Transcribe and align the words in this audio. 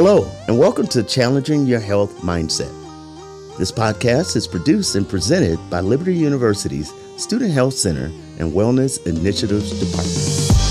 Hello, 0.00 0.30
and 0.46 0.56
welcome 0.56 0.86
to 0.86 1.02
Challenging 1.02 1.66
Your 1.66 1.80
Health 1.80 2.20
Mindset. 2.20 2.70
This 3.58 3.72
podcast 3.72 4.36
is 4.36 4.46
produced 4.46 4.94
and 4.94 5.08
presented 5.08 5.58
by 5.70 5.80
Liberty 5.80 6.14
University's 6.14 6.92
Student 7.16 7.50
Health 7.50 7.74
Center 7.74 8.04
and 8.38 8.52
Wellness 8.52 9.04
Initiatives 9.08 9.72
Department. 9.80 10.68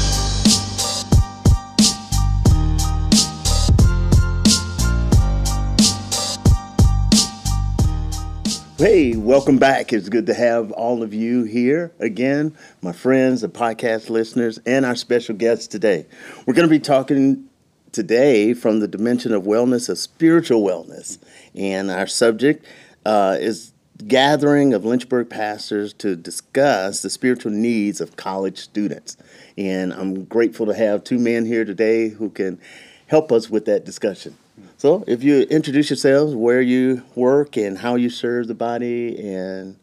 Hey, 8.77 9.17
welcome 9.17 9.57
back. 9.57 9.91
It's 9.91 10.07
good 10.07 10.27
to 10.27 10.33
have 10.33 10.71
all 10.71 11.03
of 11.03 11.13
you 11.13 11.43
here 11.43 11.91
again, 11.99 12.55
my 12.81 12.93
friends, 12.93 13.41
the 13.41 13.49
podcast 13.49 14.09
listeners, 14.09 14.57
and 14.65 14.85
our 14.85 14.95
special 14.95 15.35
guests 15.35 15.67
today. 15.67 16.05
We're 16.45 16.53
going 16.53 16.69
to 16.69 16.73
be 16.73 16.79
talking 16.79 17.46
today 17.91 18.53
from 18.53 18.79
the 18.79 18.87
dimension 18.87 19.33
of 19.33 19.43
wellness, 19.43 19.89
of 19.89 19.97
spiritual 19.97 20.61
wellness. 20.61 21.17
And 21.55 21.89
our 21.89 22.07
subject 22.07 22.65
uh, 23.05 23.37
is 23.39 23.73
gathering 24.05 24.73
of 24.73 24.85
Lynchburg 24.85 25.29
pastors 25.29 25.93
to 25.93 26.15
discuss 26.15 27.01
the 27.01 27.09
spiritual 27.09 27.51
needs 27.51 27.99
of 27.99 28.15
college 28.15 28.59
students. 28.59 29.17
And 29.57 29.93
I'm 29.93 30.25
grateful 30.25 30.65
to 30.67 30.73
have 30.73 31.03
two 31.03 31.17
men 31.17 31.45
here 31.45 31.65
today 31.65 32.09
who 32.09 32.29
can 32.29 32.59
help 33.07 33.31
us 33.31 33.49
with 33.49 33.65
that 33.65 33.85
discussion. 33.85 34.37
So, 34.77 35.03
if 35.07 35.23
you 35.23 35.41
introduce 35.43 35.89
yourselves, 35.89 36.35
where 36.35 36.61
you 36.61 37.03
work, 37.15 37.57
and 37.57 37.77
how 37.77 37.95
you 37.95 38.09
serve 38.09 38.47
the 38.47 38.55
body, 38.55 39.17
and 39.19 39.77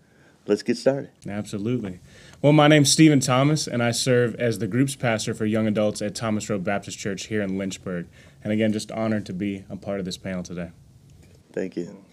let's 0.47 0.63
get 0.63 0.77
started. 0.77 1.11
Absolutely. 1.29 2.01
Well, 2.45 2.53
my 2.53 2.69
name's 2.69 2.93
Stephen 2.93 3.21
Thomas, 3.21 3.67
and 3.67 3.83
I 3.83 3.91
serve 3.91 4.35
as 4.35 4.59
the 4.59 4.67
group's 4.67 4.95
pastor 4.95 5.33
for 5.33 5.47
young 5.47 5.67
adults 5.67 6.03
at 6.03 6.15
Thomas 6.15 6.51
Road 6.51 6.63
Baptist 6.63 6.99
Church 6.99 7.29
here 7.29 7.41
in 7.41 7.57
Lynchburg. 7.57 8.07
And 8.43 8.53
again, 8.53 8.71
just 8.71 8.93
honored 8.93 9.25
to 9.25 9.33
be 9.33 9.65
a 9.71 9.77
part 9.77 9.99
of 9.99 10.05
this 10.05 10.19
panel 10.19 10.43
today. 10.43 10.71
Thank 11.55 11.75
you. 11.75 12.05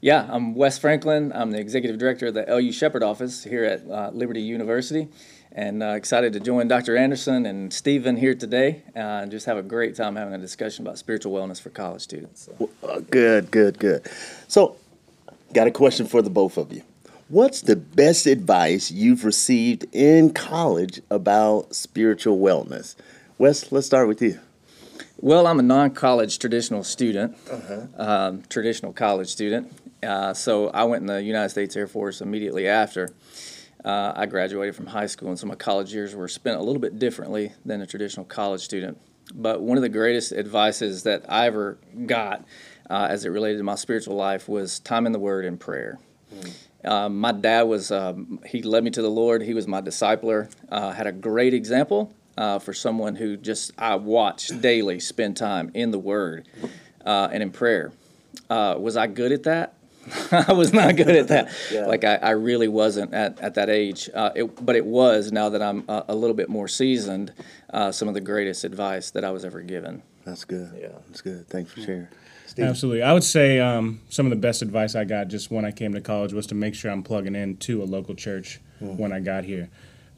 Yeah, 0.00 0.26
I'm 0.30 0.54
Wes 0.54 0.78
Franklin. 0.78 1.32
I'm 1.34 1.50
the 1.50 1.58
executive 1.58 1.98
director 1.98 2.28
of 2.28 2.32
the 2.32 2.46
LU 2.48 2.72
Shepherd 2.72 3.02
office 3.02 3.44
here 3.44 3.62
at 3.64 3.86
uh, 3.86 4.10
Liberty 4.14 4.40
University 4.40 5.08
and 5.52 5.82
uh, 5.82 5.88
excited 5.88 6.32
to 6.32 6.40
join 6.40 6.66
Dr. 6.66 6.96
Anderson 6.96 7.44
and 7.44 7.70
Stephen 7.70 8.16
here 8.16 8.34
today 8.34 8.84
uh, 8.96 9.00
and 9.00 9.30
just 9.30 9.44
have 9.44 9.58
a 9.58 9.62
great 9.62 9.94
time 9.94 10.16
having 10.16 10.32
a 10.32 10.38
discussion 10.38 10.86
about 10.86 10.96
spiritual 10.96 11.34
wellness 11.34 11.60
for 11.60 11.68
college 11.68 12.00
students. 12.00 12.48
So. 12.56 12.70
Uh, 12.82 13.00
good, 13.00 13.50
good, 13.50 13.78
good. 13.78 14.10
So, 14.46 14.76
got 15.52 15.66
a 15.66 15.70
question 15.70 16.06
for 16.06 16.22
the 16.22 16.30
both 16.30 16.56
of 16.56 16.72
you. 16.72 16.84
What's 17.30 17.60
the 17.60 17.76
best 17.76 18.24
advice 18.24 18.90
you've 18.90 19.22
received 19.22 19.84
in 19.92 20.32
college 20.32 21.02
about 21.10 21.74
spiritual 21.74 22.38
wellness? 22.38 22.96
Wes, 23.36 23.70
let's 23.70 23.86
start 23.86 24.08
with 24.08 24.22
you. 24.22 24.40
Well, 25.20 25.46
I'm 25.46 25.58
a 25.58 25.62
non 25.62 25.90
college 25.90 26.38
traditional 26.38 26.82
student, 26.82 27.36
uh-huh. 27.50 27.86
um, 27.98 28.42
traditional 28.48 28.94
college 28.94 29.28
student. 29.28 29.70
Uh, 30.02 30.32
so 30.32 30.68
I 30.70 30.84
went 30.84 31.02
in 31.02 31.06
the 31.06 31.22
United 31.22 31.50
States 31.50 31.76
Air 31.76 31.86
Force 31.86 32.22
immediately 32.22 32.66
after. 32.66 33.10
Uh, 33.84 34.14
I 34.16 34.24
graduated 34.24 34.74
from 34.74 34.86
high 34.86 35.06
school, 35.06 35.28
and 35.28 35.38
so 35.38 35.46
my 35.46 35.54
college 35.54 35.92
years 35.92 36.14
were 36.14 36.28
spent 36.28 36.58
a 36.58 36.62
little 36.62 36.80
bit 36.80 36.98
differently 36.98 37.52
than 37.62 37.82
a 37.82 37.86
traditional 37.86 38.24
college 38.24 38.62
student. 38.62 38.98
But 39.34 39.60
one 39.60 39.76
of 39.76 39.82
the 39.82 39.90
greatest 39.90 40.32
advices 40.32 41.02
that 41.02 41.26
I 41.28 41.44
ever 41.44 41.76
got 42.06 42.46
uh, 42.88 43.08
as 43.10 43.26
it 43.26 43.28
related 43.28 43.58
to 43.58 43.64
my 43.64 43.74
spiritual 43.74 44.16
life 44.16 44.48
was 44.48 44.80
time 44.80 45.04
in 45.04 45.12
the 45.12 45.18
Word 45.18 45.44
and 45.44 45.60
prayer. 45.60 45.98
Mm. 46.34 46.54
Um, 46.84 47.18
my 47.18 47.32
dad 47.32 47.62
was, 47.62 47.90
um, 47.90 48.40
he 48.46 48.62
led 48.62 48.84
me 48.84 48.90
to 48.90 49.02
the 49.02 49.10
Lord. 49.10 49.42
He 49.42 49.54
was 49.54 49.66
my 49.66 49.80
discipler, 49.80 50.50
uh, 50.68 50.92
had 50.92 51.06
a 51.06 51.12
great 51.12 51.54
example 51.54 52.14
uh, 52.36 52.58
for 52.58 52.72
someone 52.72 53.16
who 53.16 53.36
just, 53.36 53.72
I 53.76 53.96
watched 53.96 54.60
daily 54.60 55.00
spend 55.00 55.36
time 55.36 55.70
in 55.74 55.90
the 55.90 55.98
Word 55.98 56.46
uh, 57.04 57.28
and 57.32 57.42
in 57.42 57.50
prayer. 57.50 57.92
Uh, 58.48 58.76
was 58.78 58.96
I 58.96 59.08
good 59.08 59.32
at 59.32 59.42
that? 59.44 59.74
I 60.32 60.52
was 60.52 60.72
not 60.72 60.96
good 60.96 61.08
at 61.08 61.28
that. 61.28 61.52
yeah. 61.70 61.86
Like 61.86 62.04
I, 62.04 62.14
I, 62.16 62.30
really 62.30 62.68
wasn't 62.68 63.12
at, 63.12 63.38
at 63.40 63.54
that 63.54 63.68
age. 63.68 64.08
Uh, 64.14 64.30
it, 64.34 64.64
but 64.64 64.76
it 64.76 64.86
was 64.86 65.32
now 65.32 65.48
that 65.50 65.60
I'm 65.60 65.84
a, 65.88 66.06
a 66.08 66.14
little 66.14 66.36
bit 66.36 66.48
more 66.48 66.68
seasoned. 66.68 67.32
Uh, 67.70 67.92
some 67.92 68.08
of 68.08 68.14
the 68.14 68.20
greatest 68.20 68.64
advice 68.64 69.10
that 69.10 69.24
I 69.24 69.30
was 69.30 69.44
ever 69.44 69.60
given. 69.60 70.02
That's 70.24 70.44
good. 70.44 70.70
Yeah, 70.80 70.88
that's 71.08 71.20
good. 71.20 71.48
Thanks 71.48 71.72
for 71.72 71.80
sharing. 71.82 72.08
Steve? 72.48 72.64
Absolutely. 72.64 73.02
I 73.02 73.12
would 73.12 73.24
say 73.24 73.60
um, 73.60 74.00
some 74.08 74.26
of 74.26 74.30
the 74.30 74.36
best 74.36 74.62
advice 74.62 74.94
I 74.94 75.04
got 75.04 75.28
just 75.28 75.50
when 75.50 75.64
I 75.64 75.70
came 75.70 75.92
to 75.92 76.00
college 76.00 76.32
was 76.32 76.46
to 76.48 76.54
make 76.54 76.74
sure 76.74 76.90
I'm 76.90 77.02
plugging 77.02 77.34
into 77.34 77.82
a 77.82 77.84
local 77.84 78.14
church 78.14 78.60
mm. 78.82 78.96
when 78.96 79.12
I 79.12 79.20
got 79.20 79.44
here. 79.44 79.68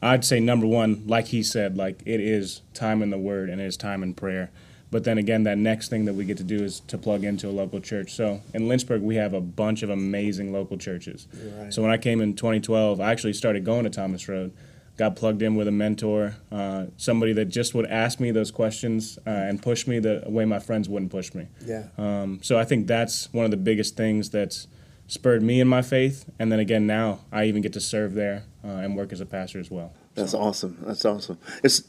I'd 0.01 0.25
say 0.25 0.39
number 0.39 0.65
one, 0.65 1.03
like 1.05 1.27
he 1.27 1.43
said, 1.43 1.77
like 1.77 2.01
it 2.05 2.19
is 2.19 2.61
time 2.73 3.01
in 3.01 3.11
the 3.11 3.17
Word 3.17 3.49
and 3.49 3.61
it 3.61 3.65
is 3.65 3.77
time 3.77 4.01
in 4.01 4.13
prayer. 4.13 4.49
But 4.89 5.05
then 5.05 5.17
again, 5.17 5.43
that 5.43 5.57
next 5.57 5.89
thing 5.89 6.05
that 6.05 6.15
we 6.15 6.25
get 6.25 6.37
to 6.37 6.43
do 6.43 6.61
is 6.63 6.81
to 6.81 6.97
plug 6.97 7.23
into 7.23 7.47
a 7.47 7.51
local 7.51 7.79
church. 7.79 8.13
So 8.13 8.41
in 8.53 8.67
Lynchburg, 8.67 9.01
we 9.01 9.15
have 9.15 9.33
a 9.33 9.39
bunch 9.39 9.83
of 9.83 9.89
amazing 9.89 10.51
local 10.51 10.77
churches. 10.77 11.27
Right. 11.33 11.73
So 11.73 11.81
when 11.81 11.91
I 11.91 11.97
came 11.97 12.19
in 12.19 12.35
2012, 12.35 12.99
I 12.99 13.11
actually 13.11 13.33
started 13.33 13.63
going 13.63 13.85
to 13.85 13.89
Thomas 13.89 14.27
Road. 14.27 14.51
Got 15.01 15.15
plugged 15.15 15.41
in 15.41 15.55
with 15.55 15.67
a 15.67 15.71
mentor, 15.71 16.35
uh, 16.51 16.85
somebody 16.95 17.33
that 17.33 17.45
just 17.45 17.73
would 17.73 17.87
ask 17.87 18.19
me 18.19 18.29
those 18.29 18.51
questions 18.51 19.17
uh, 19.25 19.31
and 19.31 19.59
push 19.59 19.87
me 19.87 19.97
the 19.97 20.23
way 20.27 20.45
my 20.45 20.59
friends 20.59 20.87
wouldn't 20.87 21.09
push 21.09 21.33
me. 21.33 21.47
Yeah. 21.65 21.87
Um, 21.97 22.37
so 22.43 22.59
I 22.59 22.65
think 22.65 22.85
that's 22.85 23.33
one 23.33 23.43
of 23.43 23.49
the 23.49 23.57
biggest 23.57 23.97
things 23.97 24.29
that's 24.29 24.67
spurred 25.07 25.41
me 25.41 25.59
in 25.59 25.67
my 25.67 25.81
faith. 25.81 26.29
And 26.37 26.51
then 26.51 26.59
again, 26.59 26.85
now 26.85 27.21
I 27.31 27.45
even 27.45 27.63
get 27.63 27.73
to 27.73 27.81
serve 27.81 28.13
there 28.13 28.43
uh, 28.63 28.67
and 28.67 28.95
work 28.95 29.11
as 29.11 29.21
a 29.21 29.25
pastor 29.25 29.59
as 29.59 29.71
well. 29.71 29.91
That's 30.13 30.33
so. 30.33 30.39
awesome. 30.39 30.77
That's 30.81 31.03
awesome. 31.03 31.39
It's 31.63 31.81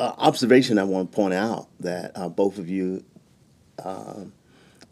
uh, 0.00 0.14
observation 0.18 0.76
I 0.76 0.82
want 0.82 1.12
to 1.12 1.14
point 1.14 1.34
out 1.34 1.68
that 1.78 2.10
uh, 2.16 2.28
both 2.28 2.58
of 2.58 2.68
you 2.68 3.04
uh, 3.78 4.24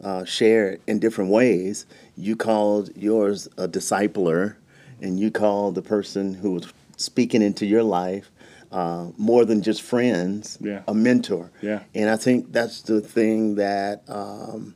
uh, 0.01 0.23
shared 0.23 0.79
in 0.87 0.99
different 0.99 1.29
ways. 1.29 1.85
You 2.15 2.37
called 2.37 2.95
yours 2.95 3.49
a 3.57 3.67
discipler, 3.67 4.55
and 5.01 5.19
you 5.19 5.29
called 5.29 5.75
the 5.75 5.81
person 5.81 6.35
who 6.35 6.51
was 6.51 6.71
speaking 6.99 7.41
into 7.41 7.65
your 7.65 7.83
life 7.83 8.31
uh, 8.71 9.07
more 9.17 9.45
than 9.45 9.61
just 9.61 9.81
friends, 9.81 10.57
yeah. 10.61 10.83
a 10.87 10.93
mentor. 10.93 11.51
Yeah. 11.61 11.83
And 11.95 12.09
I 12.09 12.17
think 12.17 12.51
that's 12.51 12.81
the 12.81 13.01
thing 13.01 13.55
that 13.55 14.03
um, 14.07 14.75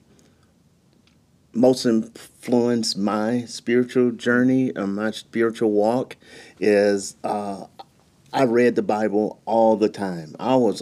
most 1.53 1.85
influenced 1.85 2.97
my 2.97 3.45
spiritual 3.45 4.11
journey, 4.11 4.75
uh, 4.75 4.87
my 4.87 5.11
spiritual 5.11 5.71
walk, 5.71 6.17
is 6.59 7.15
uh, 7.23 7.65
I 8.31 8.43
read 8.45 8.75
the 8.75 8.81
Bible 8.81 9.41
all 9.45 9.75
the 9.75 9.89
time. 9.89 10.35
I 10.39 10.55
was 10.55 10.81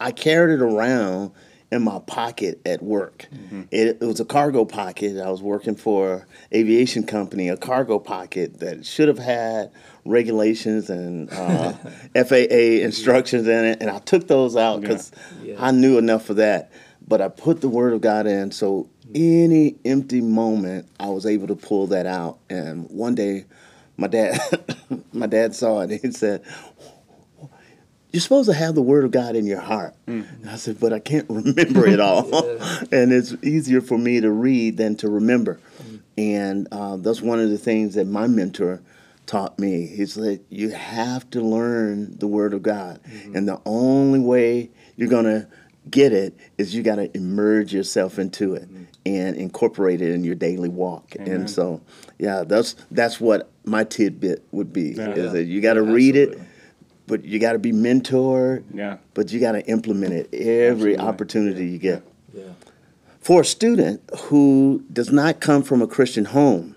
I 0.00 0.10
carried 0.10 0.54
it 0.54 0.62
around 0.62 1.30
in 1.72 1.82
my 1.82 1.98
pocket 2.00 2.60
at 2.66 2.82
work. 2.82 3.26
Mm-hmm. 3.34 3.62
It, 3.70 3.98
it, 4.02 4.04
was 4.04 4.20
a 4.20 4.26
cargo 4.26 4.66
pocket. 4.66 5.18
I 5.18 5.30
was 5.30 5.40
working 5.40 5.74
for 5.74 6.26
aviation 6.52 7.04
company, 7.04 7.48
a 7.48 7.56
cargo 7.56 7.98
pocket 7.98 8.60
that 8.60 8.84
should 8.84 9.08
have 9.08 9.18
had 9.18 9.72
regulations 10.04 10.90
and 10.90 11.32
uh, 11.32 11.72
FAA 12.24 12.84
instructions 12.84 13.48
in 13.48 13.64
it, 13.64 13.78
and 13.80 13.90
I 13.90 14.00
took 14.00 14.28
those 14.28 14.54
out 14.54 14.82
because 14.82 15.12
yeah. 15.42 15.54
yeah. 15.54 15.64
I 15.64 15.70
knew 15.70 15.96
enough 15.96 16.26
for 16.26 16.34
that. 16.34 16.70
But 17.08 17.22
I 17.22 17.28
put 17.28 17.62
the 17.62 17.68
Word 17.68 17.94
of 17.94 18.02
God 18.02 18.26
in, 18.26 18.52
so 18.52 18.88
any 19.14 19.76
empty 19.84 20.20
moment, 20.20 20.88
I 21.00 21.08
was 21.08 21.24
able 21.24 21.48
to 21.48 21.56
pull 21.56 21.88
that 21.88 22.06
out. 22.06 22.38
And 22.50 22.88
one 22.90 23.14
day, 23.14 23.46
my 23.96 24.08
dad 24.08 24.38
my 25.12 25.26
dad 25.26 25.54
saw 25.54 25.80
it 25.80 25.90
and 25.90 26.00
he 26.00 26.12
said 26.12 26.44
you're 28.12 28.20
supposed 28.20 28.48
to 28.48 28.54
have 28.54 28.74
the 28.74 28.82
word 28.82 29.04
of 29.04 29.10
God 29.10 29.36
in 29.36 29.46
your 29.46 29.60
heart. 29.60 29.94
Mm-hmm. 30.06 30.48
I 30.48 30.56
said, 30.56 30.78
but 30.78 30.92
I 30.92 30.98
can't 30.98 31.26
remember 31.30 31.86
it 31.86 32.00
all. 32.00 32.28
yeah. 32.32 32.80
And 32.92 33.12
it's 33.12 33.34
easier 33.42 33.80
for 33.80 33.98
me 33.98 34.20
to 34.20 34.30
read 34.30 34.76
than 34.76 34.96
to 34.96 35.08
remember. 35.08 35.60
Mm-hmm. 35.82 35.96
And 36.18 36.68
uh, 36.70 36.96
that's 36.98 37.22
one 37.22 37.40
of 37.40 37.50
the 37.50 37.58
things 37.58 37.94
that 37.94 38.06
my 38.06 38.26
mentor 38.26 38.82
taught 39.26 39.58
me. 39.58 39.86
He 39.86 40.04
said, 40.04 40.40
you 40.50 40.70
have 40.70 41.28
to 41.30 41.40
learn 41.40 42.18
the 42.18 42.26
word 42.26 42.52
of 42.52 42.62
God. 42.62 43.00
Mm-hmm. 43.02 43.36
And 43.36 43.48
the 43.48 43.60
only 43.64 44.20
way 44.20 44.70
you're 44.96 45.08
going 45.08 45.24
to 45.24 45.48
get 45.90 46.12
it 46.12 46.36
is 46.58 46.74
you 46.74 46.82
got 46.82 46.96
to 46.96 47.14
immerse 47.16 47.72
yourself 47.72 48.18
into 48.18 48.54
it 48.54 48.64
mm-hmm. 48.64 48.84
and 49.06 49.36
incorporate 49.36 50.00
it 50.00 50.10
in 50.10 50.22
your 50.22 50.34
daily 50.34 50.68
walk. 50.68 51.16
Amen. 51.16 51.32
And 51.32 51.50
so, 51.50 51.80
yeah, 52.18 52.44
that's 52.44 52.76
that's 52.90 53.20
what 53.20 53.50
my 53.64 53.84
tidbit 53.84 54.44
would 54.52 54.72
be 54.72 54.90
yeah, 54.90 55.10
is 55.10 55.32
that 55.32 55.44
you 55.44 55.60
got 55.60 55.74
to 55.74 55.82
read 55.82 56.16
it, 56.16 56.38
but 57.06 57.24
you 57.24 57.38
got 57.38 57.52
to 57.52 57.58
be 57.58 57.72
mentored. 57.72 58.64
Yeah. 58.72 58.98
But 59.14 59.32
you 59.32 59.40
got 59.40 59.52
to 59.52 59.64
implement 59.66 60.12
it 60.12 60.32
every 60.34 60.94
Absolutely. 60.94 60.98
opportunity 60.98 61.66
you 61.66 61.78
get. 61.78 62.02
Yeah. 62.32 62.52
For 63.20 63.42
a 63.42 63.44
student 63.44 64.02
who 64.18 64.84
does 64.92 65.12
not 65.12 65.40
come 65.40 65.62
from 65.62 65.80
a 65.82 65.86
Christian 65.86 66.26
home, 66.26 66.76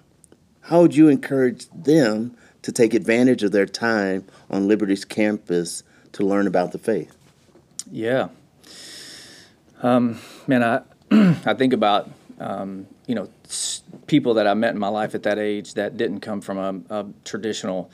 how 0.62 0.82
would 0.82 0.96
you 0.96 1.10
encourage 1.10 1.68
them 1.70 2.36
to 2.62 2.72
take 2.72 2.94
advantage 2.94 3.44
of 3.44 3.52
their 3.52 3.66
time 3.66 4.26
on 4.50 4.68
Liberty's 4.68 5.06
campus 5.06 5.84
to 6.14 6.24
learn 6.24 6.48
about 6.48 6.72
the 6.72 6.78
faith? 6.78 7.16
Yeah. 7.92 8.30
Um, 9.82 10.20
man, 10.48 10.64
I 10.64 10.82
I 11.46 11.54
think 11.54 11.74
about 11.74 12.10
um, 12.40 12.88
you 13.06 13.16
know 13.16 13.30
people 14.08 14.34
that 14.36 14.48
I 14.48 14.54
met 14.54 14.74
in 14.74 14.80
my 14.80 14.88
life 14.88 15.16
at 15.16 15.24
that 15.24 15.38
age 15.38 15.76
that 15.76 15.98
didn't 15.98 16.22
come 16.22 16.42
from 16.42 16.58
a, 16.90 17.02
a 17.02 17.06
traditional 17.24 17.92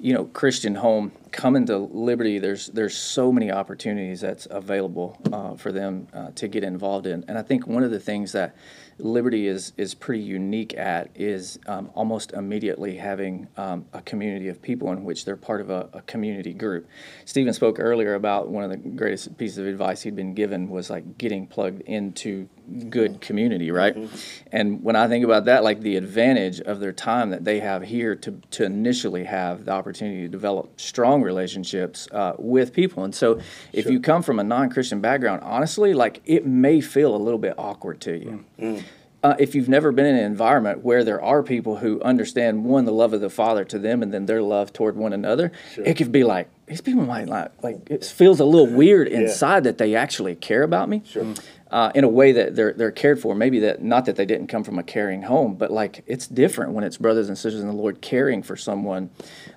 you 0.00 0.14
know, 0.14 0.24
Christian 0.26 0.76
home, 0.76 1.12
coming 1.32 1.66
to 1.66 1.76
Liberty, 1.76 2.38
there's 2.38 2.68
there's 2.68 2.96
so 2.96 3.32
many 3.32 3.50
opportunities 3.50 4.20
that's 4.20 4.46
available 4.50 5.18
uh, 5.32 5.54
for 5.56 5.72
them 5.72 6.08
uh, 6.12 6.30
to 6.36 6.48
get 6.48 6.62
involved 6.62 7.06
in, 7.06 7.24
and 7.26 7.36
I 7.36 7.42
think 7.42 7.66
one 7.66 7.82
of 7.82 7.90
the 7.90 8.00
things 8.00 8.32
that 8.32 8.54
Liberty 8.98 9.46
is 9.46 9.72
is 9.76 9.94
pretty 9.94 10.22
unique 10.22 10.76
at 10.76 11.10
is 11.14 11.58
um, 11.66 11.90
almost 11.94 12.32
immediately 12.32 12.96
having 12.96 13.46
um, 13.56 13.86
a 13.92 14.02
community 14.02 14.48
of 14.48 14.60
people 14.60 14.90
in 14.92 15.04
which 15.04 15.24
they're 15.24 15.36
part 15.36 15.60
of 15.60 15.70
a, 15.70 15.88
a, 15.92 16.02
community 16.02 16.52
group. 16.52 16.88
Stephen 17.24 17.52
spoke 17.52 17.78
earlier 17.78 18.14
about 18.14 18.48
one 18.48 18.64
of 18.64 18.70
the 18.70 18.76
greatest 18.76 19.36
pieces 19.38 19.58
of 19.58 19.66
advice 19.66 20.02
he'd 20.02 20.16
been 20.16 20.34
given 20.34 20.68
was 20.68 20.90
like 20.90 21.16
getting 21.16 21.46
plugged 21.46 21.82
into 21.82 22.48
good 22.90 23.20
community, 23.20 23.70
right? 23.70 23.94
Mm-hmm. 23.94 24.16
And 24.52 24.82
when 24.82 24.96
I 24.96 25.08
think 25.08 25.24
about 25.24 25.44
that, 25.46 25.64
like 25.64 25.80
the 25.80 25.96
advantage 25.96 26.60
of 26.60 26.80
their 26.80 26.92
time 26.92 27.30
that 27.30 27.44
they 27.44 27.60
have 27.60 27.82
here 27.82 28.14
to 28.16 28.40
to 28.50 28.64
initially 28.64 29.24
have 29.24 29.64
the 29.64 29.72
opportunity 29.72 30.22
to 30.22 30.28
develop 30.28 30.80
strong 30.80 31.22
relationships 31.22 32.08
uh, 32.12 32.34
with 32.38 32.72
people. 32.72 33.04
And 33.04 33.14
so, 33.14 33.40
if 33.72 33.84
sure. 33.84 33.92
you 33.92 34.00
come 34.00 34.22
from 34.22 34.38
a 34.40 34.44
non-Christian 34.44 35.00
background, 35.00 35.42
honestly, 35.44 35.94
like 35.94 36.20
it 36.24 36.46
may 36.46 36.80
feel 36.80 37.14
a 37.14 37.18
little 37.18 37.38
bit 37.38 37.54
awkward 37.56 38.00
to 38.02 38.18
you. 38.18 38.44
Mm-hmm 38.58 38.87
uh, 39.22 39.34
if 39.38 39.54
you've 39.54 39.68
never 39.68 39.90
been 39.90 40.06
in 40.06 40.14
an 40.14 40.24
environment 40.24 40.84
where 40.84 41.02
there 41.02 41.20
are 41.20 41.42
people 41.42 41.76
who 41.76 42.00
understand 42.02 42.64
one 42.64 42.84
the 42.84 42.92
love 42.92 43.12
of 43.12 43.20
the 43.20 43.30
father 43.30 43.64
to 43.64 43.78
them 43.78 44.02
and 44.02 44.12
then 44.12 44.26
their 44.26 44.42
love 44.42 44.72
toward 44.72 44.96
one 44.96 45.12
another 45.12 45.50
sure. 45.74 45.84
it 45.84 45.96
could 45.96 46.12
be 46.12 46.22
like 46.22 46.48
these 46.66 46.80
people 46.80 47.02
might 47.02 47.28
like 47.28 47.50
like 47.62 47.78
it 47.90 48.04
feels 48.04 48.38
a 48.38 48.44
little 48.44 48.66
weird 48.66 49.08
inside 49.08 49.56
yeah. 49.56 49.60
that 49.60 49.78
they 49.78 49.94
actually 49.94 50.36
care 50.36 50.62
about 50.62 50.88
me 50.88 51.02
sure. 51.04 51.34
uh, 51.70 51.90
in 51.94 52.04
a 52.04 52.08
way 52.08 52.30
that 52.30 52.54
they're 52.54 52.72
they're 52.74 52.92
cared 52.92 53.18
for 53.18 53.34
maybe 53.34 53.58
that 53.58 53.82
not 53.82 54.04
that 54.04 54.14
they 54.14 54.26
didn't 54.26 54.46
come 54.46 54.62
from 54.62 54.78
a 54.78 54.84
caring 54.84 55.22
home 55.22 55.56
but 55.56 55.72
like 55.72 56.04
it's 56.06 56.28
different 56.28 56.72
when 56.72 56.84
it's 56.84 56.96
brothers 56.96 57.28
and 57.28 57.36
sisters 57.36 57.60
in 57.60 57.66
the 57.66 57.72
lord 57.72 58.00
caring 58.00 58.42
for 58.42 58.56
someone 58.56 59.10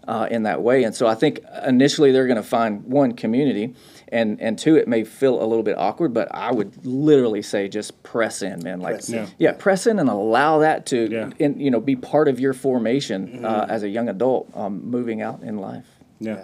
uh, 0.07 0.27
in 0.31 0.43
that 0.43 0.61
way 0.61 0.83
and 0.83 0.95
so 0.95 1.05
i 1.05 1.13
think 1.13 1.39
initially 1.67 2.11
they're 2.11 2.27
going 2.27 2.35
to 2.35 2.43
find 2.43 2.83
one 2.85 3.11
community 3.11 3.75
and 4.11 4.41
and 4.41 4.59
two, 4.59 4.75
it 4.75 4.87
may 4.87 5.03
feel 5.03 5.41
a 5.41 5.45
little 5.45 5.63
bit 5.63 5.77
awkward, 5.77 6.13
but 6.13 6.27
I 6.33 6.51
would 6.51 6.85
literally 6.85 7.41
say 7.41 7.67
just 7.67 8.03
press 8.03 8.41
in, 8.41 8.61
man. 8.63 8.81
Like, 8.81 9.07
yeah. 9.07 9.27
yeah. 9.37 9.53
press 9.53 9.87
in 9.87 9.99
and 9.99 10.09
allow 10.09 10.59
that 10.59 10.85
to, 10.87 11.09
yeah. 11.09 11.29
in, 11.39 11.59
you 11.59 11.71
know, 11.71 11.79
be 11.79 11.95
part 11.95 12.27
of 12.27 12.39
your 12.39 12.53
formation 12.53 13.23
uh, 13.23 13.27
mm-hmm. 13.27 13.45
uh, 13.45 13.73
as 13.73 13.83
a 13.83 13.89
young 13.89 14.09
adult, 14.09 14.49
um, 14.53 14.89
moving 14.89 15.21
out 15.21 15.41
in 15.41 15.57
life. 15.57 15.85
Yeah. 16.19 16.43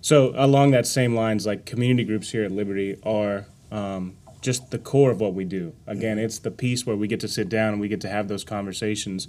So 0.00 0.32
along 0.36 0.70
that 0.70 0.86
same 0.86 1.14
lines, 1.14 1.46
like 1.46 1.66
community 1.66 2.04
groups 2.04 2.30
here 2.30 2.44
at 2.44 2.52
Liberty 2.52 2.96
are 3.02 3.46
um, 3.72 4.16
just 4.40 4.70
the 4.70 4.78
core 4.78 5.10
of 5.10 5.20
what 5.20 5.34
we 5.34 5.44
do. 5.44 5.74
Again, 5.86 6.18
mm-hmm. 6.18 6.26
it's 6.26 6.38
the 6.38 6.52
piece 6.52 6.86
where 6.86 6.96
we 6.96 7.08
get 7.08 7.20
to 7.20 7.28
sit 7.28 7.48
down 7.48 7.72
and 7.72 7.80
we 7.80 7.88
get 7.88 8.00
to 8.02 8.08
have 8.08 8.28
those 8.28 8.44
conversations. 8.44 9.26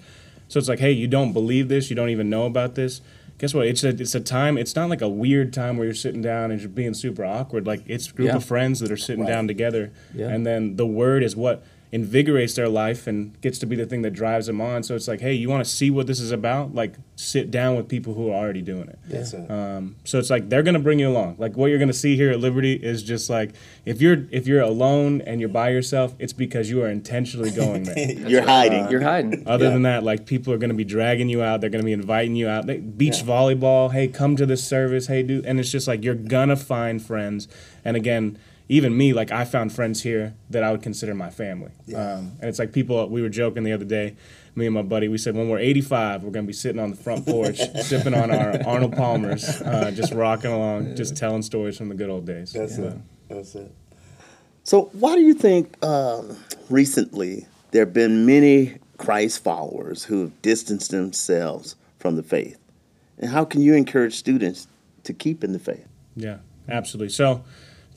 So 0.48 0.60
it's 0.60 0.70
like, 0.70 0.80
hey, 0.80 0.92
you 0.92 1.08
don't 1.08 1.34
believe 1.34 1.68
this, 1.70 1.90
you 1.90 1.96
don't 1.96 2.10
even 2.10 2.30
know 2.30 2.46
about 2.46 2.76
this 2.76 3.02
guess 3.38 3.54
what? 3.54 3.68
It's 3.68 3.84
a 3.84 3.90
it's 3.90 4.16
a 4.16 4.20
time. 4.20 4.58
It's 4.58 4.76
not 4.76 4.90
like 4.90 5.02
a 5.02 5.10
weird 5.10 5.54
time 5.54 5.78
where 5.78 5.86
you're 5.86 5.94
sitting 5.94 6.22
down 6.22 6.52
and 6.52 6.60
you're 6.60 6.70
being 6.70 6.94
super 6.94 7.24
awkward. 7.24 7.68
Like 7.68 7.84
it's 7.86 8.10
a 8.10 8.14
group 8.14 8.30
yeah. 8.30 8.36
of 8.36 8.46
friends 8.46 8.80
that 8.80 8.92
are 8.92 8.98
sitting 8.98 9.24
right. 9.24 9.30
down 9.30 9.48
together, 9.48 9.92
yeah. 10.14 10.28
and 10.28 10.46
then 10.46 10.76
the 10.76 10.88
word 10.88 11.24
is 11.24 11.36
what 11.36 11.64
invigorates 11.92 12.56
their 12.56 12.68
life 12.68 13.08
and 13.08 13.40
gets 13.42 13.60
to 13.60 13.66
be 13.66 13.76
the 13.76 13.86
thing 13.86 14.02
that 14.02 14.12
drives 14.12 14.48
them 14.48 14.60
on. 14.60 14.84
So 14.84 14.96
it's 14.96 15.08
like, 15.08 15.22
hey, 15.22 15.34
you 15.34 15.50
want 15.50 15.64
to 15.64 15.70
see 15.70 15.90
what 15.90 16.08
this 16.08 16.20
is 16.20 16.32
about? 16.32 16.76
Like, 16.76 16.96
sit 17.18 17.50
down 17.50 17.76
with 17.76 17.88
people 17.88 18.14
who 18.14 18.30
are 18.30 18.36
already 18.36 18.62
doing 18.62 18.88
it. 18.88 19.00
That's 19.08 19.34
it. 19.34 19.50
Um, 19.50 19.96
so 20.04 20.20
it's 20.20 20.30
like 20.30 20.50
they're 20.50 20.64
gonna 20.64 20.80
bring 20.80 21.00
you 21.00 21.10
along. 21.10 21.36
Like 21.40 21.58
what 21.58 21.68
you're 21.68 21.80
gonna 21.80 21.92
see 21.92 22.16
here 22.16 22.30
at 22.30 22.40
Liberty 22.40 22.74
is 22.74 23.02
just 23.02 23.30
like 23.30 23.54
if 23.86 24.02
you're 24.02 24.28
if 24.32 24.46
you're 24.46 24.62
alone 24.62 25.22
and 25.22 25.40
you're 25.40 25.50
by 25.50 25.70
yourself, 25.70 26.14
it's 26.20 26.34
because 26.34 26.70
you 26.70 26.84
are 26.84 26.88
intentionally 26.88 27.50
going 27.50 27.84
there. 27.84 27.98
you're 28.28 28.44
hiding. 28.44 28.86
Uh, 28.86 28.90
you're 28.90 29.02
hiding. 29.02 29.48
Other 29.48 29.66
yeah. 29.66 29.72
than 29.72 29.82
that, 29.84 30.04
like 30.04 30.26
people 30.26 30.54
are 30.54 30.58
gonna 30.58 30.76
be 30.76 30.86
dragging 30.86 31.28
you 31.28 31.42
out. 31.42 31.60
They're 31.60 31.72
gonna 31.72 31.84
be 31.84 31.94
inviting 31.94 32.36
you 32.36 32.48
out. 32.48 32.68
They, 32.68 32.78
beach 32.78 33.20
yeah. 33.20 33.26
volleyball. 33.26 33.92
Hey, 33.92 34.08
come 34.08 34.36
to 34.36 34.46
this 34.46 34.64
service. 34.64 35.08
Hey, 35.08 35.24
do. 35.24 35.42
And 35.44 35.60
it's 35.60 35.72
just 35.72 35.88
like 35.88 36.04
you're 36.04 36.16
gonna 36.16 36.56
find 36.56 37.02
friends. 37.02 37.48
And 37.84 37.98
again 37.98 38.38
even 38.70 38.98
me, 38.98 39.14
like 39.14 39.32
I 39.32 39.46
found 39.46 39.72
friends 39.72 40.04
here 40.04 40.34
that 40.50 40.64
I 40.64 40.72
would 40.72 40.82
consider 40.82 41.16
my 41.16 41.30
family. 41.30 41.72
Yeah. 41.86 42.16
Um, 42.16 42.34
and 42.42 42.50
it's 42.50 42.60
like 42.60 42.74
people, 42.74 43.08
we 43.10 43.22
were 43.22 43.30
joking 43.30 43.64
the 43.64 43.72
other 43.72 43.86
day, 43.86 44.16
me 44.56 44.66
and 44.66 44.74
my 44.74 44.82
buddy, 44.82 45.08
we 45.08 45.18
said 45.18 45.36
when 45.36 45.50
we're 45.50 45.60
85, 45.60 46.24
we're 46.24 46.32
going 46.32 46.46
to 46.46 46.48
be 46.48 46.54
sitting 46.54 46.82
on 46.82 46.90
the 46.90 46.96
front 46.96 47.26
porch, 47.26 47.60
sipping 47.82 48.14
on 48.14 48.32
our 48.32 48.62
Arnold 48.66 48.94
Palmers, 48.94 49.62
uh, 49.62 49.92
just 49.92 50.12
rocking 50.14 50.52
along, 50.52 50.90
yeah. 50.90 50.96
just 50.96 51.16
telling 51.16 51.44
stories 51.44 51.78
from 51.78 51.90
the 51.90 51.96
good 51.96 52.10
old 52.10 52.26
days. 52.26 52.54
That's 52.54 52.78
yeah. 52.78 52.86
it. 52.86 52.98
That's 53.30 53.56
it. 53.56 53.72
So, 54.64 54.90
why 54.94 55.16
do 55.16 55.22
you 55.22 55.34
think 55.34 55.82
um, 55.86 56.36
recently 56.70 57.46
there 57.72 57.86
have 57.86 57.94
been 57.94 58.26
many 58.26 58.80
Christ 58.98 59.44
followers 59.44 60.04
who 60.06 60.22
have 60.22 60.42
distanced 60.42 60.92
themselves 60.92 61.76
from 62.00 62.16
the 62.16 62.24
faith? 62.24 62.60
And 63.20 63.32
how 63.32 63.46
can 63.46 63.62
you 63.62 63.76
encourage 63.76 64.16
students 64.16 64.68
to 65.04 65.14
keep 65.14 65.44
in 65.44 65.54
the 65.54 65.60
faith? 65.60 65.88
Yeah, 66.16 66.40
absolutely. 66.68 67.14
So, 67.14 67.46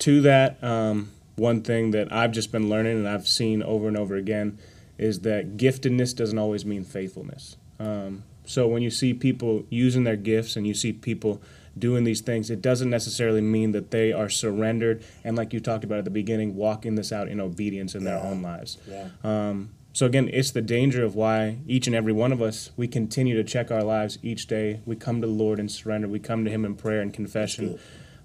to 0.00 0.20
that, 0.22 0.62
um, 0.62 1.10
one 1.36 1.62
thing 1.62 1.92
that 1.92 2.12
I've 2.12 2.32
just 2.32 2.52
been 2.52 2.68
learning 2.68 2.98
and 2.98 3.08
I've 3.08 3.26
seen 3.26 3.62
over 3.62 3.88
and 3.88 3.96
over 3.96 4.16
again 4.16 4.58
is 4.98 5.20
that 5.20 5.56
giftedness 5.56 6.14
doesn't 6.14 6.38
always 6.38 6.66
mean 6.66 6.84
faithfulness. 6.84 7.56
Um, 7.78 8.24
so 8.44 8.66
when 8.66 8.82
you 8.82 8.90
see 8.90 9.14
people 9.14 9.64
using 9.70 10.04
their 10.04 10.16
gifts 10.16 10.56
and 10.56 10.66
you 10.66 10.74
see 10.74 10.92
people 10.92 11.40
doing 11.78 12.04
these 12.04 12.20
things, 12.20 12.50
it 12.50 12.60
doesn't 12.60 12.90
necessarily 12.90 13.40
mean 13.40 13.72
that 13.72 13.90
they 13.90 14.12
are 14.12 14.28
surrendered 14.28 15.02
and, 15.24 15.36
like 15.36 15.54
you 15.54 15.60
talked 15.60 15.84
about 15.84 15.98
at 15.98 16.04
the 16.04 16.10
beginning, 16.10 16.56
walking 16.56 16.96
this 16.96 17.12
out 17.12 17.28
in 17.28 17.40
obedience 17.40 17.94
in 17.94 18.02
yeah. 18.02 18.10
their 18.10 18.24
own 18.24 18.42
lives. 18.42 18.76
Yeah. 18.86 19.08
Um, 19.24 19.70
so 19.92 20.06
again, 20.06 20.28
it's 20.32 20.50
the 20.50 20.62
danger 20.62 21.04
of 21.04 21.14
why 21.14 21.58
each 21.66 21.86
and 21.86 21.96
every 21.96 22.12
one 22.12 22.32
of 22.32 22.42
us 22.42 22.70
we 22.76 22.86
continue 22.86 23.34
to 23.36 23.44
check 23.44 23.70
our 23.70 23.82
lives 23.82 24.18
each 24.22 24.46
day. 24.46 24.80
We 24.84 24.96
come 24.96 25.20
to 25.20 25.26
the 25.26 25.32
Lord 25.32 25.58
and 25.58 25.70
surrender. 25.70 26.06
We 26.06 26.20
come 26.20 26.44
to 26.44 26.50
Him 26.50 26.64
in 26.64 26.74
prayer 26.76 27.00
and 27.00 27.12
confession 27.12 27.78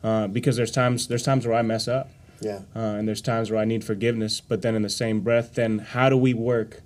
uh, 0.05 0.27
because 0.27 0.55
there's 0.55 0.71
times 0.71 1.07
there's 1.07 1.23
times 1.23 1.47
where 1.47 1.57
I 1.57 1.63
mess 1.63 1.87
up. 1.87 2.11
Yeah. 2.39 2.59
Uh, 2.75 2.79
and 2.79 3.07
there's 3.07 3.21
times 3.21 3.49
where 3.49 3.59
I 3.59 3.65
need 3.65 3.83
forgiveness, 3.83 4.39
but 4.39 4.61
then 4.61 4.75
in 4.75 4.83
the 4.83 4.89
same 4.89 5.21
breath, 5.21 5.55
then 5.55 5.79
how 5.79 6.09
do 6.09 6.17
we 6.17 6.33
work 6.33 6.81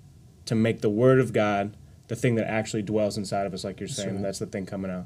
to 0.46 0.56
make 0.56 0.80
the 0.80 0.90
Word 0.90 1.20
of 1.20 1.34
God 1.34 1.76
the 2.08 2.16
thing 2.16 2.36
that 2.36 2.48
actually 2.48 2.82
dwells 2.82 3.18
inside 3.18 3.46
of 3.46 3.54
us, 3.54 3.66
like 3.66 3.80
you're 3.80 3.90
saying? 3.90 4.22
That's, 4.22 4.24
that's 4.24 4.40
the 4.40 4.46
thing 4.46 4.66
coming 4.66 4.90
out. 4.90 5.06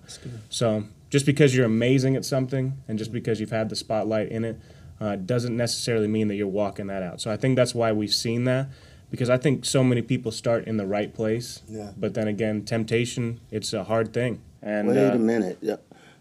So 0.49 0.83
just 1.09 1.25
because 1.25 1.55
you're 1.55 1.65
amazing 1.65 2.15
at 2.15 2.23
something, 2.23 2.73
and 2.87 2.99
just 2.99 3.11
because 3.11 3.39
you've 3.39 3.49
had 3.49 3.69
the 3.69 3.75
spotlight 3.75 4.29
in 4.29 4.45
it, 4.45 4.59
uh, 5.01 5.15
doesn't 5.15 5.57
necessarily 5.57 6.07
mean 6.07 6.27
that 6.27 6.35
you're 6.35 6.47
walking 6.47 6.87
that 6.87 7.01
out. 7.01 7.19
So 7.19 7.31
I 7.31 7.37
think 7.37 7.55
that's 7.55 7.73
why 7.73 7.93
we've 7.93 8.13
seen 8.13 8.43
that 8.43 8.67
because 9.09 9.29
I 9.29 9.37
think 9.37 9.65
so 9.65 9.83
many 9.83 10.01
people 10.01 10.31
start 10.31 10.65
in 10.65 10.77
the 10.77 10.85
right 10.85 11.13
place. 11.13 11.61
Yeah. 11.67 11.91
But 11.97 12.13
then 12.13 12.27
again, 12.27 12.63
temptation, 12.63 13.39
it's 13.49 13.73
a 13.73 13.85
hard 13.85 14.13
thing. 14.13 14.41
And 14.61 14.89
wait 14.89 14.97
uh, 14.97 15.15
a 15.15 15.19
minute. 15.19 15.57
Yeah. 15.61 15.77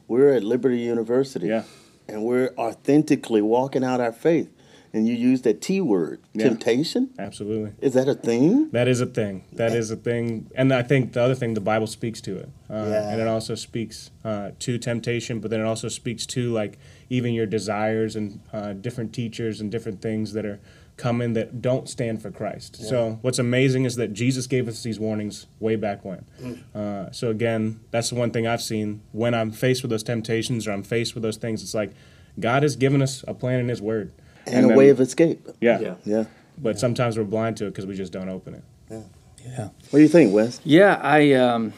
We're 0.08 0.32
at 0.34 0.42
Liberty 0.42 0.78
University. 0.78 1.48
Yeah 1.48 1.64
and 2.08 2.24
we're 2.24 2.52
authentically 2.58 3.42
walking 3.42 3.84
out 3.84 4.00
our 4.00 4.12
faith. 4.12 4.50
And 4.94 5.08
you 5.08 5.14
use 5.14 5.40
that 5.42 5.62
T 5.62 5.80
word, 5.80 6.20
yeah. 6.34 6.48
temptation. 6.48 7.14
Absolutely. 7.18 7.72
Is 7.80 7.94
that 7.94 8.08
a 8.08 8.14
thing? 8.14 8.68
That 8.72 8.88
is 8.88 9.00
a 9.00 9.06
thing. 9.06 9.44
That 9.52 9.72
is 9.72 9.90
a 9.90 9.96
thing. 9.96 10.50
And 10.54 10.70
I 10.70 10.82
think 10.82 11.14
the 11.14 11.22
other 11.22 11.34
thing, 11.34 11.54
the 11.54 11.62
Bible 11.62 11.86
speaks 11.86 12.20
to 12.20 12.36
it. 12.36 12.50
Uh, 12.68 12.88
yeah. 12.90 13.08
And 13.10 13.18
it 13.18 13.26
also 13.26 13.54
speaks 13.54 14.10
uh, 14.22 14.50
to 14.58 14.76
temptation, 14.76 15.40
but 15.40 15.50
then 15.50 15.60
it 15.60 15.64
also 15.64 15.88
speaks 15.88 16.26
to 16.26 16.52
like 16.52 16.78
even 17.08 17.32
your 17.32 17.46
desires 17.46 18.16
and 18.16 18.40
uh, 18.52 18.74
different 18.74 19.14
teachers 19.14 19.62
and 19.62 19.70
different 19.70 20.02
things 20.02 20.34
that 20.34 20.44
are 20.44 20.60
coming 21.02 21.32
that 21.32 21.60
don't 21.60 21.88
stand 21.88 22.22
for 22.22 22.30
Christ. 22.30 22.76
Yeah. 22.78 22.88
So 22.88 23.18
what's 23.22 23.40
amazing 23.40 23.86
is 23.86 23.96
that 23.96 24.12
Jesus 24.12 24.46
gave 24.46 24.68
us 24.68 24.84
these 24.84 25.00
warnings 25.00 25.46
way 25.58 25.74
back 25.74 26.04
when. 26.04 26.24
Mm. 26.40 26.62
Uh, 26.72 27.10
so 27.10 27.28
again, 27.28 27.80
that's 27.90 28.10
the 28.10 28.14
one 28.14 28.30
thing 28.30 28.46
I've 28.46 28.62
seen 28.62 29.02
when 29.10 29.34
I'm 29.34 29.50
faced 29.50 29.82
with 29.82 29.90
those 29.90 30.04
temptations 30.04 30.68
or 30.68 30.72
I'm 30.72 30.84
faced 30.84 31.14
with 31.14 31.24
those 31.24 31.36
things. 31.36 31.60
It's 31.60 31.74
like 31.74 31.90
God 32.38 32.62
has 32.62 32.76
given 32.76 33.02
us 33.02 33.24
a 33.26 33.34
plan 33.34 33.58
in 33.58 33.68
His 33.68 33.82
Word 33.82 34.12
and, 34.46 34.54
and 34.54 34.64
a 34.66 34.68
then, 34.68 34.76
way 34.76 34.90
of 34.90 35.00
escape. 35.00 35.48
Yeah, 35.60 35.80
yeah. 35.80 35.94
yeah. 36.04 36.24
But 36.56 36.76
yeah. 36.76 36.80
sometimes 36.80 37.18
we're 37.18 37.24
blind 37.24 37.56
to 37.56 37.66
it 37.66 37.70
because 37.70 37.84
we 37.86 37.96
just 37.96 38.12
don't 38.12 38.28
open 38.28 38.54
it. 38.54 38.64
Yeah. 38.88 39.00
Yeah. 39.44 39.68
What 39.90 39.98
do 39.98 40.02
you 40.02 40.08
think, 40.08 40.32
Wes? 40.32 40.60
Yeah, 40.62 41.00
I, 41.02 41.32
um, 41.32 41.72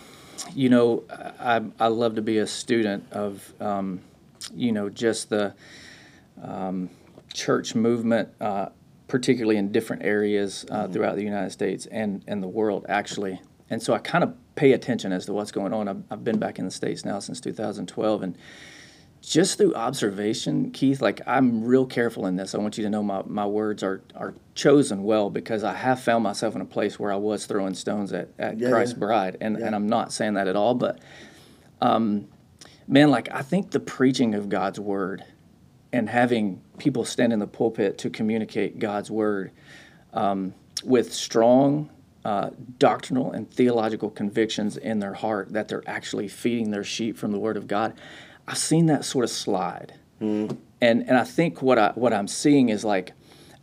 you 0.54 0.68
know, 0.68 1.04
I, 1.40 1.62
I 1.80 1.86
love 1.86 2.16
to 2.16 2.22
be 2.22 2.36
a 2.38 2.46
student 2.46 3.10
of, 3.10 3.54
um, 3.58 4.00
you 4.54 4.70
know, 4.70 4.90
just 4.90 5.30
the 5.30 5.54
um, 6.42 6.90
church 7.32 7.74
movement. 7.74 8.28
Uh, 8.38 8.68
particularly 9.08 9.56
in 9.56 9.72
different 9.72 10.02
areas 10.02 10.64
uh, 10.70 10.84
mm-hmm. 10.84 10.92
throughout 10.92 11.16
the 11.16 11.22
United 11.22 11.50
States 11.50 11.86
and, 11.86 12.24
and 12.26 12.42
the 12.42 12.48
world, 12.48 12.86
actually. 12.88 13.40
And 13.70 13.82
so 13.82 13.92
I 13.92 13.98
kind 13.98 14.24
of 14.24 14.34
pay 14.54 14.72
attention 14.72 15.12
as 15.12 15.26
to 15.26 15.32
what's 15.32 15.52
going 15.52 15.72
on. 15.72 15.88
I've, 15.88 16.02
I've 16.10 16.24
been 16.24 16.38
back 16.38 16.58
in 16.58 16.64
the 16.64 16.70
States 16.70 17.04
now 17.04 17.18
since 17.18 17.40
2012. 17.40 18.22
And 18.22 18.38
just 19.20 19.58
through 19.58 19.74
observation, 19.74 20.70
Keith, 20.70 21.00
like 21.00 21.20
I'm 21.26 21.64
real 21.64 21.86
careful 21.86 22.26
in 22.26 22.36
this. 22.36 22.54
I 22.54 22.58
want 22.58 22.76
you 22.76 22.84
to 22.84 22.90
know 22.90 23.02
my, 23.02 23.22
my 23.26 23.46
words 23.46 23.82
are, 23.82 24.02
are 24.14 24.34
chosen 24.54 25.02
well 25.02 25.30
because 25.30 25.64
I 25.64 25.74
have 25.74 26.00
found 26.00 26.22
myself 26.24 26.54
in 26.54 26.60
a 26.60 26.66
place 26.66 26.98
where 26.98 27.12
I 27.12 27.16
was 27.16 27.46
throwing 27.46 27.74
stones 27.74 28.12
at, 28.12 28.28
at 28.38 28.58
yeah, 28.58 28.70
Christ's 28.70 28.94
yeah. 28.94 29.00
bride. 29.00 29.36
And, 29.40 29.58
yeah. 29.58 29.66
and 29.66 29.74
I'm 29.74 29.86
not 29.86 30.12
saying 30.12 30.34
that 30.34 30.46
at 30.46 30.56
all, 30.56 30.74
but 30.74 31.00
um, 31.80 32.28
man, 32.86 33.10
like 33.10 33.28
I 33.32 33.42
think 33.42 33.70
the 33.70 33.80
preaching 33.80 34.34
of 34.34 34.48
God's 34.48 34.78
word 34.78 35.24
and 35.94 36.08
having 36.10 36.60
people 36.78 37.04
stand 37.04 37.32
in 37.32 37.38
the 37.38 37.46
pulpit 37.46 37.96
to 37.98 38.10
communicate 38.10 38.80
God's 38.80 39.12
word 39.12 39.52
um, 40.12 40.52
with 40.82 41.14
strong 41.14 41.88
uh, 42.24 42.50
doctrinal 42.78 43.30
and 43.30 43.48
theological 43.48 44.10
convictions 44.10 44.76
in 44.76 44.98
their 44.98 45.14
heart 45.14 45.52
that 45.52 45.68
they're 45.68 45.84
actually 45.86 46.26
feeding 46.26 46.72
their 46.72 46.82
sheep 46.82 47.16
from 47.16 47.30
the 47.30 47.38
Word 47.38 47.56
of 47.56 47.68
God. 47.68 47.94
I've 48.48 48.58
seen 48.58 48.86
that 48.86 49.04
sort 49.04 49.24
of 49.24 49.30
slide, 49.30 49.94
and 50.20 50.58
and 51.08 51.16
I 51.16 51.24
think 51.24 51.62
what 51.62 51.78
I 51.78 51.92
what 51.94 52.12
I'm 52.12 52.26
seeing 52.28 52.70
is 52.70 52.84
like 52.84 53.12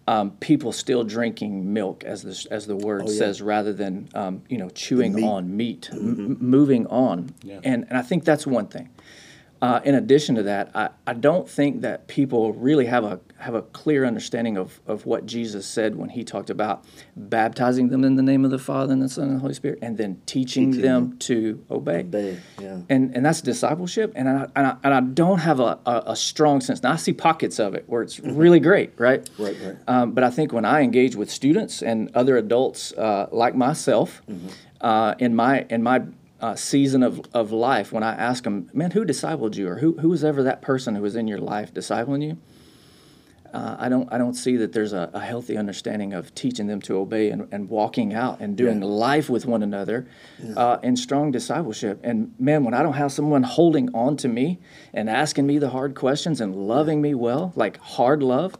um, 0.07 0.31
people 0.39 0.71
still 0.71 1.03
drinking 1.03 1.73
milk, 1.73 2.03
as 2.05 2.21
the 2.23 2.47
as 2.53 2.65
the 2.65 2.75
word 2.75 3.09
says, 3.09 3.41
rather 3.41 3.73
than 3.73 4.07
um, 4.15 4.41
you 4.47 4.57
know 4.57 4.69
chewing 4.69 5.13
on 5.23 5.55
meat, 5.57 5.89
m- 5.91 6.37
moving 6.39 6.87
on, 6.87 7.33
and 7.63 7.85
and 7.89 7.97
I 7.97 8.01
think 8.03 8.23
that's 8.23 8.47
one 8.47 8.67
thing. 8.67 8.89
Uh, 9.61 9.79
in 9.83 9.93
addition 9.93 10.33
to 10.35 10.43
that, 10.43 10.71
I, 10.73 10.89
I 11.05 11.13
don't 11.13 11.47
think 11.47 11.81
that 11.81 12.07
people 12.07 12.51
really 12.53 12.87
have 12.87 13.03
a 13.03 13.19
have 13.37 13.53
a 13.53 13.61
clear 13.61 14.05
understanding 14.05 14.57
of, 14.57 14.79
of 14.87 15.05
what 15.05 15.25
Jesus 15.25 15.65
said 15.65 15.95
when 15.95 16.09
he 16.09 16.23
talked 16.23 16.49
about 16.49 16.85
baptizing 17.15 17.89
them 17.89 18.03
in 18.03 18.15
the 18.15 18.23
name 18.23 18.45
of 18.45 18.51
the 18.51 18.59
Father 18.59 18.93
and 18.93 19.01
the 19.01 19.09
Son 19.09 19.25
and 19.25 19.35
the 19.35 19.39
Holy 19.39 19.53
Spirit, 19.53 19.79
and 19.81 19.97
then 19.97 20.21
teaching, 20.25 20.71
them 20.71 21.17
to 21.19 21.63
obey. 21.69 21.99
Obey, 21.99 22.39
yeah. 22.59 22.79
And 22.89 23.15
and 23.15 23.25
that's 23.25 23.41
discipleship. 23.41 24.13
And 24.15 24.27
I, 24.29 24.47
and 24.55 24.67
I, 24.67 24.77
and 24.83 24.93
I 24.93 24.99
don't 25.01 25.39
have 25.39 25.59
a, 25.59 25.79
a, 25.85 26.03
a 26.07 26.15
strong 26.15 26.61
sense. 26.61 26.81
Now 26.81 26.93
I 26.93 26.95
see 26.95 27.13
pockets 27.13 27.59
of 27.59 27.75
it 27.75 27.83
where 27.87 28.01
it's 28.01 28.19
really 28.19 28.59
great, 28.59 28.93
right? 28.97 29.29
Right, 29.37 29.57
right. 29.63 29.77
Um, 29.87 30.13
but 30.13 30.23
I 30.23 30.31
think 30.31 30.53
when 30.53 30.65
I 30.65 30.81
engage 30.81 31.15
with 31.15 31.29
students 31.29 31.83
and 31.83 32.09
other 32.15 32.37
adults 32.37 32.93
uh, 32.93 33.27
like 33.31 33.55
myself, 33.55 34.21
uh, 34.81 35.15
in 35.19 35.35
my 35.35 35.65
in 35.69 35.83
my 35.83 36.01
uh, 36.41 36.55
season 36.55 37.03
of, 37.03 37.21
of 37.33 37.51
life, 37.51 37.91
when 37.91 38.03
I 38.03 38.13
ask 38.15 38.43
them, 38.43 38.69
man, 38.73 38.91
who 38.91 39.05
discipled 39.05 39.55
you, 39.55 39.67
or 39.69 39.77
who 39.77 39.97
who 39.99 40.09
was 40.09 40.23
ever 40.23 40.43
that 40.43 40.61
person 40.61 40.95
who 40.95 41.01
was 41.01 41.15
in 41.15 41.27
your 41.27 41.37
life 41.37 41.73
discipling 41.73 42.23
you? 42.23 42.37
Uh, 43.53 43.75
I 43.77 43.89
don't 43.89 44.11
I 44.11 44.17
don't 44.17 44.33
see 44.33 44.55
that 44.57 44.71
there's 44.71 44.93
a, 44.93 45.09
a 45.13 45.19
healthy 45.19 45.57
understanding 45.57 46.13
of 46.13 46.33
teaching 46.33 46.67
them 46.67 46.81
to 46.83 46.97
obey 46.97 47.29
and, 47.29 47.47
and 47.51 47.69
walking 47.69 48.13
out 48.13 48.39
and 48.39 48.55
doing 48.55 48.79
life 48.81 49.29
with 49.29 49.45
one 49.45 49.61
another 49.61 50.07
uh, 50.55 50.77
in 50.83 50.95
strong 50.95 51.31
discipleship. 51.31 51.99
And 52.01 52.33
man, 52.39 52.63
when 52.63 52.73
I 52.73 52.81
don't 52.81 52.93
have 52.93 53.11
someone 53.11 53.43
holding 53.43 53.93
on 53.93 54.15
to 54.17 54.29
me 54.29 54.59
and 54.93 55.09
asking 55.09 55.45
me 55.47 55.59
the 55.59 55.69
hard 55.69 55.95
questions 55.95 56.39
and 56.39 56.55
loving 56.55 57.01
me 57.01 57.13
well, 57.13 57.51
like 57.55 57.77
hard 57.79 58.23
love, 58.23 58.55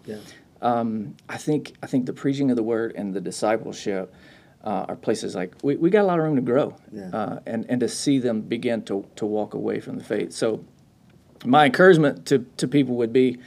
um, 0.61 1.15
I 1.29 1.37
think 1.37 1.73
I 1.81 1.87
think 1.87 2.05
the 2.05 2.13
preaching 2.13 2.51
of 2.51 2.57
the 2.57 2.63
word 2.63 2.93
and 2.95 3.13
the 3.13 3.21
discipleship 3.21 4.13
uh, 4.63 4.85
are 4.89 4.95
places 4.95 5.35
like 5.35 5.53
we, 5.63 5.75
we 5.75 5.89
got 5.89 6.01
a 6.01 6.07
lot 6.07 6.19
of 6.19 6.25
room 6.25 6.35
to 6.35 6.41
grow 6.41 6.75
uh, 7.13 7.39
and 7.45 7.65
and 7.69 7.79
to 7.79 7.87
see 7.87 8.19
them 8.19 8.41
begin 8.41 8.83
to 8.83 9.05
to 9.15 9.25
walk 9.25 9.53
away 9.53 9.79
from 9.79 9.97
the 9.97 10.03
faith. 10.03 10.31
So 10.33 10.63
my 11.45 11.65
encouragement 11.65 12.25
to 12.27 12.45
to 12.57 12.67
people 12.67 12.95
would 12.95 13.13
be. 13.13 13.39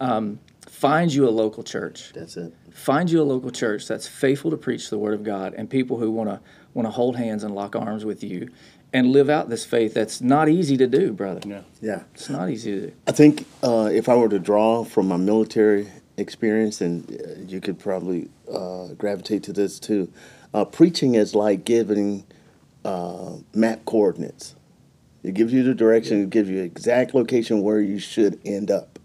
Um, 0.00 0.38
find 0.68 1.12
you 1.12 1.26
a 1.28 1.30
local 1.30 1.64
church 1.64 2.12
That's 2.14 2.36
it. 2.36 2.52
find 2.70 3.10
you 3.10 3.20
a 3.20 3.24
local 3.24 3.50
church 3.50 3.88
that's 3.88 4.06
faithful 4.06 4.52
to 4.52 4.56
preach 4.56 4.90
the 4.90 4.98
word 4.98 5.14
of 5.14 5.24
God 5.24 5.54
and 5.54 5.68
people 5.68 5.98
who 5.98 6.08
want 6.12 6.30
to 6.30 6.38
want 6.72 6.86
to 6.86 6.92
hold 6.92 7.16
hands 7.16 7.42
and 7.42 7.52
lock 7.52 7.74
arms 7.74 8.04
with 8.04 8.22
you 8.22 8.48
and 8.92 9.10
live 9.10 9.28
out 9.28 9.48
this 9.48 9.64
faith 9.64 9.94
that's 9.94 10.20
not 10.20 10.48
easy 10.48 10.76
to 10.76 10.86
do, 10.86 11.12
brother. 11.12 11.40
Yeah. 11.44 11.62
Yeah. 11.80 12.02
It's 12.14 12.28
not 12.30 12.48
easy 12.50 12.80
to 12.80 12.86
do. 12.88 12.92
I 13.08 13.12
think 13.12 13.44
uh, 13.64 13.90
if 13.92 14.08
I 14.08 14.14
were 14.14 14.28
to 14.28 14.38
draw 14.38 14.84
from 14.84 15.08
my 15.08 15.16
military 15.16 15.88
experience, 16.16 16.80
and 16.80 17.10
uh, 17.10 17.40
you 17.46 17.60
could 17.60 17.78
probably 17.80 18.28
uh, 18.52 18.88
gravitate 18.96 19.42
to 19.44 19.52
this 19.52 19.80
too, 19.80 20.12
uh, 20.54 20.64
preaching 20.64 21.14
is 21.14 21.34
like 21.34 21.64
giving 21.64 22.24
uh, 22.84 23.36
map 23.54 23.84
coordinates. 23.84 24.54
It 25.22 25.34
gives 25.34 25.52
you 25.52 25.62
the 25.62 25.74
direction, 25.74 26.22
it 26.22 26.30
gives 26.30 26.48
you 26.48 26.62
exact 26.62 27.14
location 27.14 27.62
where 27.62 27.80
you 27.80 27.98
should 27.98 28.40
end 28.44 28.70
up. 28.70 28.98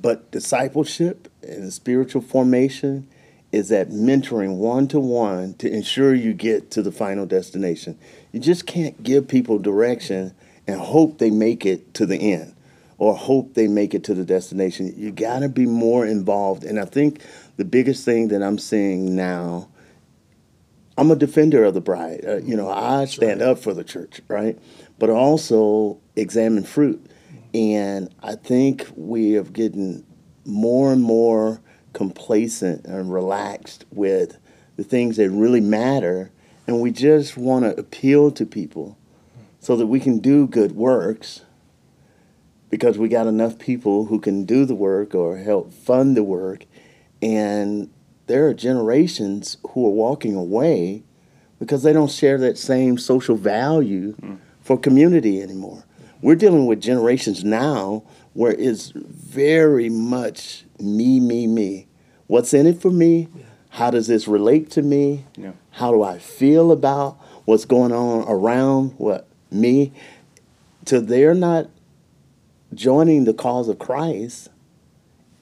But 0.00 0.30
discipleship 0.30 1.30
and 1.42 1.72
spiritual 1.72 2.22
formation 2.22 3.06
is 3.52 3.68
that 3.68 3.90
mentoring 3.90 4.56
one 4.56 4.88
to 4.88 5.00
one 5.00 5.54
to 5.54 5.70
ensure 5.70 6.14
you 6.14 6.32
get 6.32 6.70
to 6.72 6.82
the 6.82 6.92
final 6.92 7.26
destination. 7.26 7.98
You 8.32 8.40
just 8.40 8.66
can't 8.66 9.02
give 9.02 9.28
people 9.28 9.58
direction 9.58 10.34
and 10.66 10.80
hope 10.80 11.18
they 11.18 11.30
make 11.30 11.66
it 11.66 11.92
to 11.94 12.06
the 12.06 12.32
end 12.32 12.54
or 12.96 13.16
hope 13.16 13.54
they 13.54 13.66
make 13.66 13.94
it 13.94 14.04
to 14.04 14.14
the 14.14 14.24
destination. 14.24 14.94
You 14.96 15.10
got 15.10 15.40
to 15.40 15.48
be 15.48 15.66
more 15.66 16.06
involved. 16.06 16.64
And 16.64 16.78
I 16.78 16.84
think 16.84 17.20
the 17.56 17.64
biggest 17.64 18.04
thing 18.04 18.28
that 18.28 18.42
I'm 18.42 18.58
seeing 18.58 19.16
now, 19.16 19.68
I'm 20.96 21.10
a 21.10 21.16
defender 21.16 21.64
of 21.64 21.74
the 21.74 21.80
bride. 21.80 22.24
Uh, 22.26 22.36
you 22.38 22.56
know, 22.56 22.68
I 22.68 23.04
stand 23.06 23.42
up 23.42 23.58
for 23.58 23.72
the 23.72 23.84
church, 23.84 24.20
right? 24.28 24.58
But 24.98 25.10
also 25.10 25.98
examine 26.16 26.64
fruit. 26.64 27.04
And 27.54 28.14
I 28.22 28.34
think 28.34 28.86
we 28.94 29.32
have 29.32 29.52
getting 29.52 30.04
more 30.44 30.92
and 30.92 31.02
more 31.02 31.60
complacent 31.92 32.84
and 32.84 33.12
relaxed 33.12 33.84
with 33.90 34.38
the 34.76 34.84
things 34.84 35.16
that 35.16 35.30
really 35.30 35.60
matter. 35.60 36.30
And 36.66 36.80
we 36.80 36.90
just 36.90 37.36
want 37.36 37.64
to 37.64 37.78
appeal 37.80 38.30
to 38.32 38.46
people 38.46 38.96
so 39.58 39.76
that 39.76 39.86
we 39.86 40.00
can 40.00 40.18
do 40.18 40.46
good 40.46 40.72
works 40.72 41.42
because 42.70 42.96
we 42.96 43.08
got 43.08 43.26
enough 43.26 43.58
people 43.58 44.06
who 44.06 44.20
can 44.20 44.44
do 44.44 44.64
the 44.64 44.74
work 44.74 45.14
or 45.14 45.38
help 45.38 45.72
fund 45.72 46.16
the 46.16 46.22
work. 46.22 46.64
And 47.20 47.90
there 48.30 48.46
are 48.46 48.54
generations 48.54 49.56
who 49.70 49.84
are 49.84 49.90
walking 49.90 50.36
away 50.36 51.02
because 51.58 51.82
they 51.82 51.92
don't 51.92 52.12
share 52.12 52.38
that 52.38 52.56
same 52.56 52.96
social 52.96 53.34
value 53.34 54.14
mm. 54.14 54.38
for 54.60 54.78
community 54.78 55.42
anymore. 55.42 55.82
We're 56.22 56.36
dealing 56.36 56.66
with 56.66 56.80
generations 56.80 57.42
now 57.42 58.04
where 58.34 58.52
it's 58.52 58.92
very 58.94 59.88
much 59.88 60.64
me, 60.78 61.18
me, 61.18 61.48
me. 61.48 61.88
What's 62.28 62.54
in 62.54 62.68
it 62.68 62.80
for 62.80 62.92
me? 62.92 63.26
How 63.70 63.90
does 63.90 64.06
this 64.06 64.28
relate 64.28 64.70
to 64.72 64.82
me? 64.82 65.24
Yeah. 65.36 65.52
How 65.72 65.90
do 65.90 66.04
I 66.04 66.20
feel 66.20 66.70
about 66.70 67.18
what's 67.46 67.64
going 67.64 67.90
on 67.90 68.28
around 68.28 68.94
what 68.96 69.26
me? 69.50 69.92
So 70.86 71.00
they're 71.00 71.34
not 71.34 71.68
joining 72.74 73.24
the 73.24 73.34
cause 73.34 73.68
of 73.68 73.80
Christ 73.80 74.49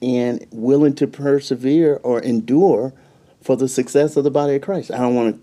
and 0.01 0.45
willing 0.51 0.95
to 0.95 1.07
persevere 1.07 1.99
or 2.03 2.21
endure 2.21 2.93
for 3.41 3.55
the 3.55 3.67
success 3.67 4.15
of 4.17 4.23
the 4.23 4.31
body 4.31 4.55
of 4.55 4.61
Christ. 4.61 4.91
I 4.91 4.97
don't 4.97 5.15
want 5.15 5.35
to 5.35 5.41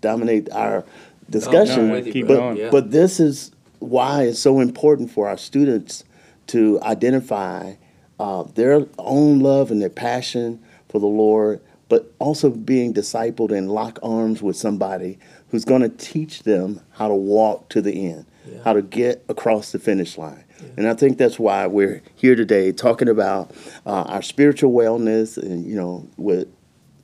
dominate 0.00 0.50
our 0.50 0.84
discussion, 1.30 1.88
no, 1.88 1.94
with 1.94 2.14
you, 2.14 2.24
but, 2.24 2.56
yeah. 2.56 2.70
but 2.70 2.90
this 2.90 3.20
is 3.20 3.52
why 3.78 4.22
it's 4.24 4.38
so 4.38 4.60
important 4.60 5.10
for 5.10 5.28
our 5.28 5.36
students 5.36 6.04
to 6.48 6.80
identify 6.82 7.74
uh, 8.18 8.42
their 8.54 8.86
own 8.98 9.40
love 9.40 9.70
and 9.70 9.80
their 9.80 9.90
passion 9.90 10.62
for 10.88 10.98
the 10.98 11.06
Lord, 11.06 11.60
but 11.88 12.12
also 12.18 12.50
being 12.50 12.92
discipled 12.92 13.56
and 13.56 13.70
lock 13.70 13.98
arms 14.02 14.42
with 14.42 14.56
somebody 14.56 15.18
who's 15.50 15.64
going 15.64 15.82
to 15.82 15.88
teach 15.88 16.42
them 16.42 16.80
how 16.90 17.08
to 17.08 17.14
walk 17.14 17.68
to 17.70 17.80
the 17.80 18.10
end, 18.10 18.26
how 18.64 18.72
to 18.72 18.82
get 18.82 19.24
across 19.28 19.72
the 19.72 19.78
finish 19.78 20.18
line. 20.18 20.44
And 20.76 20.88
I 20.88 20.94
think 20.94 21.18
that's 21.18 21.38
why 21.38 21.66
we're 21.66 22.02
here 22.16 22.34
today 22.34 22.72
talking 22.72 23.08
about 23.08 23.52
uh, 23.86 24.02
our 24.02 24.22
spiritual 24.22 24.72
wellness 24.72 25.36
and, 25.36 25.66
you 25.66 25.76
know, 25.76 26.06
with 26.16 26.48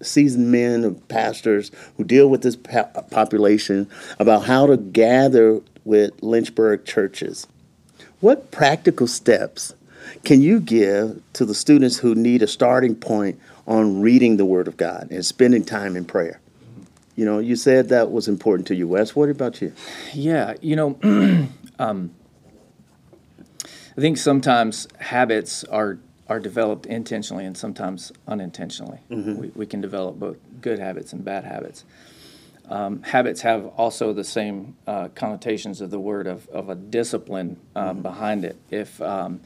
seasoned 0.02 0.50
men 0.50 0.84
and 0.84 1.08
pastors 1.08 1.70
who 1.96 2.04
deal 2.04 2.28
with 2.28 2.42
this 2.42 2.56
population 2.56 3.88
about 4.18 4.44
how 4.44 4.66
to 4.66 4.76
gather 4.76 5.60
with 5.84 6.12
Lynchburg 6.22 6.84
churches. 6.84 7.46
What 8.20 8.50
practical 8.50 9.06
steps 9.06 9.74
can 10.24 10.40
you 10.40 10.60
give 10.60 11.22
to 11.34 11.44
the 11.44 11.54
students 11.54 11.98
who 11.98 12.14
need 12.14 12.42
a 12.42 12.46
starting 12.46 12.94
point 12.94 13.40
on 13.66 14.00
reading 14.00 14.36
the 14.36 14.44
Word 14.44 14.68
of 14.68 14.76
God 14.76 15.08
and 15.10 15.24
spending 15.24 15.64
time 15.64 15.96
in 15.96 16.04
prayer? 16.04 16.40
You 17.16 17.24
know, 17.24 17.38
you 17.38 17.56
said 17.56 17.90
that 17.90 18.10
was 18.10 18.26
important 18.26 18.66
to 18.68 18.74
you, 18.74 18.88
Wes. 18.88 19.14
What 19.14 19.28
about 19.28 19.62
you? 19.62 19.72
Yeah, 20.12 20.54
you 20.60 20.74
know, 20.74 20.98
um, 21.78 22.10
I 23.96 24.00
think 24.00 24.18
sometimes 24.18 24.88
habits 24.98 25.64
are 25.64 25.98
are 26.26 26.40
developed 26.40 26.86
intentionally 26.86 27.44
and 27.44 27.56
sometimes 27.56 28.10
unintentionally. 28.26 28.98
We, 29.10 29.48
we 29.48 29.66
can 29.66 29.82
develop 29.82 30.18
both 30.18 30.38
good 30.62 30.78
habits 30.78 31.12
and 31.12 31.22
bad 31.22 31.44
habits. 31.44 31.84
Um, 32.70 33.02
habits 33.02 33.42
have 33.42 33.66
also 33.76 34.14
the 34.14 34.24
same 34.24 34.74
uh, 34.86 35.08
connotations 35.08 35.82
of 35.82 35.90
the 35.90 36.00
word 36.00 36.26
of, 36.26 36.48
of 36.48 36.70
a 36.70 36.74
discipline 36.74 37.60
uh, 37.76 37.92
behind 37.92 38.46
it. 38.46 38.56
If 38.70 39.00
um, 39.02 39.40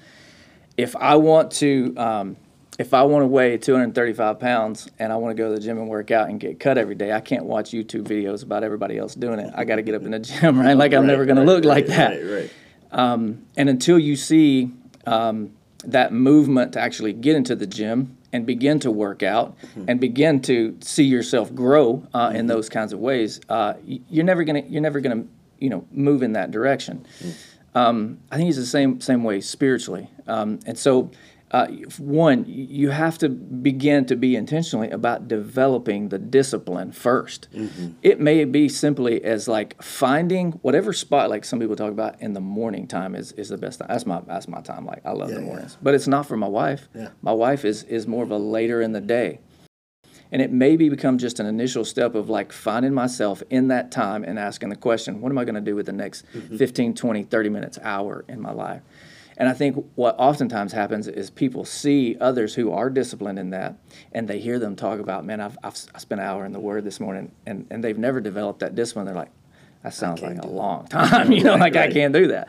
if 0.76 0.95
I 0.95 1.17
want 1.17 1.50
to 1.55 1.95
um, 1.97 2.37
if 2.78 2.95
I 2.95 3.02
want 3.02 3.25
to 3.25 3.26
weigh 3.26 3.59
235 3.59 4.38
pounds 4.38 4.88
and 5.00 5.12
I 5.12 5.17
want 5.17 5.37
to 5.37 5.43
go 5.43 5.49
to 5.49 5.55
the 5.57 5.61
gym 5.61 5.78
and 5.78 5.88
work 5.88 6.12
out 6.12 6.28
and 6.28 6.38
get 6.38 6.61
cut 6.61 6.78
every 6.78 6.95
day, 6.95 7.12
I 7.12 7.21
can't 7.21 7.45
watch 7.45 7.73
YouTube 7.73 8.05
videos 8.05 8.45
about 8.45 8.62
everybody 8.62 8.97
else 8.97 9.17
doing 9.17 9.40
it. 9.40 9.52
I 9.57 9.64
got 9.64 9.76
to 9.76 9.83
get 9.83 9.97
up 9.97 10.02
in 10.02 10.12
the 10.12 10.21
gym, 10.21 10.61
right? 10.61 10.75
Like 10.75 10.95
I'm 10.95 11.09
never 11.09 11.25
going 11.26 11.37
to 11.37 11.43
look 11.45 11.64
like 11.64 11.87
that. 11.88 12.11
Right, 12.11 12.43
right. 12.43 12.50
And 12.92 13.45
until 13.57 13.99
you 13.99 14.16
see 14.16 14.71
um, 15.07 15.50
that 15.85 16.12
movement 16.12 16.73
to 16.73 16.80
actually 16.80 17.12
get 17.12 17.37
into 17.37 17.54
the 17.54 17.66
gym 17.66 18.16
and 18.33 18.45
begin 18.45 18.78
to 18.80 18.90
work 18.90 19.23
out 19.23 19.57
and 19.88 20.00
begin 20.00 20.40
to 20.42 20.76
see 20.80 21.04
yourself 21.04 21.54
grow 21.54 22.07
uh, 22.12 22.33
in 22.35 22.47
those 22.47 22.68
kinds 22.68 22.92
of 22.92 22.99
ways, 22.99 23.40
uh, 23.49 23.75
you're 23.87 24.25
never 24.25 24.45
gonna 24.45 24.62
you're 24.68 24.83
never 24.83 25.00
gonna 25.00 25.25
you 25.59 25.71
know 25.71 25.87
move 25.92 26.23
in 26.23 26.33
that 26.35 26.50
direction. 26.50 27.07
Um, 27.75 28.18
I 28.30 28.37
think 28.37 28.49
it's 28.49 28.59
the 28.59 28.66
same 28.66 29.00
same 29.00 29.25
way 29.25 29.40
spiritually, 29.40 30.09
um, 30.26 30.59
and 30.66 30.76
so 30.78 31.11
uh, 31.50 31.67
one, 31.99 32.45
you 32.47 32.90
have 32.90 33.17
to 33.19 33.28
begin 33.28 34.05
to 34.07 34.17
be 34.17 34.37
intentionally 34.37 34.90
about 34.90 35.28
developing 35.28 36.11
the 36.11 36.19
discipline 36.19 36.90
1st 36.93 37.49
Mm-hmm. 37.49 37.88
It 38.02 38.21
may 38.21 38.45
be 38.45 38.69
simply 38.69 39.23
as 39.25 39.49
like 39.49 39.83
finding 39.83 40.52
whatever 40.62 40.93
spot, 40.93 41.31
like 41.31 41.45
some 41.45 41.59
people 41.59 41.76
talk 41.76 41.90
about 41.90 42.21
in 42.21 42.33
the 42.35 42.40
morning 42.40 42.87
time 42.87 43.14
is, 43.14 43.33
is 43.33 43.49
the 43.49 43.57
best 43.59 43.78
time. 43.78 43.88
That's 43.88 44.07
my 44.07 44.21
that's 44.26 44.47
my 44.49 44.61
time. 44.61 44.85
Like 44.87 45.02
I 45.05 45.12
love 45.12 45.31
Yeah, 45.31 45.37
the 45.37 45.40
yeah. 45.40 45.47
mornings, 45.47 45.78
but 45.83 45.95
it's 45.95 46.07
not 46.07 46.26
for 46.26 46.37
my 46.37 46.49
wife. 46.49 46.88
Yeah. 46.95 47.09
My 47.23 47.33
wife 47.33 47.64
is 47.64 47.83
is 47.85 48.07
more 48.07 48.23
of 48.25 48.31
a 48.31 48.38
later 48.38 48.81
in 48.83 48.93
the 48.93 49.00
day. 49.00 49.40
And 50.31 50.43
it 50.43 50.52
maybe 50.52 50.88
become 50.90 51.17
just 51.17 51.40
an 51.40 51.47
initial 51.47 51.85
step 51.87 52.14
of 52.14 52.28
like 52.28 52.52
finding 52.52 52.93
myself 52.93 53.43
in 53.49 53.69
that 53.69 53.90
time 53.90 54.25
and 54.25 54.38
asking 54.38 54.69
the 54.69 54.76
question, 54.76 55.21
what 55.23 55.33
am 55.33 55.38
I 55.38 55.45
going 55.45 55.55
to 55.55 55.61
do 55.62 55.75
with 55.75 55.87
the 55.87 55.93
next 55.93 56.26
15, 56.57 56.95
20, 56.95 57.23
30 57.23 57.49
minutes, 57.49 57.78
hour 57.83 58.25
in 58.28 58.40
my 58.40 58.52
life? 58.52 58.83
And 59.38 59.49
I 59.49 59.52
think 59.54 59.87
what 59.95 60.16
oftentimes 60.18 60.73
happens 60.73 61.07
is 61.07 61.30
people 61.30 61.64
see 61.64 62.16
others 62.21 62.54
who 62.57 62.73
are 62.73 62.90
disciplined 62.90 63.38
in 63.38 63.50
that 63.50 63.76
and 64.12 64.26
they 64.26 64.40
hear 64.40 64.59
them 64.59 64.75
talk 64.75 64.99
about, 64.99 65.25
man, 65.25 65.40
I've, 65.40 65.57
I've 65.62 65.76
I 65.95 65.99
spent 65.99 66.21
an 66.21 66.26
hour 66.26 66.45
in 66.45 66.52
the 66.52 66.59
Word 66.61 66.85
this 66.85 66.99
morning 66.99 67.30
and, 67.47 67.64
and 67.71 67.83
they've 67.83 67.97
never 67.97 68.21
developed 68.21 68.59
that 68.61 68.75
discipline. 68.75 69.07
They're 69.07 69.14
like, 69.14 69.30
that 69.85 69.95
sounds 69.95 70.21
like 70.23 70.38
a 70.42 70.47
long 70.47 70.87
time, 70.90 71.30
you 71.30 71.45
know, 71.45 71.54
like 71.54 71.76
I 71.76 71.88
can't 71.90 72.12
do 72.12 72.26
that. 72.28 72.49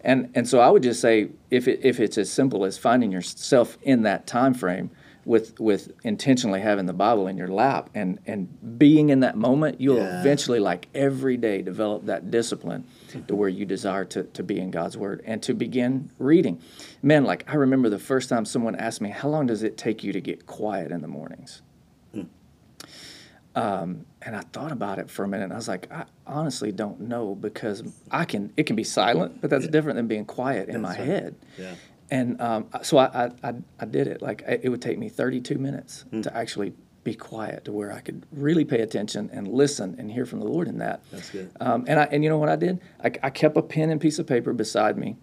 And, 0.00 0.30
and 0.34 0.48
so 0.48 0.58
I 0.58 0.70
would 0.70 0.82
just 0.82 1.02
say 1.02 1.28
if, 1.50 1.68
it, 1.68 1.80
if 1.84 2.00
it's 2.00 2.16
as 2.16 2.30
simple 2.32 2.64
as 2.64 2.78
finding 2.78 3.12
yourself 3.12 3.76
in 3.82 4.02
that 4.02 4.26
time 4.26 4.54
frame, 4.54 4.90
with 5.24 5.60
with 5.60 5.92
intentionally 6.02 6.60
having 6.60 6.86
the 6.86 6.92
Bible 6.92 7.28
in 7.28 7.36
your 7.36 7.46
lap 7.46 7.88
and 7.94 8.18
and 8.26 8.76
being 8.76 9.10
in 9.10 9.20
that 9.20 9.36
moment, 9.36 9.80
you'll 9.80 9.98
Yeah. 9.98 10.18
eventually 10.18 10.58
like 10.58 10.88
every 10.96 11.36
day 11.36 11.62
develop 11.62 12.06
that 12.06 12.32
discipline 12.32 12.82
to 13.28 13.34
where 13.34 13.48
you 13.48 13.64
desire 13.64 14.04
to 14.06 14.24
to 14.24 14.42
be 14.42 14.58
in 14.58 14.70
God's 14.70 14.96
word 14.96 15.22
and 15.24 15.42
to 15.42 15.54
begin 15.54 16.10
reading. 16.18 16.60
Man, 17.02 17.24
like 17.24 17.44
I 17.48 17.54
remember 17.56 17.88
the 17.88 17.98
first 17.98 18.28
time 18.28 18.44
someone 18.44 18.74
asked 18.76 19.00
me, 19.00 19.10
"How 19.10 19.28
long 19.28 19.46
does 19.46 19.62
it 19.62 19.76
take 19.76 20.02
you 20.04 20.12
to 20.12 20.20
get 20.20 20.46
quiet 20.46 20.90
in 20.92 21.00
the 21.02 21.08
mornings?" 21.08 21.62
Um, 23.54 24.06
and 24.22 24.34
I 24.34 24.40
thought 24.40 24.72
about 24.72 24.98
it 24.98 25.10
for 25.10 25.24
a 25.24 25.28
minute. 25.28 25.44
And 25.44 25.52
I 25.52 25.56
was 25.56 25.68
like, 25.68 25.92
I 25.92 26.04
honestly 26.26 26.72
don't 26.72 27.00
know 27.02 27.34
because 27.34 27.82
I 28.10 28.24
can. 28.24 28.50
It 28.56 28.64
can 28.64 28.76
be 28.76 28.84
silent, 28.84 29.42
but 29.42 29.50
that's 29.50 29.68
different 29.68 29.96
than 29.96 30.06
being 30.06 30.24
quiet 30.24 30.70
in 30.70 30.80
my 30.80 30.94
head. 30.94 31.34
Yeah. 31.58 31.74
And 32.10 32.40
um, 32.40 32.66
so 32.82 32.98
I, 32.98 33.30
I, 33.42 33.54
I, 33.78 33.84
did 33.86 34.06
it. 34.06 34.22
Like 34.22 34.42
it 34.46 34.68
would 34.68 34.80
take 34.82 34.98
me 34.98 35.08
32 35.08 35.58
minutes 35.58 36.04
Hmm. 36.10 36.22
to 36.22 36.34
actually 36.36 36.72
be 37.04 37.14
quiet 37.14 37.64
to 37.64 37.72
where 37.72 37.92
I 37.92 38.00
could 38.00 38.24
really 38.32 38.64
pay 38.64 38.80
attention 38.80 39.28
and 39.32 39.48
listen 39.48 39.96
and 39.98 40.10
hear 40.10 40.24
from 40.24 40.40
the 40.40 40.46
Lord 40.46 40.68
in 40.68 40.78
that. 40.78 41.02
That's 41.10 41.30
good. 41.30 41.50
Um, 41.60 41.84
and 41.88 41.98
I 41.98 42.04
and 42.04 42.22
you 42.22 42.30
know 42.30 42.38
what 42.38 42.48
I 42.48 42.56
did? 42.56 42.80
I, 43.02 43.12
I 43.22 43.30
kept 43.30 43.56
a 43.56 43.62
pen 43.62 43.90
and 43.90 44.00
piece 44.00 44.18
of 44.18 44.26
paper 44.26 44.52
beside 44.52 44.96
me. 44.96 45.16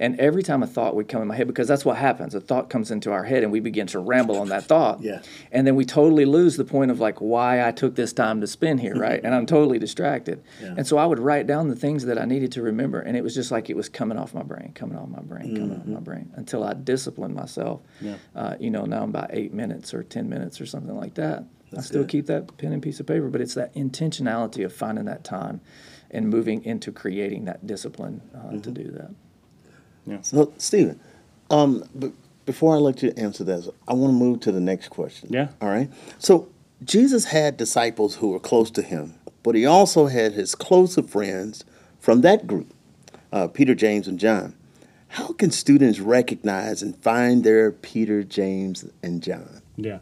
And 0.00 0.18
every 0.20 0.42
time 0.44 0.62
a 0.62 0.66
thought 0.66 0.94
would 0.94 1.08
come 1.08 1.20
in 1.22 1.28
my 1.28 1.34
head, 1.36 1.48
because 1.48 1.66
that's 1.66 1.84
what 1.84 1.96
happens, 1.96 2.34
a 2.34 2.40
thought 2.40 2.70
comes 2.70 2.90
into 2.92 3.10
our 3.10 3.24
head 3.24 3.42
and 3.42 3.50
we 3.50 3.58
begin 3.58 3.86
to 3.88 3.98
ramble 3.98 4.36
on 4.38 4.48
that 4.50 4.64
thought. 4.64 5.02
Yeah. 5.02 5.22
And 5.50 5.66
then 5.66 5.74
we 5.74 5.84
totally 5.84 6.24
lose 6.24 6.56
the 6.56 6.64
point 6.64 6.90
of 6.92 7.00
like 7.00 7.18
why 7.20 7.66
I 7.66 7.72
took 7.72 7.96
this 7.96 8.12
time 8.12 8.40
to 8.40 8.46
spend 8.46 8.80
here, 8.80 8.96
right? 8.96 9.20
and 9.24 9.34
I'm 9.34 9.44
totally 9.46 9.78
distracted. 9.78 10.42
Yeah. 10.62 10.74
And 10.76 10.86
so 10.86 10.98
I 10.98 11.06
would 11.06 11.18
write 11.18 11.46
down 11.48 11.66
the 11.68 11.74
things 11.76 12.04
that 12.04 12.16
I 12.16 12.24
needed 12.26 12.52
to 12.52 12.62
remember. 12.62 13.00
And 13.00 13.16
it 13.16 13.24
was 13.24 13.34
just 13.34 13.50
like 13.50 13.68
it 13.70 13.76
was 13.76 13.88
coming 13.88 14.18
off 14.18 14.34
my 14.34 14.44
brain, 14.44 14.72
coming 14.74 14.96
off 14.96 15.08
my 15.08 15.20
brain, 15.22 15.56
coming 15.56 15.76
off 15.80 15.86
my 15.86 16.00
brain 16.00 16.30
until 16.36 16.62
I 16.62 16.74
disciplined 16.74 17.34
myself. 17.34 17.80
Mm-hmm. 17.96 18.06
Yeah. 18.06 18.16
Uh, 18.36 18.56
you 18.60 18.70
know, 18.70 18.84
now 18.84 19.02
I'm 19.02 19.10
about 19.10 19.30
eight 19.32 19.52
minutes 19.52 19.92
or 19.92 20.04
10 20.04 20.28
minutes 20.28 20.60
or 20.60 20.66
something 20.66 20.96
like 20.96 21.14
that. 21.14 21.44
That's 21.72 21.86
I 21.86 21.88
still 21.88 22.02
good. 22.02 22.08
keep 22.10 22.26
that 22.26 22.56
pen 22.56 22.72
and 22.72 22.80
piece 22.82 23.00
of 23.00 23.06
paper, 23.06 23.28
but 23.28 23.40
it's 23.40 23.54
that 23.54 23.74
intentionality 23.74 24.64
of 24.64 24.72
finding 24.72 25.04
that 25.06 25.24
time 25.24 25.60
and 26.10 26.28
moving 26.30 26.64
into 26.64 26.90
creating 26.92 27.44
that 27.46 27.66
discipline 27.66 28.22
uh, 28.34 28.38
Mm-hmm. 28.38 28.60
to 28.60 28.70
do 28.70 28.90
that. 28.92 29.10
So, 30.22 30.52
Stephen, 30.58 31.00
um, 31.50 31.84
b- 31.98 32.12
before 32.46 32.74
I 32.74 32.78
let 32.78 33.02
you 33.02 33.12
answer 33.16 33.44
this, 33.44 33.68
I 33.86 33.92
want 33.94 34.12
to 34.12 34.16
move 34.16 34.40
to 34.40 34.52
the 34.52 34.60
next 34.60 34.88
question. 34.88 35.28
Yeah. 35.32 35.48
All 35.60 35.68
right. 35.68 35.90
So, 36.18 36.48
Jesus 36.84 37.24
had 37.26 37.56
disciples 37.56 38.16
who 38.16 38.30
were 38.30 38.40
close 38.40 38.70
to 38.72 38.82
him, 38.82 39.14
but 39.42 39.54
he 39.54 39.66
also 39.66 40.06
had 40.06 40.32
his 40.32 40.54
closer 40.54 41.02
friends 41.02 41.64
from 41.98 42.20
that 42.22 42.46
group 42.46 42.72
uh, 43.32 43.48
Peter, 43.48 43.74
James, 43.74 44.08
and 44.08 44.18
John. 44.18 44.54
How 45.08 45.32
can 45.32 45.50
students 45.50 46.00
recognize 46.00 46.82
and 46.82 46.96
find 46.96 47.42
their 47.42 47.72
Peter, 47.72 48.22
James, 48.22 48.84
and 49.02 49.22
John? 49.22 49.62
Yeah. 49.76 49.98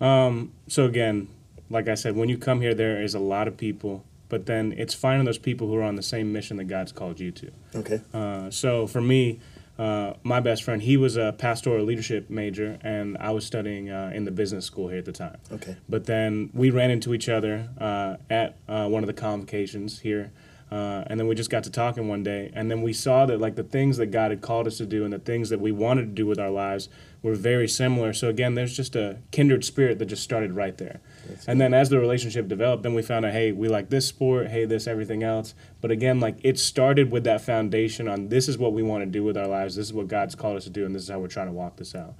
Um, 0.00 0.52
so 0.66 0.86
again, 0.86 1.28
like 1.68 1.88
I 1.88 1.94
said, 1.94 2.16
when 2.16 2.28
you 2.28 2.36
come 2.36 2.60
here, 2.60 2.74
there 2.74 3.02
is 3.02 3.14
a 3.14 3.20
lot 3.20 3.46
of 3.46 3.56
people, 3.56 4.04
but 4.30 4.46
then 4.46 4.72
it's 4.78 4.94
finding 4.94 5.26
those 5.26 5.38
people 5.38 5.66
who 5.66 5.76
are 5.76 5.82
on 5.82 5.96
the 5.96 6.02
same 6.02 6.32
mission 6.32 6.56
that 6.56 6.64
God's 6.64 6.92
called 6.92 7.20
you 7.20 7.30
to. 7.32 7.50
Okay. 7.74 8.00
Uh, 8.14 8.48
so 8.50 8.86
for 8.86 9.02
me, 9.02 9.40
uh, 9.78 10.14
my 10.22 10.40
best 10.40 10.62
friend, 10.62 10.82
he 10.82 10.96
was 10.96 11.16
a 11.16 11.34
pastoral 11.38 11.84
leadership 11.84 12.28
major, 12.28 12.78
and 12.82 13.16
I 13.18 13.30
was 13.30 13.46
studying 13.46 13.90
uh, 13.90 14.12
in 14.14 14.24
the 14.24 14.30
business 14.30 14.66
school 14.66 14.88
here 14.88 14.98
at 14.98 15.06
the 15.06 15.12
time. 15.12 15.38
Okay. 15.50 15.76
But 15.88 16.04
then 16.04 16.50
we 16.52 16.70
ran 16.70 16.90
into 16.90 17.14
each 17.14 17.28
other 17.28 17.68
uh, 17.78 18.16
at 18.28 18.56
uh, 18.68 18.88
one 18.88 19.02
of 19.02 19.06
the 19.06 19.14
convocations 19.14 20.00
here, 20.00 20.32
uh, 20.70 21.04
and 21.06 21.18
then 21.18 21.26
we 21.26 21.34
just 21.34 21.48
got 21.48 21.64
to 21.64 21.70
talking 21.70 22.08
one 22.08 22.22
day, 22.22 22.50
and 22.54 22.70
then 22.70 22.82
we 22.82 22.92
saw 22.92 23.24
that 23.24 23.40
like 23.40 23.56
the 23.56 23.64
things 23.64 23.96
that 23.96 24.06
God 24.06 24.30
had 24.30 24.42
called 24.42 24.66
us 24.66 24.76
to 24.78 24.86
do 24.86 25.02
and 25.04 25.12
the 25.12 25.18
things 25.18 25.48
that 25.48 25.60
we 25.60 25.72
wanted 25.72 26.02
to 26.02 26.12
do 26.12 26.26
with 26.26 26.38
our 26.38 26.50
lives 26.50 26.90
were 27.22 27.34
very 27.34 27.66
similar. 27.66 28.12
So 28.12 28.28
again, 28.28 28.54
there's 28.54 28.76
just 28.76 28.94
a 28.94 29.18
kindred 29.30 29.64
spirit 29.64 29.98
that 29.98 30.06
just 30.06 30.22
started 30.22 30.52
right 30.52 30.76
there. 30.76 31.00
And 31.46 31.60
then 31.60 31.74
as 31.74 31.88
the 31.88 31.98
relationship 31.98 32.48
developed, 32.48 32.82
then 32.82 32.94
we 32.94 33.02
found 33.02 33.24
out, 33.24 33.32
hey, 33.32 33.52
we 33.52 33.68
like 33.68 33.90
this 33.90 34.06
sport, 34.06 34.48
hey, 34.48 34.64
this 34.64 34.86
everything 34.86 35.22
else. 35.22 35.54
But 35.80 35.90
again, 35.90 36.20
like 36.20 36.36
it 36.42 36.58
started 36.58 37.10
with 37.10 37.24
that 37.24 37.40
foundation 37.40 38.08
on 38.08 38.28
this 38.28 38.48
is 38.48 38.58
what 38.58 38.72
we 38.72 38.82
want 38.82 39.02
to 39.02 39.10
do 39.10 39.24
with 39.24 39.36
our 39.36 39.46
lives, 39.46 39.76
this 39.76 39.86
is 39.86 39.92
what 39.92 40.08
God's 40.08 40.34
called 40.34 40.56
us 40.56 40.64
to 40.64 40.70
do, 40.70 40.84
and 40.86 40.94
this 40.94 41.02
is 41.02 41.08
how 41.08 41.18
we're 41.18 41.28
trying 41.28 41.46
to 41.48 41.52
walk 41.52 41.76
this 41.76 41.94
out. 41.94 42.14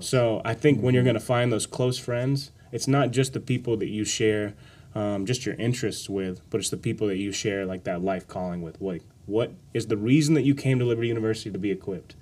So 0.00 0.42
I 0.44 0.54
think 0.54 0.80
when 0.80 0.94
you're 0.94 1.04
going 1.04 1.14
to 1.14 1.20
find 1.20 1.52
those 1.52 1.66
close 1.66 1.98
friends, 1.98 2.50
it's 2.72 2.88
not 2.88 3.10
just 3.10 3.32
the 3.32 3.40
people 3.40 3.76
that 3.78 3.88
you 3.88 4.04
share 4.04 4.54
um, 4.94 5.26
just 5.26 5.44
your 5.44 5.54
interests 5.56 6.08
with, 6.08 6.40
but 6.50 6.58
it's 6.58 6.70
the 6.70 6.76
people 6.76 7.06
that 7.08 7.18
you 7.18 7.30
share 7.32 7.66
like 7.66 7.84
that 7.84 8.02
life 8.02 8.26
calling 8.26 8.62
with. 8.62 8.80
What 8.80 9.00
what 9.26 9.52
is 9.74 9.88
the 9.88 9.96
reason 9.96 10.34
that 10.34 10.42
you 10.42 10.54
came 10.54 10.78
to 10.78 10.84
Liberty 10.84 11.08
University 11.08 11.50
to 11.50 11.58
be 11.58 11.70
equipped? 11.70 12.14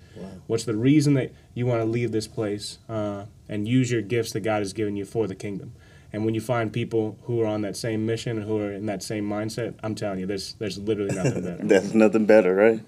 What's 0.47 0.65
the 0.65 0.77
reason 0.77 1.15
that 1.15 1.33
you 1.55 1.67
want 1.67 1.81
to 1.81 1.85
leave 1.85 2.13
this 2.13 2.27
place 2.27 2.79
uh, 2.89 3.25
and 3.49 3.67
use 3.69 3.91
your 3.91 4.03
gifts 4.03 4.33
that 4.33 4.41
God 4.41 4.61
has 4.61 4.73
given 4.73 4.97
you 4.97 5.05
for 5.05 5.27
the 5.27 5.35
kingdom? 5.35 5.73
And 6.15 6.25
when 6.25 6.33
you 6.33 6.41
find 6.41 6.73
people 6.73 7.19
who 7.25 7.43
are 7.43 7.47
on 7.47 7.63
that 7.63 7.77
same 7.77 8.07
mission 8.07 8.37
and 8.37 8.47
who 8.47 8.61
are 8.61 8.71
in 8.71 8.87
that 8.87 9.03
same 9.03 9.29
mindset, 9.29 9.75
I'm 9.83 9.97
telling 9.97 10.21
you, 10.21 10.27
there's 10.27 10.55
there's 10.61 10.79
literally 10.79 11.13
nothing 11.13 11.43
better. 11.43 11.57
That's 11.65 11.93
nothing 11.93 12.25
better, 12.25 12.55
right? 12.55 12.81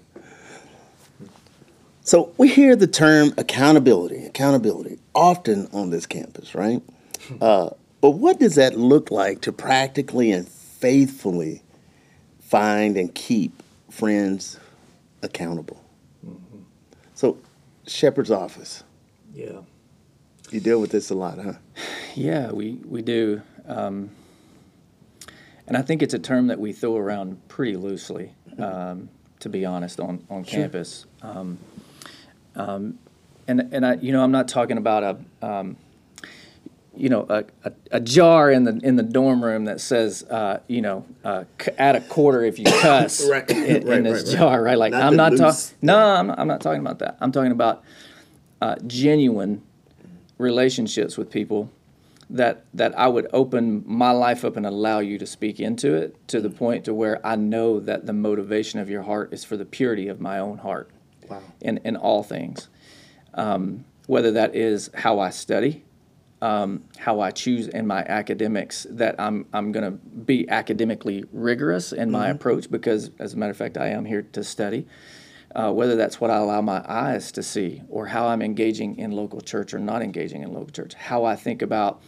So 2.03 2.33
we 2.37 2.47
hear 2.47 2.77
the 2.77 2.87
term 2.87 3.33
accountability, 3.37 4.23
accountability, 4.25 4.99
often 5.13 5.67
on 5.73 5.89
this 5.89 6.05
campus, 6.05 6.55
right? 6.55 6.81
Uh, 7.41 7.71
but 7.99 8.11
what 8.11 8.39
does 8.39 8.55
that 8.55 8.77
look 8.77 9.11
like 9.11 9.41
to 9.41 9.51
practically 9.51 10.31
and 10.31 10.47
faithfully 10.47 11.61
find 12.39 12.95
and 12.95 13.13
keep 13.13 13.61
friends 13.91 14.57
accountable? 15.21 15.83
So, 17.13 17.37
Shepherd's 17.87 18.31
office, 18.31 18.85
Yeah. 19.33 19.63
You 20.49 20.59
deal 20.59 20.79
with 20.79 20.91
this 20.91 21.09
a 21.09 21.15
lot, 21.15 21.39
huh? 21.39 21.53
Yeah, 22.15 22.51
we, 22.51 22.73
we 22.85 23.01
do. 23.01 23.41
Um, 23.67 24.09
and 25.67 25.75
I 25.75 25.81
think 25.81 26.01
it's 26.01 26.13
a 26.13 26.19
term 26.19 26.47
that 26.47 26.59
we 26.59 26.71
throw 26.71 26.95
around 26.95 27.45
pretty 27.49 27.75
loosely, 27.75 28.33
um, 28.57 29.09
to 29.41 29.49
be 29.49 29.65
honest, 29.65 29.99
on, 29.99 30.23
on 30.29 30.43
campus. 30.45 31.05
Um, 31.21 31.57
um, 32.55 32.97
and, 33.47 33.69
and 33.73 33.85
I, 33.85 33.95
you 33.95 34.11
know, 34.11 34.23
I'm 34.23 34.31
not 34.31 34.47
talking 34.47 34.77
about 34.77 35.03
a, 35.41 35.45
um, 35.45 35.75
you 36.95 37.09
know, 37.09 37.25
a, 37.29 37.43
a, 37.63 37.71
a 37.91 37.99
jar 37.99 38.49
in 38.49 38.63
the 38.63 38.79
in 38.81 38.95
the 38.95 39.03
dorm 39.03 39.43
room 39.43 39.65
that 39.65 39.79
says, 39.79 40.23
uh, 40.23 40.61
you 40.67 40.81
know, 40.81 41.05
uh, 41.23 41.43
c- 41.61 41.71
add 41.77 41.95
a 41.95 42.01
quarter 42.01 42.43
if 42.43 42.57
you 42.57 42.65
cuss 42.81 43.29
Right, 43.29 43.47
in, 43.51 43.87
in 43.87 44.03
this 44.03 44.23
right, 44.23 44.27
right. 44.31 44.37
jar, 44.39 44.63
right? 44.63 44.77
Like 44.79 44.93
Not 44.93 45.03
I'm 45.03 45.15
not 45.15 45.37
talking. 45.37 45.59
No, 45.83 45.95
I'm 45.99 46.27
not, 46.27 46.39
I'm 46.39 46.47
not 46.47 46.61
talking 46.61 46.81
about 46.81 46.97
that. 46.99 47.17
I'm 47.21 47.31
talking 47.31 47.51
about 47.51 47.83
uh, 48.61 48.77
genuine 48.87 49.61
relationships 50.37 51.17
with 51.17 51.29
people 51.31 51.71
that 52.29 52.65
that 52.73 52.97
I 52.97 53.07
would 53.07 53.27
open 53.31 53.83
my 53.85 54.11
life 54.11 54.43
up 54.43 54.57
and 54.57 54.65
allow 54.65 54.99
you 54.99 55.17
to 55.17 55.25
speak 55.25 55.59
into 55.59 55.93
it 55.95 56.27
to 56.27 56.41
the 56.41 56.49
point 56.49 56.85
to 56.85 56.93
where 56.93 57.25
I 57.25 57.35
know 57.37 57.79
that 57.79 58.05
the 58.05 58.13
motivation 58.13 58.79
of 58.79 58.89
your 58.89 59.03
heart 59.03 59.31
is 59.33 59.45
for 59.45 59.55
the 59.55 59.65
purity 59.65 60.07
of 60.09 60.19
my 60.19 60.39
own 60.39 60.57
heart 60.57 60.91
Wow. 61.29 61.41
in, 61.61 61.77
in 61.83 61.95
all 61.95 62.23
things. 62.23 62.69
Um, 63.33 63.85
whether 64.07 64.31
that 64.31 64.55
is 64.55 64.89
how 64.93 65.19
I 65.19 65.29
study, 65.29 65.83
um, 66.41 66.83
how 66.97 67.19
I 67.19 67.31
choose 67.31 67.67
in 67.67 67.85
my 67.85 67.99
academics, 67.99 68.87
that 68.89 69.19
I'm, 69.19 69.45
I'm 69.51 69.71
going 69.71 69.83
to 69.83 69.97
be 69.97 70.49
academically 70.49 71.25
rigorous 71.33 71.91
in 71.91 72.09
my 72.11 72.29
approach 72.29 72.71
because, 72.71 73.11
as 73.19 73.33
a 73.33 73.37
matter 73.37 73.51
of 73.51 73.57
fact, 73.57 73.77
I 73.77 73.89
am 73.89 74.05
here 74.05 74.21
to 74.21 74.43
study. 74.43 74.87
Uh, 75.57 75.71
whether 75.71 75.95
that's 75.95 76.21
what 76.21 76.29
I 76.29 76.37
allow 76.37 76.61
my 76.61 76.83
eyes 76.87 77.31
to 77.31 77.41
see, 77.41 77.81
or 77.89 78.05
how 78.05 78.27
I'm 78.27 78.43
engaging 78.43 78.95
in 78.99 79.11
local 79.11 79.41
church 79.41 79.73
or 79.73 79.79
not 79.79 80.03
engaging 80.03 80.43
in 80.43 80.53
local 80.53 80.69
church, 80.69 80.93
how 80.93 81.25
I 81.25 81.35
think 81.35 81.63
about, 81.63 81.99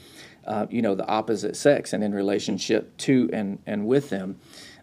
uh, 0.46 0.68
you 0.70 0.84
know, 0.84 0.94
the 0.94 1.08
opposite 1.08 1.56
sex 1.56 1.92
and 1.92 2.04
in 2.04 2.14
relationship 2.14 2.96
to 2.98 3.28
and 3.34 3.58
and 3.66 3.88
with 3.88 4.10
them, 4.12 4.38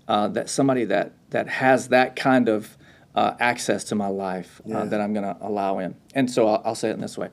uh, 0.09 0.27
that 0.29 0.51
somebody 0.51 0.85
that 0.87 1.13
that 1.31 1.49
has 1.49 1.89
that 1.91 2.17
kind 2.17 2.49
of 2.49 2.77
uh, 3.15 3.35
access 3.39 3.85
to 3.85 3.95
my 3.95 4.09
life 4.09 4.61
uh, 4.67 4.71
Yeah. 4.71 4.85
that 4.87 5.01
I'm 5.01 5.13
going 5.15 5.25
to 5.25 5.37
allow 5.41 5.79
in. 5.79 5.95
And 6.17 6.29
so 6.29 6.49
I'll, 6.49 6.63
I'll 6.65 6.75
say 6.75 6.91
it 6.91 6.95
in 6.95 7.01
this 7.01 7.17
way: 7.17 7.29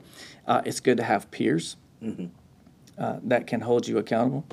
uh, 0.46 0.62
it's 0.64 0.78
good 0.78 0.98
to 0.98 1.02
have 1.02 1.28
peers 1.32 1.76
uh, 2.96 3.18
that 3.24 3.48
can 3.48 3.60
hold 3.60 3.88
you 3.88 3.98
accountable. 3.98 4.44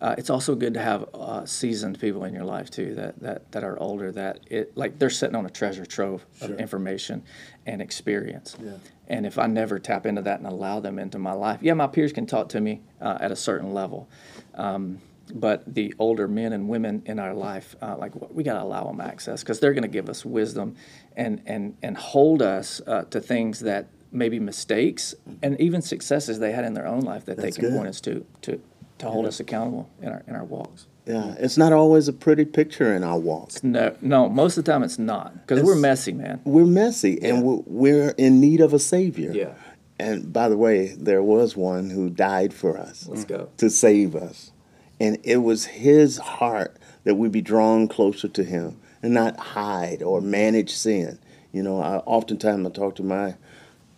Uh, 0.00 0.14
it's 0.16 0.30
also 0.30 0.54
good 0.54 0.72
to 0.74 0.80
have 0.80 1.06
uh, 1.14 1.44
seasoned 1.44 2.00
people 2.00 2.24
in 2.24 2.32
your 2.32 2.44
life 2.44 2.70
too 2.70 2.94
that, 2.94 3.20
that, 3.20 3.52
that 3.52 3.62
are 3.62 3.78
older 3.78 4.10
that 4.10 4.40
it 4.46 4.74
like 4.76 4.98
they're 4.98 5.10
sitting 5.10 5.36
on 5.36 5.44
a 5.44 5.50
treasure 5.50 5.84
trove 5.84 6.24
Sure. 6.38 6.54
of 6.54 6.58
information 6.60 7.22
and 7.66 7.82
experience. 7.82 8.56
Yeah. 8.64 8.72
And 9.08 9.26
if 9.26 9.38
I 9.38 9.46
never 9.46 9.78
tap 9.78 10.06
into 10.06 10.22
that 10.22 10.38
and 10.38 10.46
allow 10.46 10.80
them 10.80 10.98
into 10.98 11.18
my 11.18 11.32
life, 11.32 11.60
yeah, 11.62 11.74
my 11.74 11.86
peers 11.86 12.12
can 12.12 12.24
talk 12.26 12.48
to 12.50 12.60
me 12.60 12.80
uh, 13.00 13.18
at 13.20 13.30
a 13.30 13.36
certain 13.36 13.74
level, 13.74 14.08
um, 14.54 15.00
but 15.34 15.74
the 15.74 15.92
older 15.98 16.26
men 16.28 16.52
and 16.54 16.68
women 16.68 17.02
in 17.06 17.18
our 17.18 17.34
life, 17.34 17.76
uh, 17.82 17.96
like 17.98 18.12
we 18.32 18.42
got 18.42 18.54
to 18.54 18.62
allow 18.62 18.84
them 18.84 19.00
access 19.00 19.42
because 19.42 19.60
they're 19.60 19.74
going 19.74 19.82
to 19.82 19.88
give 19.88 20.08
us 20.08 20.24
wisdom 20.24 20.76
and 21.16 21.42
and 21.46 21.76
and 21.82 21.96
hold 21.98 22.40
us 22.40 22.80
uh, 22.86 23.02
to 23.10 23.20
things 23.20 23.60
that 23.60 23.88
maybe 24.12 24.40
mistakes 24.40 25.14
and 25.42 25.60
even 25.60 25.82
successes 25.82 26.38
they 26.40 26.52
had 26.52 26.64
in 26.64 26.74
their 26.74 26.86
own 26.86 27.00
life 27.00 27.24
that 27.26 27.36
That's 27.36 27.56
they 27.56 27.60
can 27.60 27.70
good. 27.70 27.76
point 27.76 27.88
us 27.88 28.00
to 28.02 28.24
to 28.42 28.60
to 29.00 29.10
hold 29.10 29.26
us 29.26 29.40
accountable 29.40 29.90
in 30.00 30.08
our 30.08 30.22
in 30.26 30.34
our 30.34 30.44
walks. 30.44 30.86
Yeah, 31.06 31.34
it's 31.38 31.56
not 31.56 31.72
always 31.72 32.06
a 32.08 32.12
pretty 32.12 32.44
picture 32.44 32.94
in 32.94 33.02
our 33.02 33.18
walk. 33.18 33.64
No, 33.64 33.96
no, 34.00 34.28
most 34.28 34.56
of 34.56 34.64
the 34.64 34.70
time 34.70 34.82
it's 34.82 34.98
not 34.98 35.34
because 35.46 35.64
we're 35.64 35.74
messy, 35.74 36.12
man. 36.12 36.40
We're 36.44 36.66
messy 36.66 37.20
and 37.22 37.42
we're, 37.42 37.62
we're 37.66 38.10
in 38.10 38.40
need 38.40 38.60
of 38.60 38.72
a 38.72 38.78
savior. 38.78 39.32
Yeah. 39.32 39.54
And 39.98 40.32
by 40.32 40.48
the 40.48 40.56
way, 40.56 40.94
there 40.98 41.22
was 41.22 41.56
one 41.56 41.90
who 41.90 42.08
died 42.08 42.54
for 42.54 42.78
us 42.78 43.06
Let's 43.06 43.24
go. 43.24 43.50
to 43.58 43.68
save 43.68 44.14
us. 44.16 44.52
And 44.98 45.18
it 45.24 45.38
was 45.38 45.64
his 45.66 46.18
heart 46.18 46.76
that 47.04 47.16
we 47.16 47.28
be 47.28 47.42
drawn 47.42 47.88
closer 47.88 48.28
to 48.28 48.44
him 48.44 48.78
and 49.02 49.12
not 49.12 49.36
hide 49.38 50.02
or 50.02 50.20
manage 50.20 50.70
sin. 50.70 51.18
You 51.52 51.62
know, 51.62 51.80
I 51.80 51.96
oftentimes 51.98 52.66
I 52.66 52.70
talk 52.70 52.94
to 52.96 53.02
my 53.02 53.34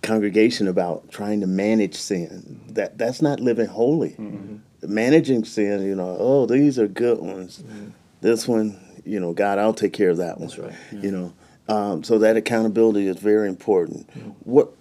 congregation 0.02 0.66
about 0.66 1.10
trying 1.10 1.40
to 1.40 1.46
manage 1.46 1.94
sin. 1.94 2.60
That 2.68 2.98
that's 2.98 3.20
not 3.22 3.40
living 3.40 3.66
holy. 3.66 4.10
Mm-hmm. 4.10 4.56
Managing 4.82 5.44
sin, 5.44 5.82
you 5.82 5.94
know, 5.94 6.16
oh, 6.18 6.46
these 6.46 6.78
are 6.78 6.88
good 6.88 7.18
ones. 7.20 7.62
This 8.20 8.48
one, 8.48 8.78
you 9.04 9.20
know, 9.20 9.32
God, 9.32 9.58
I'll 9.58 9.74
take 9.74 9.92
care 9.92 10.10
of 10.10 10.16
that 10.18 10.38
one. 10.38 10.48
That's 10.48 10.58
right. 10.58 10.74
You 10.92 11.10
know, 11.10 11.32
um, 11.68 12.02
so 12.04 12.18
that 12.18 12.36
accountability 12.36 13.06
is 13.06 13.16
very 13.16 13.48
important. 13.48 14.08
What 14.44 14.72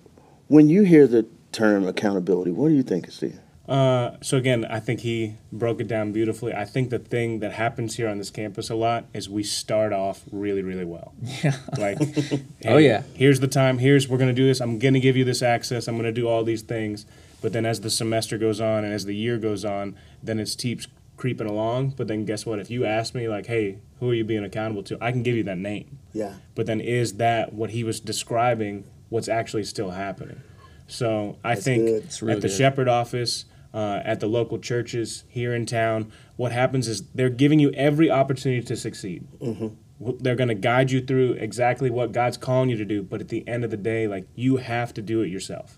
when 0.48 0.68
you 0.70 0.84
hear 0.84 1.08
the 1.08 1.26
term 1.52 1.88
accountability, 1.88 2.52
what 2.52 2.70
do 2.70 2.76
you 2.76 2.84
think, 2.84 3.10
Steve? 3.12 3.40
Uh, 3.72 4.18
so 4.22 4.36
again, 4.36 4.66
I 4.66 4.82
think 4.82 5.00
he 5.00 5.36
broke 5.54 5.80
it 5.80 5.88
down 5.88 6.12
beautifully. 6.12 6.54
I 6.54 6.66
think 6.66 6.90
the 6.90 7.00
thing 7.00 7.40
that 7.40 7.54
happens 7.54 7.96
here 7.96 8.10
on 8.10 8.18
this 8.18 8.30
campus 8.30 8.70
a 8.70 8.76
lot 8.76 9.06
is 9.14 9.30
we 9.30 9.44
start 9.44 9.94
off 9.94 10.24
really, 10.30 10.62
really 10.62 10.84
well. 10.84 11.14
Yeah. 11.42 11.56
Like, 11.78 11.98
Oh, 12.66 12.76
yeah. 12.76 13.04
Here's 13.14 13.40
the 13.40 13.48
time. 13.48 13.78
Here's 13.78 14.10
we're 14.10 14.18
gonna 14.18 14.34
do 14.34 14.46
this. 14.46 14.60
I'm 14.60 14.78
gonna 14.78 15.00
give 15.00 15.16
you 15.16 15.24
this 15.24 15.42
access. 15.42 15.88
I'm 15.88 15.96
gonna 15.96 16.12
do 16.12 16.28
all 16.28 16.44
these 16.44 16.64
things. 16.64 17.06
But 17.42 17.54
then 17.54 17.66
as 17.66 17.80
the 17.80 17.90
semester 17.90 18.38
goes 18.38 18.60
on 18.60 18.84
and 18.84 18.94
as 18.94 19.06
the 19.06 19.16
year 19.16 19.38
goes 19.38 19.64
on, 19.64 19.96
then 20.22 20.38
it 20.38 20.54
keeps 20.58 20.88
creeping 21.16 21.48
along. 21.48 21.92
But 21.92 22.10
then 22.10 22.26
guess 22.26 22.46
what? 22.46 22.60
If 22.60 22.70
you 22.70 22.86
ask 22.86 23.16
me 23.16 23.30
like, 23.30 23.46
hey, 23.46 23.78
who 24.02 24.10
are 24.10 24.14
you 24.14 24.26
being 24.26 24.44
accountable 24.44 24.84
to? 24.84 24.98
I 25.00 25.14
can 25.14 25.24
give 25.24 25.38
you 25.38 25.44
that 25.44 25.58
name. 25.58 25.98
Yeah. 26.12 26.34
But 26.56 26.66
then 26.66 26.82
is 26.82 27.14
that 27.14 27.54
what 27.54 27.70
he 27.70 27.86
was 27.86 28.02
describing? 28.02 28.84
What's 29.08 29.30
actually 29.30 29.64
still 29.64 29.92
happening? 29.92 30.42
So 30.88 31.38
I 31.42 31.56
think 31.56 31.86
really 32.22 32.34
at 32.34 32.42
the 32.42 32.50
good. 32.50 32.52
Shepherd 32.52 32.90
office, 32.90 33.46
uh, 33.74 34.02
at 34.04 34.20
the 34.20 34.28
local 34.28 34.58
churches 34.60 35.24
here 35.30 35.54
in 35.54 35.66
town, 35.66 36.12
what 36.36 36.52
happens 36.52 36.88
is 36.88 37.04
they're 37.16 37.30
giving 37.30 37.60
you 37.60 37.72
every 37.72 38.10
opportunity 38.12 38.62
to 38.66 38.76
succeed. 38.76 39.28
W- 40.00 40.18
They're 40.20 40.36
going 40.36 40.48
to 40.50 40.56
guide 40.56 40.92
you 40.92 41.00
through 41.02 41.34
exactly 41.34 41.90
what 41.90 42.12
God's 42.12 42.36
calling 42.38 42.70
you 42.70 42.78
to 42.78 42.86
do, 42.86 43.04
but 43.04 43.22
at 43.22 43.30
the 43.30 43.48
end 43.48 43.64
of 43.64 43.70
the 43.72 43.78
day, 43.78 44.08
like 44.08 44.26
you 44.36 44.58
have 44.58 44.94
to 44.96 45.02
do 45.02 45.22
it 45.22 45.28
yourself. 45.30 45.78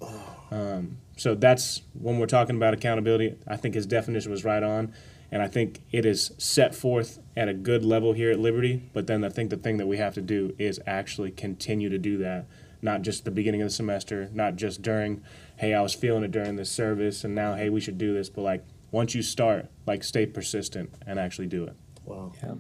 Um, 0.52 0.98
so 1.18 1.36
that's 1.36 1.82
when 1.94 2.18
we're 2.20 2.26
talking 2.28 2.56
about 2.56 2.74
accountability. 2.74 3.36
I 3.48 3.58
think 3.58 3.76
his 3.76 3.86
definition 3.86 4.32
was 4.32 4.44
right 4.46 4.64
on, 4.64 4.94
and 5.32 5.42
I 5.42 5.48
think 5.48 5.82
it 5.92 6.06
is 6.06 6.32
set 6.38 6.74
forth 6.74 7.20
at 7.36 7.50
a 7.50 7.54
good 7.54 7.84
level 7.84 8.14
here 8.14 8.32
at 8.32 8.40
Liberty. 8.40 8.90
But 8.94 9.08
then 9.08 9.24
I 9.24 9.30
think 9.30 9.50
the 9.50 9.58
thing 9.58 9.78
that 9.78 9.88
we 9.88 9.98
have 9.98 10.14
to 10.16 10.22
do 10.22 10.56
is 10.58 10.80
actually 10.88 11.32
continue 11.32 11.90
to 11.90 11.98
do 11.98 12.18
that, 12.20 12.46
not 12.82 13.02
just 13.02 13.26
the 13.26 13.32
beginning 13.32 13.62
of 13.62 13.68
the 13.68 13.74
semester, 13.74 14.30
not 14.34 14.56
just 14.56 14.82
during, 14.82 15.22
hey, 15.64 15.74
I 15.74 15.82
was 15.82 15.94
feeling 15.94 16.24
it 16.24 16.32
during 16.32 16.58
this 16.58 16.70
service, 16.70 17.24
and 17.24 17.34
now 17.34 17.56
hey, 17.56 17.70
we 17.70 17.80
should 17.80 17.98
do 17.98 18.14
this. 18.14 18.30
But 18.30 18.42
like 18.42 18.66
once 18.92 19.16
you 19.16 19.22
start, 19.22 19.68
like 19.86 20.04
stay 20.04 20.26
persistent 20.26 20.92
and 21.08 21.18
actually 21.18 21.48
do 21.48 21.64
it. 21.64 21.76
Wow. 22.06 22.34
Yeah, 22.44 22.56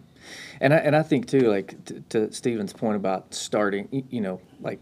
and 0.61 0.73
I, 0.73 0.77
and 0.77 0.95
I 0.95 1.03
think 1.03 1.27
too, 1.27 1.41
like 1.49 1.83
to, 1.85 1.99
to 2.09 2.31
Stephen's 2.31 2.71
point 2.71 2.95
about 2.95 3.33
starting, 3.33 4.05
you 4.09 4.21
know, 4.21 4.39
like 4.61 4.79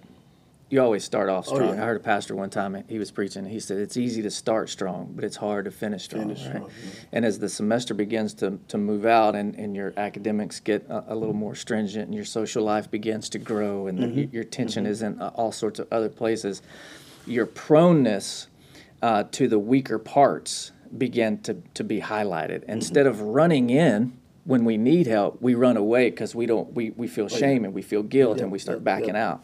you 0.70 0.80
always 0.80 1.04
start 1.04 1.30
off 1.30 1.48
Oh, 1.50 1.56
strong. 1.56 1.76
yeah. 1.76 1.82
I 1.84 1.86
heard 1.88 1.98
a 1.98 2.04
pastor 2.04 2.36
one 2.36 2.52
time 2.52 2.84
he 2.88 3.00
was 3.00 3.10
preaching. 3.12 3.44
He 3.44 3.60
said 3.60 3.80
it's 3.80 3.98
easy 3.98 4.22
to 4.22 4.30
start 4.32 4.70
strong, 4.70 5.12
but 5.16 5.24
it's 5.26 5.36
hard 5.36 5.66
to 5.66 5.72
finish 5.72 6.04
strong. 6.04 6.24
Finish 6.30 6.44
right? 6.46 6.50
strong, 6.58 6.70
And 7.12 7.26
as 7.26 7.40
the 7.40 7.50
semester 7.50 7.94
begins 7.96 8.36
to, 8.36 8.60
to 8.70 8.78
move 8.78 9.06
out 9.08 9.36
and, 9.36 9.56
and 9.56 9.76
your 9.76 9.94
academics 9.98 10.60
get 10.62 10.86
a, 10.90 11.14
a 11.14 11.16
little 11.16 11.34
more 11.34 11.56
stringent 11.56 12.06
and 12.06 12.14
your 12.16 12.24
social 12.24 12.64
life 12.64 12.90
begins 12.92 13.28
to 13.30 13.40
grow 13.40 13.88
and 13.88 13.98
Mm-hmm. 14.00 14.16
the, 14.16 14.26
your 14.32 14.44
attention 14.44 14.86
is 14.86 15.02
in 15.02 15.20
uh, 15.20 15.32
all 15.34 15.52
sorts 15.52 15.80
of 15.80 15.88
other 15.92 16.08
places, 16.08 16.62
your 17.28 17.46
proneness 17.46 18.48
uh, 19.02 19.24
to 19.32 19.48
the 19.48 19.60
weaker 19.60 20.00
parts 20.00 20.72
begin 20.98 21.40
to, 21.44 21.56
to 21.74 21.84
be 21.84 22.02
highlighted. 22.02 22.62
Mm-hmm. 22.62 22.72
Instead 22.72 23.08
of 23.08 23.22
running 23.22 23.70
in 23.70 24.14
when 24.44 24.66
we 24.66 24.78
need 24.78 25.08
help, 25.08 25.42
we 25.42 25.56
run 25.56 25.78
away 25.78 26.10
because 26.10 26.34
we 26.36 26.46
don't 26.46 26.74
we, 26.74 26.90
we 26.92 27.08
feel 27.08 27.28
shame 27.30 27.64
and 27.64 27.74
we 27.74 27.82
feel 27.82 28.04
guilt 28.04 28.38
Yeah, 28.38 28.44
and 28.44 28.52
we 28.52 28.60
start 28.60 28.80
yeah, 28.80 28.84
backing 28.84 29.16
yeah. 29.16 29.30
out. 29.30 29.44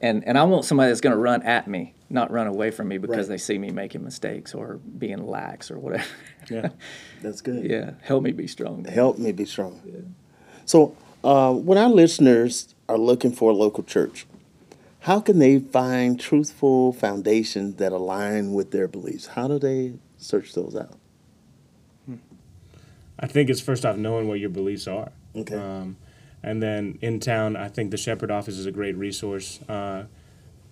And 0.00 0.26
and 0.26 0.36
I 0.36 0.44
want 0.44 0.64
somebody 0.64 0.90
that's 0.90 1.00
going 1.00 1.14
to 1.14 1.18
run 1.20 1.42
at 1.42 1.66
me, 1.68 1.94
not 2.10 2.30
run 2.30 2.46
away 2.46 2.70
from 2.70 2.88
me 2.88 2.98
because 2.98 3.28
Right. 3.28 3.28
they 3.28 3.38
see 3.38 3.56
me 3.56 3.70
making 3.70 4.04
mistakes 4.04 4.52
or 4.54 4.76
being 4.98 5.26
lax 5.26 5.70
or 5.70 5.78
whatever. 5.78 6.04
Yeah. 6.50 6.68
That's 7.22 7.40
good. 7.40 7.64
yeah, 7.68 7.92
help 8.02 8.22
me 8.22 8.30
be 8.30 8.46
strong. 8.46 8.84
Help 8.84 9.18
me 9.18 9.32
be 9.32 9.44
strong. 9.46 9.80
So, 10.64 10.94
uh, 11.24 11.52
when 11.52 11.76
our 11.76 11.88
listeners 11.88 12.74
are 12.88 12.98
looking 12.98 13.32
for 13.32 13.50
a 13.50 13.54
local 13.54 13.82
church, 13.82 14.26
how 15.06 15.20
can 15.20 15.38
they 15.38 15.60
find 15.60 16.18
truthful 16.18 16.92
foundations 16.92 17.76
that 17.76 17.92
align 17.92 18.52
with 18.54 18.72
their 18.72 18.88
beliefs? 18.88 19.26
How 19.26 19.46
do 19.46 19.56
they 19.56 19.92
search 20.16 20.52
those 20.52 20.74
out? 20.74 20.98
I 23.16 23.28
think 23.28 23.48
it's 23.48 23.60
first 23.60 23.86
off 23.86 23.96
knowing 23.96 24.26
what 24.26 24.40
your 24.40 24.50
beliefs 24.50 24.88
are. 24.88 25.12
Okay. 25.36 25.54
Um, 25.54 25.96
and 26.42 26.60
then 26.60 26.98
in 27.02 27.20
town, 27.20 27.54
I 27.54 27.68
think 27.68 27.92
the 27.92 27.96
Shepherd 27.96 28.32
office 28.32 28.58
is 28.58 28.66
a 28.66 28.72
great 28.72 28.96
resource. 28.96 29.60
Uh, 29.68 30.06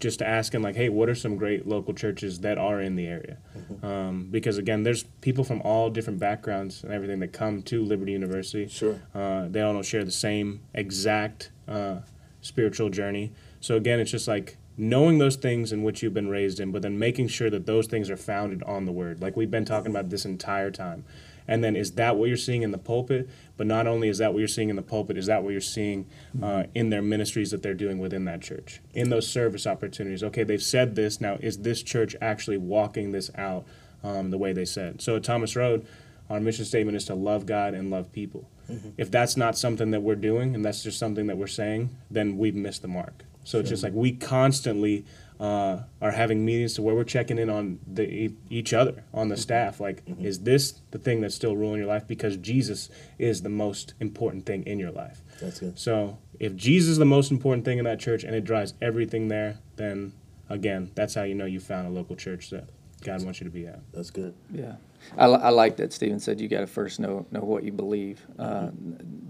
just 0.00 0.20
asking 0.20 0.62
like, 0.62 0.74
hey, 0.74 0.88
what 0.88 1.08
are 1.08 1.14
some 1.14 1.36
great 1.36 1.68
local 1.68 1.94
churches 1.94 2.40
that 2.40 2.58
are 2.58 2.80
in 2.80 2.96
the 2.96 3.06
area? 3.06 3.38
Um, 3.84 4.26
because 4.32 4.58
again, 4.58 4.82
there's 4.82 5.04
people 5.20 5.44
from 5.44 5.62
all 5.62 5.90
different 5.90 6.18
backgrounds 6.18 6.82
and 6.82 6.92
everything 6.92 7.20
that 7.20 7.32
come 7.32 7.62
to 7.62 7.84
Liberty 7.84 8.10
University. 8.10 8.66
Sure. 8.66 9.00
Uh, 9.14 9.46
they 9.48 9.60
all 9.60 9.72
don't 9.72 9.86
share 9.86 10.04
the 10.04 10.10
same 10.10 10.62
exact 10.74 11.50
uh, 11.68 11.98
spiritual 12.44 12.90
journey. 12.90 13.32
So 13.60 13.76
again, 13.76 13.98
it's 13.98 14.10
just 14.10 14.28
like 14.28 14.58
knowing 14.76 15.18
those 15.18 15.36
things 15.36 15.72
in 15.72 15.82
which 15.82 16.02
you've 16.02 16.14
been 16.14 16.28
raised 16.28 16.60
in, 16.60 16.70
but 16.72 16.82
then 16.82 16.98
making 16.98 17.28
sure 17.28 17.48
that 17.48 17.64
those 17.64 17.86
things 17.86 18.10
are 18.10 18.16
founded 18.16 18.62
on 18.64 18.84
the 18.84 18.92
Word, 18.92 19.20
like 19.20 19.36
we've 19.36 19.50
been 19.50 19.64
talking 19.64 19.90
about 19.90 20.10
this 20.10 20.24
entire 20.24 20.70
time. 20.70 21.04
And 21.46 21.62
then 21.62 21.76
is 21.76 21.92
that 21.92 22.16
what 22.16 22.28
you're 22.28 22.36
seeing 22.36 22.62
in 22.62 22.70
the 22.70 22.78
pulpit? 22.78 23.28
But 23.56 23.66
not 23.66 23.86
only 23.86 24.08
is 24.08 24.18
that 24.18 24.32
what 24.32 24.38
you're 24.38 24.48
seeing 24.48 24.70
in 24.70 24.76
the 24.76 24.82
pulpit, 24.82 25.18
is 25.18 25.26
that 25.26 25.42
what 25.42 25.50
you're 25.50 25.60
seeing 25.60 26.06
uh, 26.42 26.64
in 26.74 26.90
their 26.90 27.02
ministries 27.02 27.50
that 27.50 27.62
they're 27.62 27.74
doing 27.74 27.98
within 27.98 28.24
that 28.24 28.40
church, 28.40 28.80
in 28.94 29.10
those 29.10 29.28
service 29.28 29.66
opportunities? 29.66 30.22
Okay, 30.22 30.42
they've 30.42 30.62
said 30.62 30.94
this. 30.96 31.20
Now, 31.20 31.34
is 31.40 31.58
this 31.58 31.82
church 31.82 32.16
actually 32.20 32.56
walking 32.56 33.12
this 33.12 33.30
out 33.36 33.66
um, 34.02 34.30
the 34.30 34.38
way 34.38 34.52
they 34.52 34.64
said? 34.64 35.02
So 35.02 35.16
at 35.16 35.24
Thomas 35.24 35.54
Road, 35.54 35.86
our 36.30 36.40
mission 36.40 36.64
statement 36.64 36.96
is 36.96 37.04
to 37.06 37.14
love 37.14 37.46
God 37.46 37.74
and 37.74 37.90
love 37.90 38.12
people. 38.12 38.48
Mm-hmm. 38.70 38.90
If 38.96 39.10
that's 39.10 39.36
not 39.36 39.58
something 39.58 39.90
that 39.90 40.00
we're 40.00 40.14
doing, 40.14 40.54
and 40.54 40.64
that's 40.64 40.82
just 40.82 40.98
something 40.98 41.26
that 41.26 41.36
we're 41.36 41.46
saying, 41.46 41.96
then 42.10 42.38
we've 42.38 42.54
missed 42.54 42.82
the 42.82 42.88
mark. 42.88 43.24
So 43.44 43.58
it's 43.58 43.68
just 43.68 43.82
like 43.82 43.92
we 43.92 44.12
constantly 44.12 45.04
uh, 45.38 45.80
are 46.00 46.12
having 46.12 46.44
meetings 46.44 46.74
to 46.74 46.82
where 46.82 46.94
we're 46.94 47.04
checking 47.04 47.38
in 47.38 47.50
on 47.50 47.78
the 47.86 48.08
e- 48.08 48.36
each 48.48 48.72
other 48.72 49.04
on 49.12 49.28
the 49.28 49.34
mm-hmm. 49.34 49.42
staff. 49.42 49.80
Like, 49.80 50.04
mm-hmm. 50.06 50.24
is 50.24 50.40
this 50.40 50.80
the 50.92 50.98
thing 50.98 51.20
that's 51.20 51.34
still 51.34 51.56
ruling 51.56 51.78
your 51.78 51.86
life? 51.86 52.06
Because 52.06 52.36
Jesus 52.38 52.88
is 53.18 53.42
the 53.42 53.50
most 53.50 53.94
important 54.00 54.46
thing 54.46 54.62
in 54.62 54.78
your 54.78 54.92
life. 54.92 55.20
That's 55.40 55.60
good. 55.60 55.78
So 55.78 56.18
if 56.40 56.56
Jesus 56.56 56.92
is 56.92 56.98
the 56.98 57.04
most 57.04 57.30
important 57.30 57.64
thing 57.64 57.78
in 57.78 57.84
that 57.84 58.00
church 58.00 58.24
and 58.24 58.34
it 58.34 58.44
drives 58.44 58.74
everything 58.80 59.28
there, 59.28 59.58
then 59.76 60.12
again, 60.48 60.90
that's 60.94 61.14
how 61.14 61.24
you 61.24 61.34
know 61.34 61.46
you 61.46 61.60
found 61.60 61.86
a 61.86 61.90
local 61.90 62.16
church 62.16 62.50
that 62.50 62.68
God 63.02 63.22
wants 63.24 63.40
you 63.40 63.44
to 63.44 63.50
be 63.50 63.66
at. 63.66 63.80
That's 63.92 64.10
good. 64.10 64.34
Yeah, 64.50 64.76
I, 65.16 65.26
I 65.26 65.48
like 65.50 65.76
that 65.76 65.92
Stephen 65.92 66.18
said 66.20 66.40
you 66.40 66.48
got 66.48 66.60
to 66.60 66.66
first 66.66 67.00
know 67.00 67.26
know 67.30 67.40
what 67.40 67.64
you 67.64 67.72
believe. 67.72 68.26
Uh, 68.38 68.70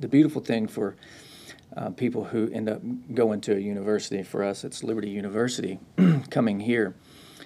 the 0.00 0.08
beautiful 0.08 0.42
thing 0.42 0.66
for 0.66 0.96
uh, 1.76 1.90
people 1.90 2.24
who 2.24 2.50
end 2.52 2.68
up 2.68 2.80
going 3.14 3.40
to 3.42 3.56
a 3.56 3.58
university, 3.58 4.22
for 4.22 4.42
us 4.42 4.64
it's 4.64 4.82
Liberty 4.84 5.10
University, 5.10 5.78
coming 6.30 6.60
here. 6.60 6.94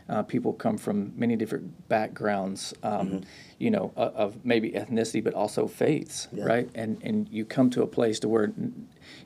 Uh, 0.09 0.23
people 0.23 0.55
come 0.55 0.79
from 0.79 1.13
many 1.17 1.37
different 1.37 1.87
backgrounds, 1.91 2.73
um, 2.83 3.23
you 3.59 3.71
know, 3.71 3.93
of, 3.95 4.15
of 4.15 4.45
maybe 4.45 4.71
ethnicity, 4.71 5.23
but 5.23 5.35
also 5.35 5.67
faiths, 5.67 6.29
right? 6.33 6.71
And 6.75 6.99
and 7.03 7.29
you 7.29 7.45
come 7.45 7.69
to 7.71 7.83
a 7.83 7.87
place 7.87 8.19
to 8.21 8.29
where 8.29 8.53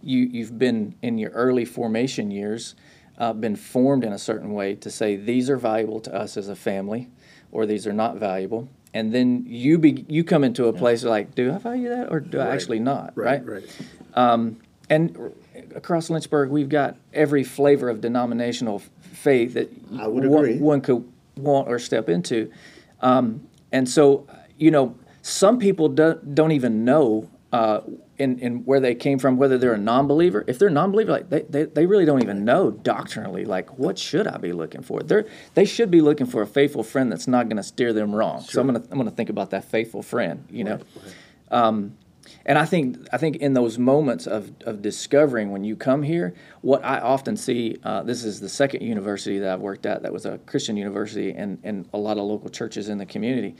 you 0.03 0.19
you've 0.33 0.59
been 0.59 0.97
in 1.01 1.19
your 1.19 1.31
early 1.31 1.65
formation 1.65 2.33
years, 2.33 2.75
uh, 3.19 3.33
been 3.33 3.55
formed 3.55 4.03
in 4.03 4.13
a 4.13 4.19
certain 4.19 4.53
way 4.53 4.75
to 4.75 4.91
say 4.91 5.15
these 5.15 5.49
are 5.49 5.57
valuable 5.57 6.01
to 6.01 6.13
us 6.13 6.37
as 6.37 6.49
a 6.49 6.57
family, 6.57 7.09
or 7.53 7.65
these 7.65 7.87
are 7.87 7.93
not 7.93 8.17
valuable. 8.17 8.69
And 8.95 9.13
then 9.15 9.45
you 9.47 9.79
be 9.79 10.05
you 10.09 10.23
come 10.23 10.45
into 10.45 10.67
a 10.67 10.73
place 10.73 11.03
like, 11.03 11.35
do 11.35 11.53
I 11.53 11.59
value 11.59 11.89
that, 11.89 12.11
or 12.13 12.21
do 12.21 12.39
I 12.39 12.49
actually 12.55 12.79
not? 12.79 13.17
Right. 13.17 13.43
Right. 13.45 13.65
And 14.91 15.17
r- 15.17 15.33
across 15.75 16.11
Lynchburg, 16.11 16.51
we've 16.51 16.69
got 16.69 16.97
every 17.15 17.45
flavor 17.45 17.89
of 17.89 18.01
denominational 18.03 18.77
f- 18.77 18.91
faith 19.01 19.55
that 19.55 19.71
I 19.99 20.07
would 20.07 20.27
one, 20.27 20.61
one 20.61 20.81
could 20.83 21.11
want 21.37 21.69
or 21.69 21.79
step 21.79 22.09
into. 22.11 22.51
Um, 23.01 23.47
and 23.71 23.89
so, 23.89 24.27
you 24.59 24.71
know, 24.71 24.95
some 25.23 25.59
people 25.59 25.89
don't, 25.89 26.35
don't 26.35 26.53
even 26.53 26.85
know 26.85 27.31
uh, 27.53 27.83
in, 28.17 28.39
in 28.39 28.65
where 28.65 28.81
they 28.81 28.95
came 28.95 29.19
from, 29.19 29.37
whether 29.37 29.59
they're 29.59 29.75
a 29.75 29.79
non-believer. 29.79 30.45
If 30.47 30.59
they're 30.59 30.69
a 30.69 30.73
non-believer, 30.73 31.13
like 31.13 31.29
they, 31.29 31.43
they, 31.43 31.65
they 31.65 31.87
really 31.87 32.07
don't 32.07 32.23
even 32.23 32.45
know 32.45 32.71
doctrinally, 32.71 33.45
like 33.45 33.79
what 33.79 33.99
should 33.99 34.27
I 34.27 34.39
be 34.39 34.53
looking 34.53 34.83
for? 34.83 35.03
They're, 35.03 35.27
they 35.55 35.67
should 35.67 35.91
be 35.91 36.01
looking 36.01 36.27
for 36.27 36.41
a 36.41 36.47
faithful 36.47 36.83
friend 36.83 37.13
that's 37.13 37.29
not 37.29 37.49
going 37.49 37.59
to 37.59 37.63
steer 37.63 37.93
them 37.93 38.15
wrong. 38.15 38.41
So 38.41 38.61
I'm 38.61 38.69
going 38.69 38.83
to 38.83 38.89
I'm 38.91 38.97
going 38.97 39.11
to 39.11 39.15
think 39.15 39.29
about 39.29 39.51
that 39.51 39.65
faithful 39.67 40.03
friend, 40.03 40.47
you 40.51 40.65
know. 40.65 40.81
Um, 41.51 41.97
and 42.47 42.59
I 42.59 42.65
think 42.65 42.97
I 43.13 43.19
think 43.19 43.37
in 43.37 43.53
those 43.53 43.79
moments 43.79 44.27
of, 44.27 44.53
of 44.65 44.81
discovering 44.81 45.51
when 45.51 45.65
you 45.65 45.77
come 45.77 46.03
here, 46.03 46.35
what 46.63 46.85
I 46.85 47.01
often 47.01 47.37
see, 47.37 47.77
uh, 47.85 48.03
this 48.03 48.25
is 48.25 48.41
the 48.41 48.49
second 48.49 48.83
university 48.83 49.39
that 49.41 49.53
I've 49.53 49.61
worked 49.61 49.87
at 49.87 50.03
that 50.03 50.13
was 50.13 50.25
a 50.25 50.39
Christian 50.39 50.77
university 50.77 51.33
and, 51.33 51.59
and 51.63 51.89
a 51.93 51.99
lot 51.99 52.19
of 52.19 52.25
local 52.25 52.49
churches 52.49 52.89
in 52.89 52.99
the 52.99 53.07
community. 53.07 53.57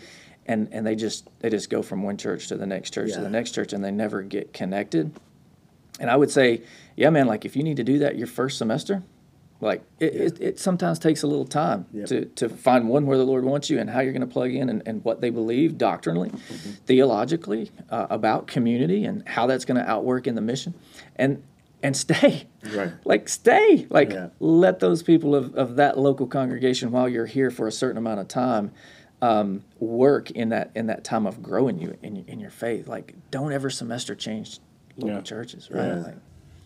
And 0.47 0.69
and 0.73 0.87
they 0.87 0.97
just 0.97 1.29
they 1.41 1.51
just 1.51 1.71
go 1.71 1.83
from 1.83 2.03
one 2.03 2.17
church 2.17 2.49
to 2.49 2.57
the 2.57 2.67
next 2.67 2.93
church 2.93 3.13
to 3.13 3.21
the 3.21 3.31
next 3.31 3.53
church 3.53 3.73
and 3.73 3.85
they 3.85 3.91
never 3.93 4.23
get 4.23 4.53
connected. 4.53 5.13
And 6.01 6.11
I 6.11 6.17
would 6.17 6.31
say, 6.31 6.63
yeah, 6.97 7.11
man, 7.11 7.27
like 7.27 7.45
if 7.45 7.55
you 7.55 7.63
need 7.63 7.77
to 7.77 7.85
do 7.85 7.99
that 8.01 8.17
your 8.17 8.27
first 8.27 8.59
semester, 8.59 9.03
like 9.61 9.83
it, 10.01 10.15
it, 10.15 10.41
it 10.41 10.59
sometimes 10.59 10.99
takes 10.99 11.23
a 11.23 11.29
little 11.29 11.45
time 11.45 11.87
Yep. 11.93 12.07
to, 12.09 12.25
to 12.25 12.49
find 12.49 12.89
one 12.89 13.07
where 13.07 13.17
the 13.19 13.25
Lord 13.25 13.45
wants 13.45 13.71
you 13.71 13.79
and 13.79 13.89
how 13.89 14.01
you're 14.01 14.13
going 14.13 14.27
to 14.27 14.33
plug 14.33 14.51
in 14.53 14.69
and, 14.69 14.83
and 14.87 15.05
what 15.05 15.21
they 15.21 15.31
believe 15.31 15.79
doctrinally, 15.79 16.31
Mm-hmm. 16.31 16.71
theologically, 16.87 17.71
uh, 17.91 18.09
about 18.11 18.49
community 18.49 19.05
and 19.05 19.27
how 19.29 19.47
that's 19.47 19.65
going 19.65 19.77
to 19.81 19.89
outwork 19.89 20.27
in 20.27 20.35
the 20.35 20.41
mission. 20.41 20.75
And 21.17 21.43
and 21.85 21.97
stay. 21.97 22.47
Right. 22.75 22.93
Like 23.05 23.29
stay. 23.29 23.87
Like 23.91 24.11
Yeah. 24.13 24.29
let 24.41 24.81
those 24.81 25.03
people 25.05 25.35
of, 25.37 25.55
of 25.55 25.77
that 25.77 25.99
local 25.99 26.27
congregation 26.27 26.91
while 26.91 27.09
you're 27.09 27.27
here 27.27 27.51
for 27.53 27.67
a 27.69 27.73
certain 27.73 27.99
amount 27.99 28.19
of 28.21 28.27
time 28.29 28.73
um, 29.23 29.65
work 29.81 30.31
in 30.33 30.51
that 30.51 30.71
in 30.75 30.87
that 30.89 31.05
time 31.05 31.27
of 31.27 31.43
growing 31.43 31.79
you 31.79 31.97
in, 32.03 32.17
your- 32.17 32.25
in 32.29 32.41
your 32.41 32.51
faith. 32.51 32.89
Like 32.89 33.15
don't 33.31 33.53
ever 33.53 33.71
semester 33.71 34.15
change 34.15 34.59
local 34.99 35.17
Yeah. 35.17 35.23
churches, 35.23 35.71
right? 35.71 35.87
Yeah. 35.87 35.95
Like, 36.03 36.15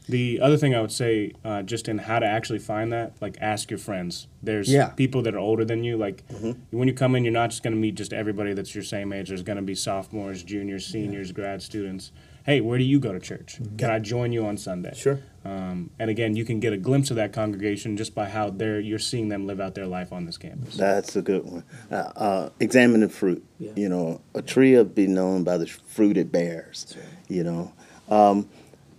The 0.08 0.40
other 0.40 0.56
thing 0.56 0.72
I 0.72 0.80
would 0.80 0.92
say, 0.92 1.32
uh, 1.44 1.62
just 1.62 1.88
in 1.88 1.98
how 1.98 2.20
to 2.20 2.26
actually 2.26 2.60
find 2.60 2.92
that, 2.92 3.14
like 3.20 3.36
ask 3.40 3.70
your 3.72 3.78
friends. 3.78 4.28
There's 4.42 4.72
Yeah. 4.72 4.88
people 4.90 5.20
that 5.22 5.34
are 5.34 5.38
older 5.40 5.64
than 5.64 5.82
you. 5.84 5.96
Like 5.96 6.22
when 6.70 6.86
you 6.88 6.94
come 6.94 7.14
in, 7.16 7.24
you're 7.24 7.32
not 7.32 7.50
just 7.50 7.62
going 7.64 7.74
to 7.74 7.80
meet 7.80 7.96
just 7.96 8.12
everybody 8.12 8.52
that's 8.54 8.72
your 8.74 8.84
same 8.84 9.12
age. 9.12 9.28
There's 9.28 9.42
going 9.42 9.56
to 9.56 9.62
be 9.62 9.74
sophomores, 9.74 10.42
juniors, 10.44 10.86
seniors, 10.86 11.32
grad 11.32 11.60
students. 11.60 12.12
Hey, 12.44 12.60
where 12.60 12.78
do 12.78 12.84
you 12.84 13.00
go 13.00 13.12
to 13.12 13.18
church? 13.18 13.58
Can 13.76 13.90
I 13.90 13.98
join 13.98 14.30
you 14.32 14.46
on 14.46 14.56
Sunday? 14.56 14.92
Sure. 14.94 15.18
Um, 15.46 15.90
and 16.00 16.10
again, 16.10 16.34
you 16.34 16.44
can 16.44 16.58
get 16.58 16.72
a 16.72 16.76
glimpse 16.76 17.10
of 17.10 17.16
that 17.16 17.32
congregation 17.32 17.96
just 17.96 18.16
by 18.16 18.28
how 18.28 18.50
they're 18.50 18.80
you're 18.80 18.98
seeing 18.98 19.28
them 19.28 19.46
live 19.46 19.60
out 19.60 19.76
their 19.76 19.86
life 19.86 20.12
on 20.12 20.24
this 20.24 20.36
campus. 20.36 20.74
That's 20.74 21.14
a 21.14 21.22
good 21.22 21.44
one. 21.44 21.62
Uh, 21.88 21.94
uh, 21.94 22.50
examine 22.58 23.00
the 23.00 23.08
fruit. 23.08 23.44
Yeah. 23.60 23.70
You 23.76 23.88
know, 23.88 24.20
a 24.34 24.42
tree 24.42 24.74
will 24.74 24.84
be 24.84 25.06
known 25.06 25.44
by 25.44 25.58
the 25.58 25.66
fruit 25.66 26.16
it 26.16 26.32
bears. 26.32 26.96
You 27.28 27.44
know, 27.44 27.72
um, 28.08 28.48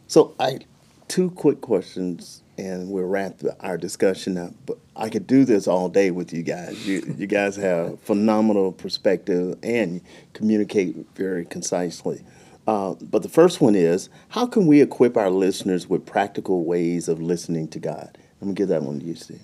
so 0.07 0.36
I 0.39 0.60
two 1.10 1.31
quick 1.31 1.60
questions, 1.60 2.43
and 2.57 2.89
we'll 2.91 3.03
wrap 3.03 3.39
the, 3.39 3.57
our 3.60 3.77
discussion 3.77 4.38
up. 4.38 4.53
But 4.65 4.77
I 4.95 5.10
could 5.10 5.27
do 5.27 5.43
this 5.43 5.67
all 5.67 5.89
day 5.89 6.12
with 6.12 6.31
you 6.31 6.43
guys. 6.43 6.88
You, 6.88 7.13
you 7.17 7.27
guys 7.27 7.57
have 7.57 7.99
phenomenal 7.99 8.71
perspective 8.71 9.57
and 9.63 9.99
communicate 10.31 10.95
very 11.13 11.43
concisely. 11.43 12.23
Uh, 12.67 12.95
but 13.01 13.23
the 13.23 13.30
first 13.30 13.62
one 13.62 13.75
is 13.75 14.10
how 14.30 14.45
can 14.45 14.67
we 14.67 14.82
equip 14.82 15.15
our 15.15 15.30
listeners 15.30 15.89
with 15.89 16.06
practical 16.06 16.65
ways 16.65 17.08
of 17.08 17.21
listening 17.21 17.67
to 17.69 17.80
God? 17.80 18.17
Let 18.41 18.47
me 18.49 18.53
give 18.53 18.67
that 18.67 18.84
one 18.84 18.99
to 18.99 19.06
you, 19.06 19.15
Steve. 19.15 19.41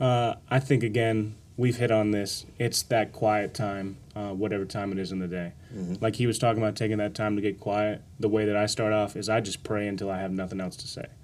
Uh, 0.00 0.34
I 0.50 0.58
think 0.58 0.82
again 0.82 1.36
we've 1.56 1.76
hit 1.76 1.90
on 1.92 2.10
this. 2.10 2.44
It's 2.58 2.82
that 2.82 3.12
quiet 3.12 3.54
time, 3.54 3.98
uh, 4.16 4.30
whatever 4.30 4.64
time 4.64 4.90
it 4.90 4.98
is 4.98 5.12
in 5.12 5.20
the 5.20 5.28
day. 5.28 5.52
Like 6.00 6.16
he 6.16 6.26
was 6.26 6.38
talking 6.38 6.60
about 6.62 6.74
taking 6.76 6.98
that 6.98 7.14
time 7.14 7.36
to 7.36 7.42
get 7.42 7.60
quiet. 7.60 8.02
The 8.18 8.28
way 8.28 8.44
that 8.46 8.56
I 8.56 8.66
start 8.66 8.92
off 8.92 9.14
is 9.16 9.28
I 9.28 9.40
just 9.40 9.62
pray 9.62 9.86
until 9.86 10.10
I 10.10 10.18
have 10.18 10.32
nothing 10.32 10.60
else 10.60 10.76
to 10.76 10.88
say. 10.88 11.06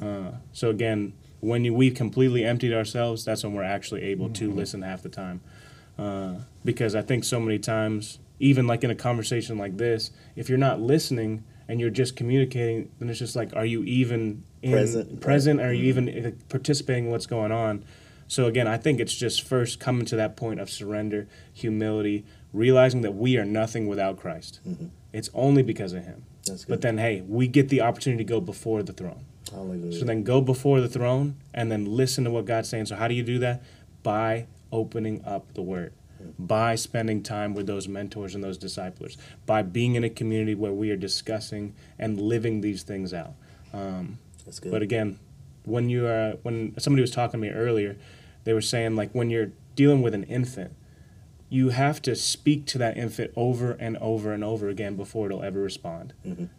Uh, 0.00 0.30
so 0.52 0.70
again, 0.70 1.12
when 1.40 1.64
you, 1.64 1.74
we've 1.74 1.94
completely 1.94 2.44
emptied 2.44 2.72
ourselves, 2.72 3.24
that's 3.24 3.42
when 3.42 3.52
we're 3.52 3.64
actually 3.64 4.02
able 4.02 4.28
to 4.30 4.50
listen 4.52 4.82
half 4.82 5.02
the 5.02 5.08
time. 5.08 5.40
Uh, 5.98 6.34
because 6.64 6.94
I 6.94 7.02
think 7.02 7.24
so 7.24 7.40
many 7.40 7.58
times, 7.58 8.20
even 8.38 8.66
like 8.66 8.84
in 8.84 8.90
a 8.90 8.94
conversation 8.94 9.58
like 9.58 9.76
this, 9.76 10.10
if 10.36 10.48
you're 10.48 10.58
not 10.58 10.80
listening 10.80 11.44
and 11.68 11.80
you're 11.80 11.90
just 11.90 12.16
communicating, 12.16 12.90
then 12.98 13.08
it's 13.10 13.18
just 13.18 13.36
like, 13.36 13.54
are 13.54 13.64
you 13.64 13.82
even 13.84 14.44
in, 14.62 14.72
Present, 14.72 15.10
right. 15.10 15.20
present? 15.20 15.60
Are 15.60 15.72
you 15.72 15.84
even 15.84 16.08
uh, 16.08 16.30
participating 16.48 17.06
in 17.06 17.10
what's 17.10 17.26
going 17.26 17.52
on? 17.52 17.84
So 18.26 18.46
again, 18.46 18.66
I 18.68 18.76
think 18.76 19.00
it's 19.00 19.14
just 19.14 19.42
first 19.42 19.80
coming 19.80 20.04
to 20.06 20.16
that 20.16 20.36
point 20.36 20.60
of 20.60 20.70
surrender, 20.70 21.28
humility, 21.52 22.24
realizing 22.52 23.02
that 23.02 23.14
we 23.14 23.36
are 23.36 23.44
nothing 23.44 23.86
without 23.86 24.18
Christ. 24.18 24.60
It's 25.12 25.30
only 25.34 25.62
because 25.62 25.92
of 25.92 26.04
Him. 26.04 26.24
That's 26.46 26.64
good. 26.64 26.72
But 26.74 26.80
then, 26.82 26.98
hey, 26.98 27.22
we 27.26 27.48
get 27.48 27.68
the 27.68 27.80
opportunity 27.80 28.24
to 28.24 28.28
go 28.28 28.40
before 28.40 28.82
the 28.82 28.92
throne. 28.92 29.24
Hallelujah. 29.50 29.98
So 29.98 30.04
then 30.04 30.22
go 30.24 30.40
before 30.42 30.80
the 30.80 30.88
throne 30.88 31.36
and 31.54 31.72
then 31.72 31.86
listen 31.86 32.24
to 32.24 32.30
what 32.30 32.44
God's 32.44 32.68
saying. 32.68 32.86
So 32.86 32.96
how 32.96 33.08
do 33.08 33.14
you 33.14 33.22
do 33.22 33.38
that? 33.38 33.62
By 34.02 34.46
opening 34.70 35.22
up 35.24 35.54
the 35.54 35.62
word. 35.62 35.92
By 36.38 36.74
spending 36.74 37.22
time 37.22 37.54
with 37.54 37.66
those 37.66 37.88
mentors 37.88 38.34
and 38.34 38.42
those 38.42 38.58
disciples. 38.58 39.16
By 39.46 39.62
being 39.62 39.94
in 39.94 40.04
a 40.04 40.10
community 40.10 40.54
where 40.54 40.72
we 40.72 40.90
are 40.90 40.96
discussing 40.96 41.74
and 41.98 42.20
living 42.20 42.60
these 42.60 42.82
things 42.82 43.12
out. 43.14 43.34
Um, 43.72 44.18
That's 44.44 44.60
good. 44.60 44.72
but 44.72 44.82
again, 44.82 45.18
when 45.64 45.88
you 45.90 46.06
are 46.06 46.32
when 46.42 46.74
somebody 46.78 47.02
was 47.02 47.10
talking 47.10 47.40
to 47.40 47.46
me 47.46 47.50
earlier, 47.52 47.96
they 48.44 48.52
were 48.52 48.60
saying 48.62 48.96
like 48.96 49.12
when 49.12 49.30
you're 49.30 49.52
dealing 49.74 50.00
with 50.02 50.14
an 50.14 50.24
infant, 50.24 50.72
you 51.50 51.70
have 51.70 52.02
to 52.02 52.14
speak 52.14 52.66
to 52.66 52.78
that 52.78 52.96
infant 52.96 53.30
over 53.36 53.72
and 53.72 53.96
over 53.98 54.32
and 54.32 54.42
over 54.44 54.68
again 54.68 54.96
before 54.96 55.26
it'll 55.26 55.42
ever 55.42 55.60
respond. 55.60 56.12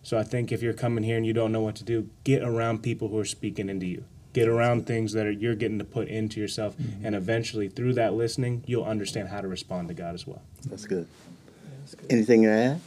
So 0.03 0.17
I 0.17 0.23
think 0.23 0.51
if 0.51 0.61
you're 0.63 0.73
coming 0.73 1.03
here 1.03 1.17
and 1.17 1.25
you 1.25 1.33
don't 1.33 1.51
know 1.51 1.61
what 1.61 1.75
to 1.75 1.83
do, 1.83 2.09
get 2.23 2.41
around 2.43 2.81
people 2.81 3.07
who 3.09 3.19
are 3.19 3.25
speaking 3.25 3.69
into 3.69 3.85
you. 3.85 4.03
Get 4.33 4.47
around 4.47 4.85
things 4.85 5.13
that 5.13 5.25
are 5.25 5.31
you're 5.31 5.55
getting 5.55 5.79
to 5.79 5.85
put 5.85 6.07
into 6.07 6.39
yourself, 6.39 6.75
and 7.03 7.15
eventually 7.15 7.67
through 7.67 7.93
that 7.93 8.13
listening, 8.13 8.63
you'll 8.67 8.83
understand 8.85 9.29
how 9.29 9.41
to 9.41 9.47
respond 9.47 9.87
to 9.87 9.93
God 9.95 10.13
as 10.13 10.27
well. 10.27 10.41
That's 10.67 10.85
good. 10.85 11.07
Anything 12.09 12.43
to 12.43 12.49
add? 12.49 12.81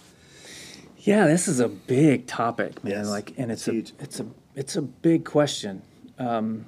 Yeah, 0.99 1.27
this 1.27 1.49
is 1.49 1.59
a 1.59 1.69
big 1.69 2.29
topic, 2.29 2.85
man. 2.85 2.93
Yes, 2.93 3.09
Like, 3.09 3.33
and 3.37 3.51
it's, 3.51 3.67
it's 3.67 3.69
a 3.69 3.73
huge. 3.73 3.93
it's 3.99 4.21
a 4.21 4.27
it's 4.55 4.77
a 4.77 4.83
big 4.83 5.25
question. 5.25 5.83
Um, 6.19 6.67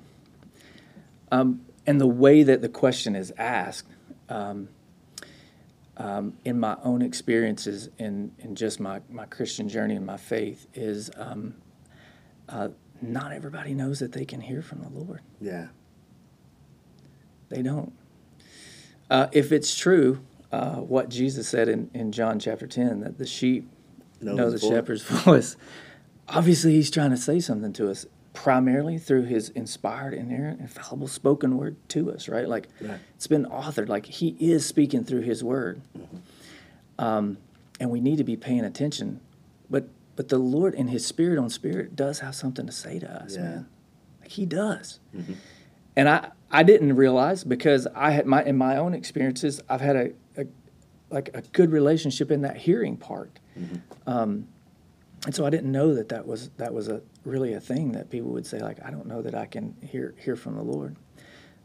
um, 1.30 1.60
and 1.86 2.00
the 2.00 2.06
way 2.08 2.42
that 2.42 2.60
the 2.60 2.68
question 2.68 3.14
is 3.14 3.32
asked, 3.38 3.88
um, 4.28 4.68
um, 5.96 6.36
in 6.44 6.58
my 6.58 6.76
own 6.82 7.00
experiences 7.02 7.90
in 7.98 8.32
in 8.40 8.56
just 8.56 8.80
my 8.80 9.00
my 9.08 9.26
Christian 9.26 9.68
journey 9.68 9.94
and 9.94 10.04
my 10.04 10.16
faith, 10.16 10.66
is 10.74 11.10
um, 11.16 11.54
uh, 12.48 12.68
not 13.12 13.32
everybody 13.32 13.74
knows 13.74 13.98
that 14.00 14.12
they 14.12 14.24
can 14.24 14.40
hear 14.40 14.62
from 14.62 14.80
the 14.82 14.88
Lord. 14.88 15.20
Yeah. 15.40 15.68
They 17.48 17.62
don't. 17.62 17.92
Uh, 19.10 19.28
if 19.32 19.52
it's 19.52 19.76
true, 19.76 20.20
uh, 20.50 20.76
what 20.76 21.08
Jesus 21.08 21.48
said 21.48 21.68
in, 21.68 21.90
in 21.94 22.10
John 22.12 22.38
chapter 22.38 22.66
10, 22.66 23.00
that 23.00 23.18
the 23.18 23.26
sheep 23.26 23.68
Know 24.20 24.34
know 24.34 24.50
the 24.50 24.58
voice. 24.58 24.70
shepherd's 24.70 25.02
voice, 25.24 25.56
obviously 26.28 26.72
he's 26.72 26.90
trying 26.90 27.10
to 27.10 27.16
say 27.16 27.38
something 27.40 27.72
to 27.74 27.90
us, 27.90 28.06
primarily 28.32 28.98
through 28.98 29.24
his 29.24 29.50
inspired, 29.50 30.14
inerrant, 30.14 30.60
infallible 30.60 31.06
spoken 31.08 31.56
word 31.58 31.76
to 31.90 32.10
us, 32.12 32.28
right? 32.28 32.48
Like 32.48 32.68
Right. 32.80 32.98
it's 33.14 33.26
been 33.26 33.44
authored, 33.46 33.88
like 33.88 34.06
he 34.06 34.36
is 34.40 34.64
speaking 34.66 35.04
through 35.04 35.20
his 35.22 35.44
word. 35.44 35.80
Um, 36.98 37.38
and 37.80 37.90
we 37.90 38.00
need 38.00 38.18
to 38.18 38.24
be 38.24 38.36
paying 38.36 38.64
attention. 38.64 39.20
But 39.68 39.88
but 40.16 40.28
the 40.28 40.38
Lord 40.38 40.74
in 40.74 40.88
his 40.88 41.04
spirit 41.06 41.38
on 41.38 41.50
spirit 41.50 41.96
does 41.96 42.20
have 42.20 42.34
something 42.34 42.66
to 42.66 42.72
say 42.72 42.98
to 42.98 43.10
us, 43.22 43.34
Yeah. 43.36 43.42
man. 43.42 43.66
Like 44.20 44.30
he 44.30 44.46
does 44.46 45.00
and 45.96 46.08
I 46.08 46.30
I 46.50 46.62
didn't 46.62 46.94
realize 46.96 47.44
because 47.44 47.86
I 47.94 48.10
had 48.12 48.26
my 48.26 48.42
in 48.44 48.56
my 48.56 48.76
own 48.76 48.94
experiences 48.94 49.60
I've 49.68 49.80
had 49.80 49.96
a, 49.96 50.10
a 50.36 50.46
like 51.10 51.30
a 51.34 51.42
good 51.52 51.70
relationship 51.70 52.30
in 52.30 52.40
that 52.42 52.56
hearing 52.56 52.96
part, 52.96 53.38
um, 54.06 54.48
and 55.26 55.34
so 55.34 55.44
I 55.46 55.50
didn't 55.50 55.70
know 55.70 55.94
that 55.94 56.08
that 56.08 56.26
was 56.26 56.48
that 56.56 56.72
was 56.74 56.88
a 56.88 57.02
really 57.24 57.52
a 57.54 57.60
thing 57.60 57.92
that 57.92 58.10
people 58.10 58.30
would 58.30 58.46
say 58.46 58.58
like 58.60 58.78
I 58.84 58.90
don't 58.90 59.06
know 59.06 59.22
that 59.22 59.34
I 59.34 59.46
can 59.46 59.76
hear 59.82 60.14
hear 60.18 60.36
from 60.36 60.56
the 60.56 60.62
Lord. 60.62 60.96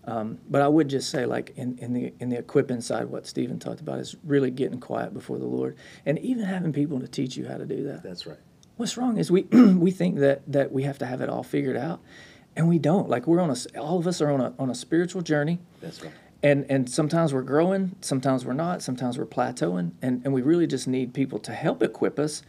Um, 0.10 0.40
but 0.50 0.62
I 0.64 0.68
would 0.68 0.88
just 0.88 1.10
say, 1.12 1.26
like 1.28 1.54
in, 1.56 1.78
in 1.78 1.94
the 1.94 2.14
in 2.20 2.30
the 2.30 2.38
equipping 2.38 2.82
side, 2.82 3.06
what 3.06 3.28
Stephen 3.28 3.60
talked 3.60 3.80
about 3.80 4.00
is 4.00 4.16
really 4.24 4.50
getting 4.50 4.80
quiet 4.80 5.14
before 5.14 5.38
the 5.38 5.46
Lord, 5.46 5.78
and 6.06 6.18
even 6.20 6.46
having 6.46 6.74
people 6.74 7.00
to 7.00 7.08
teach 7.08 7.38
you 7.38 7.48
how 7.48 7.58
to 7.58 7.66
do 7.66 7.84
that. 7.84 8.02
That's 8.02 8.26
right. 8.26 8.40
What's 8.78 8.98
wrong 8.98 9.18
is 9.18 9.30
we 9.30 9.42
we 9.52 9.92
think 9.92 10.18
that 10.18 10.42
that 10.52 10.72
we 10.72 10.84
have 10.84 10.98
to 11.00 11.06
have 11.06 11.22
it 11.22 11.30
all 11.30 11.44
figured 11.44 11.78
out, 11.78 12.00
and 12.56 12.68
we 12.68 12.80
don't. 12.80 13.08
Like 13.08 13.28
we're 13.28 13.40
on 13.40 13.52
a 13.52 13.80
all 13.80 14.00
of 14.00 14.08
us 14.08 14.20
are 14.20 14.32
on 14.32 14.42
a 14.42 14.54
on 14.58 14.72
a 14.72 14.76
spiritual 14.76 15.22
journey, 15.22 15.60
That's 15.80 16.02
right. 16.02 16.12
and 16.42 16.66
and 16.72 16.90
sometimes 16.90 17.32
we're 17.32 17.44
growing, 17.44 17.96
sometimes 18.02 18.46
we're 18.46 18.54
not, 18.54 18.82
sometimes 18.82 19.18
we're 19.20 19.28
plateauing, 19.28 19.92
and 20.02 20.24
and 20.24 20.34
we 20.34 20.42
really 20.42 20.66
just 20.66 20.88
need 20.88 21.14
people 21.14 21.38
to 21.40 21.52
help 21.52 21.84
equip 21.84 22.18
us, 22.18 22.42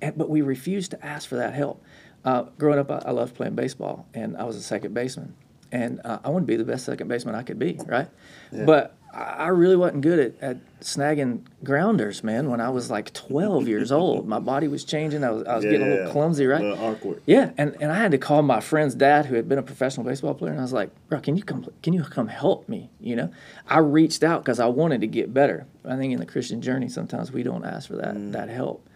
and, 0.00 0.16
but 0.16 0.30
we 0.30 0.40
refuse 0.40 0.88
to 0.90 1.04
ask 1.04 1.28
for 1.28 1.34
that 1.36 1.52
help. 1.54 1.82
Uh, 2.24 2.42
growing 2.58 2.78
up, 2.78 2.90
I, 2.92 3.02
I 3.06 3.10
loved 3.10 3.34
playing 3.34 3.56
baseball, 3.56 4.06
and 4.14 4.36
I 4.36 4.44
was 4.44 4.54
a 4.56 4.62
second 4.62 4.92
baseman, 4.94 5.34
and 5.72 6.00
uh, 6.04 6.18
I 6.24 6.28
wanted 6.30 6.46
to 6.46 6.52
be 6.52 6.56
the 6.56 6.64
best 6.64 6.84
second 6.84 7.08
baseman 7.08 7.34
I 7.34 7.42
could 7.42 7.58
be, 7.58 7.78
right? 7.86 8.08
But 8.52 8.94
I 9.12 9.48
really 9.48 9.74
wasn't 9.74 10.02
good 10.02 10.18
at, 10.18 10.42
at 10.42 10.80
snagging 10.80 11.40
grounders, 11.64 12.22
man. 12.22 12.50
When 12.50 12.60
I 12.60 12.68
was 12.68 12.90
like 12.90 13.12
12 13.14 13.66
years 13.66 13.90
old, 13.90 14.28
my 14.28 14.38
body 14.38 14.68
was 14.68 14.84
changing. 14.84 15.24
I 15.24 15.30
was, 15.30 15.44
I 15.46 15.56
was 15.56 15.64
getting 15.64 15.82
a 15.82 15.90
little 15.90 16.12
clumsy, 16.12 16.46
right? 16.46 16.62
awkward. 16.62 17.22
Yeah, 17.26 17.50
and, 17.56 17.74
and 17.80 17.90
I 17.90 17.96
had 17.96 18.12
to 18.12 18.18
call 18.18 18.42
my 18.42 18.60
friend's 18.60 18.94
dad, 18.94 19.26
who 19.26 19.34
had 19.34 19.48
been 19.48 19.58
a 19.58 19.62
professional 19.62 20.04
baseball 20.06 20.34
player, 20.34 20.52
and 20.52 20.60
I 20.60 20.62
was 20.62 20.74
like, 20.74 20.90
"Bro, 21.08 21.20
can 21.20 21.36
you 21.36 21.42
come? 21.42 21.66
Can 21.82 21.94
you 21.94 22.04
come 22.04 22.28
help 22.28 22.68
me?" 22.68 22.90
You 23.00 23.16
know, 23.16 23.32
I 23.66 23.78
reached 23.78 24.22
out 24.22 24.44
because 24.44 24.60
I 24.60 24.66
wanted 24.66 25.00
to 25.00 25.06
get 25.06 25.32
better. 25.34 25.66
I 25.84 25.96
think 25.96 26.12
in 26.12 26.20
the 26.20 26.26
Christian 26.26 26.60
journey, 26.60 26.88
sometimes 26.88 27.32
we 27.32 27.42
don't 27.42 27.64
ask 27.64 27.88
for 27.88 27.96
that 27.96 28.14
that 28.32 28.48
help 28.50 28.86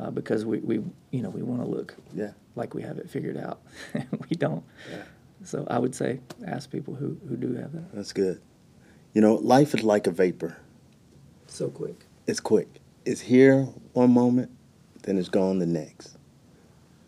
uh, 0.00 0.10
because 0.10 0.44
we, 0.46 0.58
we 0.58 0.82
you 1.10 1.22
know 1.22 1.30
we 1.30 1.42
want 1.42 1.62
to 1.62 1.68
look 1.68 1.94
Yeah. 2.14 2.32
like 2.56 2.74
we 2.74 2.82
have 2.82 2.98
it 2.98 3.08
figured 3.10 3.36
out. 3.36 3.60
we 4.30 4.34
don't. 4.36 4.64
So 5.48 5.66
I 5.70 5.78
would 5.78 5.94
say 5.94 6.20
ask 6.46 6.70
people 6.70 6.94
who, 6.94 7.16
who 7.26 7.34
do 7.34 7.54
have 7.54 7.72
that. 7.72 7.94
That's 7.94 8.12
good. 8.12 8.38
You 9.14 9.22
know, 9.22 9.36
life 9.36 9.74
is 9.74 9.82
like 9.82 10.06
a 10.06 10.10
vapor. 10.10 10.58
So 11.46 11.70
quick. 11.70 12.04
It's 12.26 12.38
quick. 12.38 12.68
It's 13.06 13.22
here 13.22 13.62
one 13.94 14.12
moment, 14.12 14.50
then 15.04 15.16
it's 15.16 15.30
gone 15.30 15.58
the 15.58 15.64
next. 15.64 16.18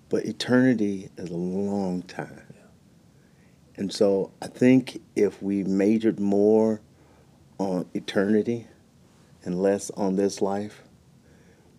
But 0.09 0.25
eternity 0.25 1.11
is 1.19 1.29
a 1.29 1.37
long 1.37 2.01
time. 2.05 2.43
And 3.77 3.93
so 3.93 4.33
I 4.41 4.47
think 4.47 5.03
if 5.15 5.43
we 5.43 5.63
majored 5.65 6.19
more 6.19 6.81
on 7.59 7.91
eternity 7.93 8.67
and 9.45 9.61
less 9.61 9.91
on 9.91 10.17
this 10.17 10.41
life, 10.41 10.83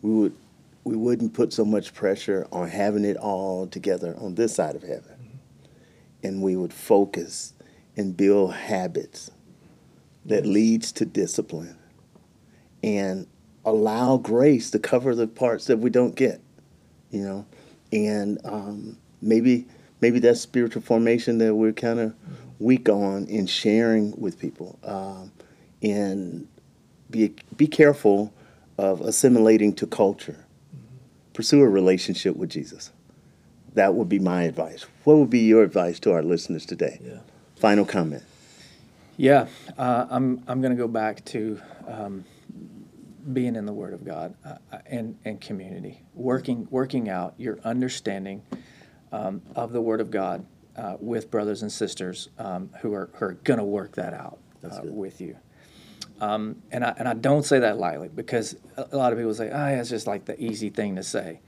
we 0.04 0.12
would 0.12 0.36
we 0.84 0.96
wouldn't 0.96 1.34
put 1.34 1.54
so 1.54 1.66
much 1.66 1.92
pressure 1.96 2.48
on 2.52 2.68
having 2.70 3.04
it 3.04 3.18
all 3.18 3.66
together 3.66 4.16
on 4.20 4.36
this 4.36 4.54
side 4.54 4.76
of 4.76 4.84
heaven. 4.84 5.21
And 6.24 6.42
we 6.42 6.56
would 6.56 6.74
focus 6.74 7.54
and 7.98 8.16
build 8.16 8.54
habits 8.54 9.32
that 10.26 10.46
leads 10.46 10.92
to 10.94 11.06
discipline 11.06 11.78
and 12.84 13.28
allow 13.66 14.18
grace 14.18 14.72
to 14.72 14.80
cover 14.80 15.16
the 15.16 15.28
parts 15.28 15.66
that 15.66 15.78
we 15.78 15.90
don't 15.90 16.16
get, 16.16 16.42
you 17.12 17.22
know, 17.22 17.46
and 17.92 18.40
um, 18.46 18.98
maybe 19.22 19.66
maybe 20.00 20.20
that's 20.20 20.42
spiritual 20.42 20.82
formation 20.82 21.38
that 21.40 21.54
we're 21.54 21.74
kind 21.74 22.00
of 22.00 22.14
weak 22.60 22.90
on 22.90 23.26
in 23.28 23.46
sharing 23.46 24.20
with 24.20 24.40
people, 24.40 24.80
um, 24.84 25.32
and 25.82 26.48
be 27.10 27.34
be 27.56 27.68
careful 27.68 28.34
of 28.78 29.02
assimilating 29.02 29.74
to 29.74 29.88
culture. 29.88 30.46
Pursue 31.34 31.62
a 31.62 31.70
relationship 31.70 32.36
with 32.36 32.50
Jesus. 32.50 32.92
That 33.74 33.94
would 33.96 34.10
be 34.10 34.20
my 34.20 34.44
advice. 34.44 34.86
What 35.04 35.18
would 35.18 35.30
be 35.30 35.40
your 35.40 35.64
advice 35.64 36.00
to 36.02 36.12
our 36.12 36.24
listeners 36.24 36.66
today? 36.66 37.00
Yeah. 37.04 37.20
Final 37.56 37.86
comment. 37.86 38.24
Yeah, 39.18 39.48
uh, 39.78 40.08
I'm 40.10 40.44
I'm 40.48 40.62
going 40.62 40.76
to 40.76 40.82
go 40.82 40.88
back 40.88 41.24
to 41.26 41.62
um, 41.88 42.26
being 43.34 43.56
in 43.56 43.66
the 43.66 43.74
Word 43.74 43.94
of 43.94 44.04
God 44.04 44.34
uh, 44.44 44.56
uh, 44.72 44.80
and 44.88 45.18
and 45.26 45.40
community, 45.40 46.02
working 46.16 46.68
working 46.72 47.10
out 47.10 47.36
your 47.38 47.60
understanding 47.64 48.42
um, 49.12 49.42
of 49.56 49.74
the 49.74 49.82
Word 49.82 50.02
of 50.02 50.10
God 50.10 50.46
uh, 50.76 50.96
with 51.00 51.30
brothers 51.30 51.62
and 51.62 51.72
sisters 51.72 52.30
um, 52.40 52.72
who 52.82 52.94
are 52.94 53.10
who 53.14 53.26
are 53.26 53.34
going 53.34 53.60
to 53.60 53.66
work 53.66 53.96
that 53.96 54.14
out 54.14 54.40
uh, 54.64 54.80
with 54.84 55.22
you. 55.22 55.38
Um, 56.20 56.62
and 56.72 56.84
I 56.84 56.94
and 56.98 57.08
I 57.08 57.14
don't 57.14 57.44
say 57.44 57.60
that 57.60 57.78
lightly 57.78 58.08
because 58.08 58.56
a 58.76 58.96
lot 58.96 59.12
of 59.12 59.20
people 59.20 59.34
say, 59.34 59.50
"Oh, 59.50 59.68
yeah, 59.68 59.80
it's 59.82 59.90
just 59.90 60.08
like 60.08 60.26
the 60.26 60.42
easy 60.42 60.70
thing 60.70 60.96
to 60.96 61.04
say." 61.04 61.42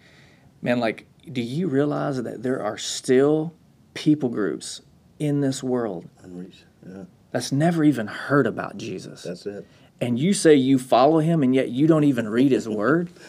Man, 0.62 0.80
like, 0.80 1.06
do 1.32 1.42
you 1.42 1.68
realize 1.68 2.22
that 2.22 2.44
there 2.44 2.62
are 2.62 2.78
still 2.78 3.54
people 3.94 4.30
groups 4.30 4.82
in 5.20 5.42
this 5.42 5.64
world 5.64 6.08
Unreached. 6.24 6.66
Yeah, 6.88 7.04
that's 7.32 7.52
never 7.52 7.84
even 7.84 8.08
heard 8.08 8.46
about 8.48 8.78
Jesus. 8.78 9.24
that's 9.24 9.46
it. 9.46 9.66
and 10.02 10.20
you 10.20 10.34
say 10.34 10.56
you 10.56 10.78
follow 10.80 11.20
him 11.20 11.44
and 11.44 11.54
yet 11.56 11.70
you 11.70 11.88
don't 11.88 12.04
even 12.04 12.28
read 12.30 12.52
his 12.52 12.68
word. 12.68 13.10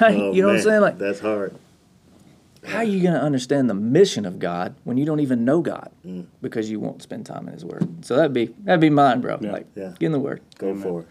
Right? 0.00 0.16
Oh, 0.16 0.32
you 0.32 0.40
know 0.40 0.48
what 0.48 0.56
I'm 0.56 0.62
saying? 0.62 0.80
Like 0.80 0.96
that's 0.96 1.20
hard. 1.20 1.54
how 2.64 2.78
are 2.78 2.84
you 2.84 3.02
going 3.02 3.12
to 3.12 3.20
understand 3.20 3.68
the 3.68 3.74
mission 3.74 4.24
of 4.24 4.38
God 4.38 4.74
when 4.84 4.96
you 4.96 5.04
don't 5.04 5.20
even 5.20 5.44
know 5.44 5.60
God 5.60 5.90
Mm. 6.06 6.24
because 6.40 6.70
you 6.70 6.80
won't 6.80 7.02
spend 7.02 7.26
time 7.26 7.46
in 7.48 7.52
his 7.52 7.64
word. 7.66 8.02
So 8.04 8.16
that'd 8.16 8.32
be 8.32 8.46
that'd 8.64 8.80
be 8.80 8.88
mine, 8.88 9.20
bro. 9.20 9.36
Like 9.42 9.66
Yeah. 9.74 9.92
get 9.98 10.06
in 10.06 10.12
the 10.12 10.18
word. 10.18 10.40
Go 10.56 10.74
for 10.74 11.00
it. 11.02 11.06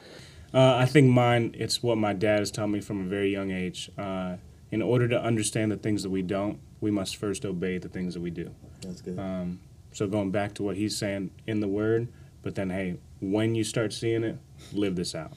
Uh, 0.55 0.75
I 0.75 0.85
think 0.85 1.09
mine, 1.11 1.53
it's 1.57 1.81
what 1.83 1.97
my 1.99 2.13
dad 2.13 2.39
has 2.39 2.49
taught 2.51 2.67
me 2.67 2.79
from 2.81 3.01
a 3.01 3.03
very 3.07 3.31
young 3.31 3.51
age. 3.51 3.91
Uh, 3.97 4.37
in 4.73 4.81
order 4.81 5.07
to 5.07 5.21
understand 5.21 5.71
the 5.71 5.77
things 5.77 6.01
that 6.01 6.09
we 6.09 6.23
don't, 6.23 6.57
we 6.81 6.89
must 6.89 7.17
first 7.17 7.45
obey 7.45 7.77
the 7.77 7.87
things 7.87 8.15
that 8.15 8.21
we 8.21 8.31
do. 8.31 8.49
That's 8.81 9.01
good. 9.01 9.19
Um, 9.19 9.59
so 9.91 10.07
going 10.07 10.31
back 10.31 10.55
to 10.55 10.63
what 10.63 10.75
he's 10.77 10.97
saying 10.97 11.29
in 11.45 11.59
the 11.59 11.67
word, 11.67 12.07
but 12.41 12.55
then 12.55 12.71
hey, 12.71 12.97
when 13.21 13.53
you 13.53 13.63
start 13.63 13.93
seeing 13.93 14.23
it, 14.23 14.39
live 14.73 14.95
this 14.95 15.13
out. 15.13 15.33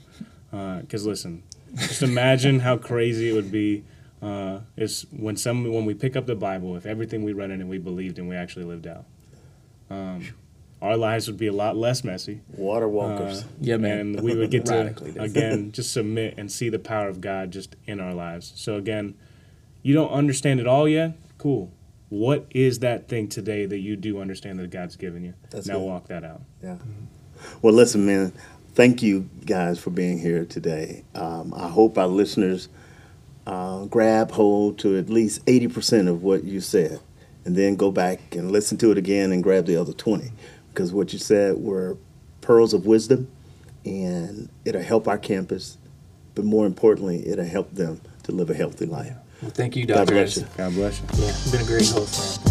Because 0.50 1.04
listen, 1.04 1.42
just 1.76 2.02
imagine 2.02 2.60
how 2.60 2.78
crazy 2.78 3.28
it 3.28 3.34
would 3.34 3.52
be. 3.52 3.84
Uh, 4.22 4.60
is 4.78 5.04
when 5.10 5.36
some 5.36 5.70
when 5.70 5.84
we 5.84 5.92
pick 5.92 6.16
up 6.16 6.24
the 6.24 6.34
Bible, 6.34 6.74
if 6.74 6.86
everything 6.86 7.22
we 7.22 7.34
read 7.34 7.50
in 7.50 7.60
it 7.60 7.66
we 7.66 7.76
believed 7.76 8.18
and 8.18 8.30
we 8.30 8.36
actually 8.36 8.64
lived 8.64 8.86
out, 8.86 9.04
um, 9.90 10.26
our 10.80 10.96
lives 10.96 11.26
would 11.26 11.36
be 11.36 11.48
a 11.48 11.52
lot 11.52 11.76
less 11.76 12.02
messy. 12.04 12.40
Water 12.56 12.88
walkers. 12.88 13.42
Uh, 13.42 13.46
Yeah, 13.60 13.76
man. 13.76 13.98
And 13.98 14.20
we 14.22 14.34
would 14.34 14.50
get 14.50 14.64
to 14.66 14.94
again 15.18 15.72
just 15.72 15.92
submit 15.92 16.38
and 16.38 16.50
see 16.50 16.70
the 16.70 16.78
power 16.78 17.08
of 17.08 17.20
God 17.20 17.50
just 17.50 17.76
in 17.86 18.00
our 18.00 18.14
lives. 18.14 18.54
So 18.56 18.76
again, 18.76 19.14
you 19.86 19.94
don't 19.94 20.10
understand 20.10 20.58
it 20.58 20.66
all 20.66 20.88
yet. 20.88 21.12
Cool. 21.38 21.70
What 22.08 22.46
is 22.50 22.80
that 22.80 23.06
thing 23.06 23.28
today 23.28 23.66
that 23.66 23.78
you 23.78 23.94
do 23.94 24.20
understand 24.20 24.58
that 24.58 24.70
God's 24.70 24.96
given 24.96 25.22
you? 25.22 25.34
That's 25.50 25.68
now 25.68 25.78
good. 25.78 25.84
walk 25.84 26.08
that 26.08 26.24
out. 26.24 26.42
yeah. 26.60 26.78
Well, 27.62 27.72
listen, 27.72 28.04
man. 28.04 28.32
Thank 28.74 29.00
you 29.00 29.30
guys 29.44 29.78
for 29.78 29.90
being 29.90 30.18
here 30.18 30.44
today. 30.44 31.04
Um, 31.14 31.54
I 31.54 31.68
hope 31.68 31.98
our 31.98 32.08
listeners 32.08 32.68
uh, 33.46 33.84
grab 33.84 34.32
hold 34.32 34.78
to 34.80 34.98
at 34.98 35.08
least 35.08 35.40
eighty 35.46 35.68
percent 35.68 36.08
of 36.08 36.24
what 36.24 36.42
you 36.42 36.60
said, 36.60 36.98
and 37.44 37.54
then 37.54 37.76
go 37.76 37.92
back 37.92 38.34
and 38.34 38.50
listen 38.50 38.76
to 38.78 38.90
it 38.90 38.98
again 38.98 39.30
and 39.30 39.40
grab 39.40 39.66
the 39.66 39.76
other 39.76 39.92
twenty, 39.92 40.32
because 40.72 40.92
what 40.92 41.12
you 41.12 41.20
said 41.20 41.58
were 41.58 41.96
pearls 42.40 42.74
of 42.74 42.86
wisdom, 42.86 43.28
and 43.84 44.48
it'll 44.64 44.82
help 44.82 45.06
our 45.06 45.18
campus, 45.18 45.78
but 46.34 46.44
more 46.44 46.66
importantly, 46.66 47.24
it'll 47.28 47.44
help 47.44 47.72
them 47.72 48.00
to 48.24 48.32
live 48.32 48.50
a 48.50 48.54
healthy 48.54 48.86
life. 48.86 49.14
Well, 49.42 49.50
thank 49.50 49.76
you, 49.76 49.86
God 49.86 50.06
Dr. 50.06 50.12
bless 50.14 50.36
you. 50.38 50.46
God 50.56 50.72
bless 50.74 51.00
you. 51.00 51.06
Yeah, 51.14 51.26
you've 51.26 51.52
been 51.52 51.60
a 51.60 51.64
great 51.64 51.88
host, 51.88 52.44
man. 52.44 52.45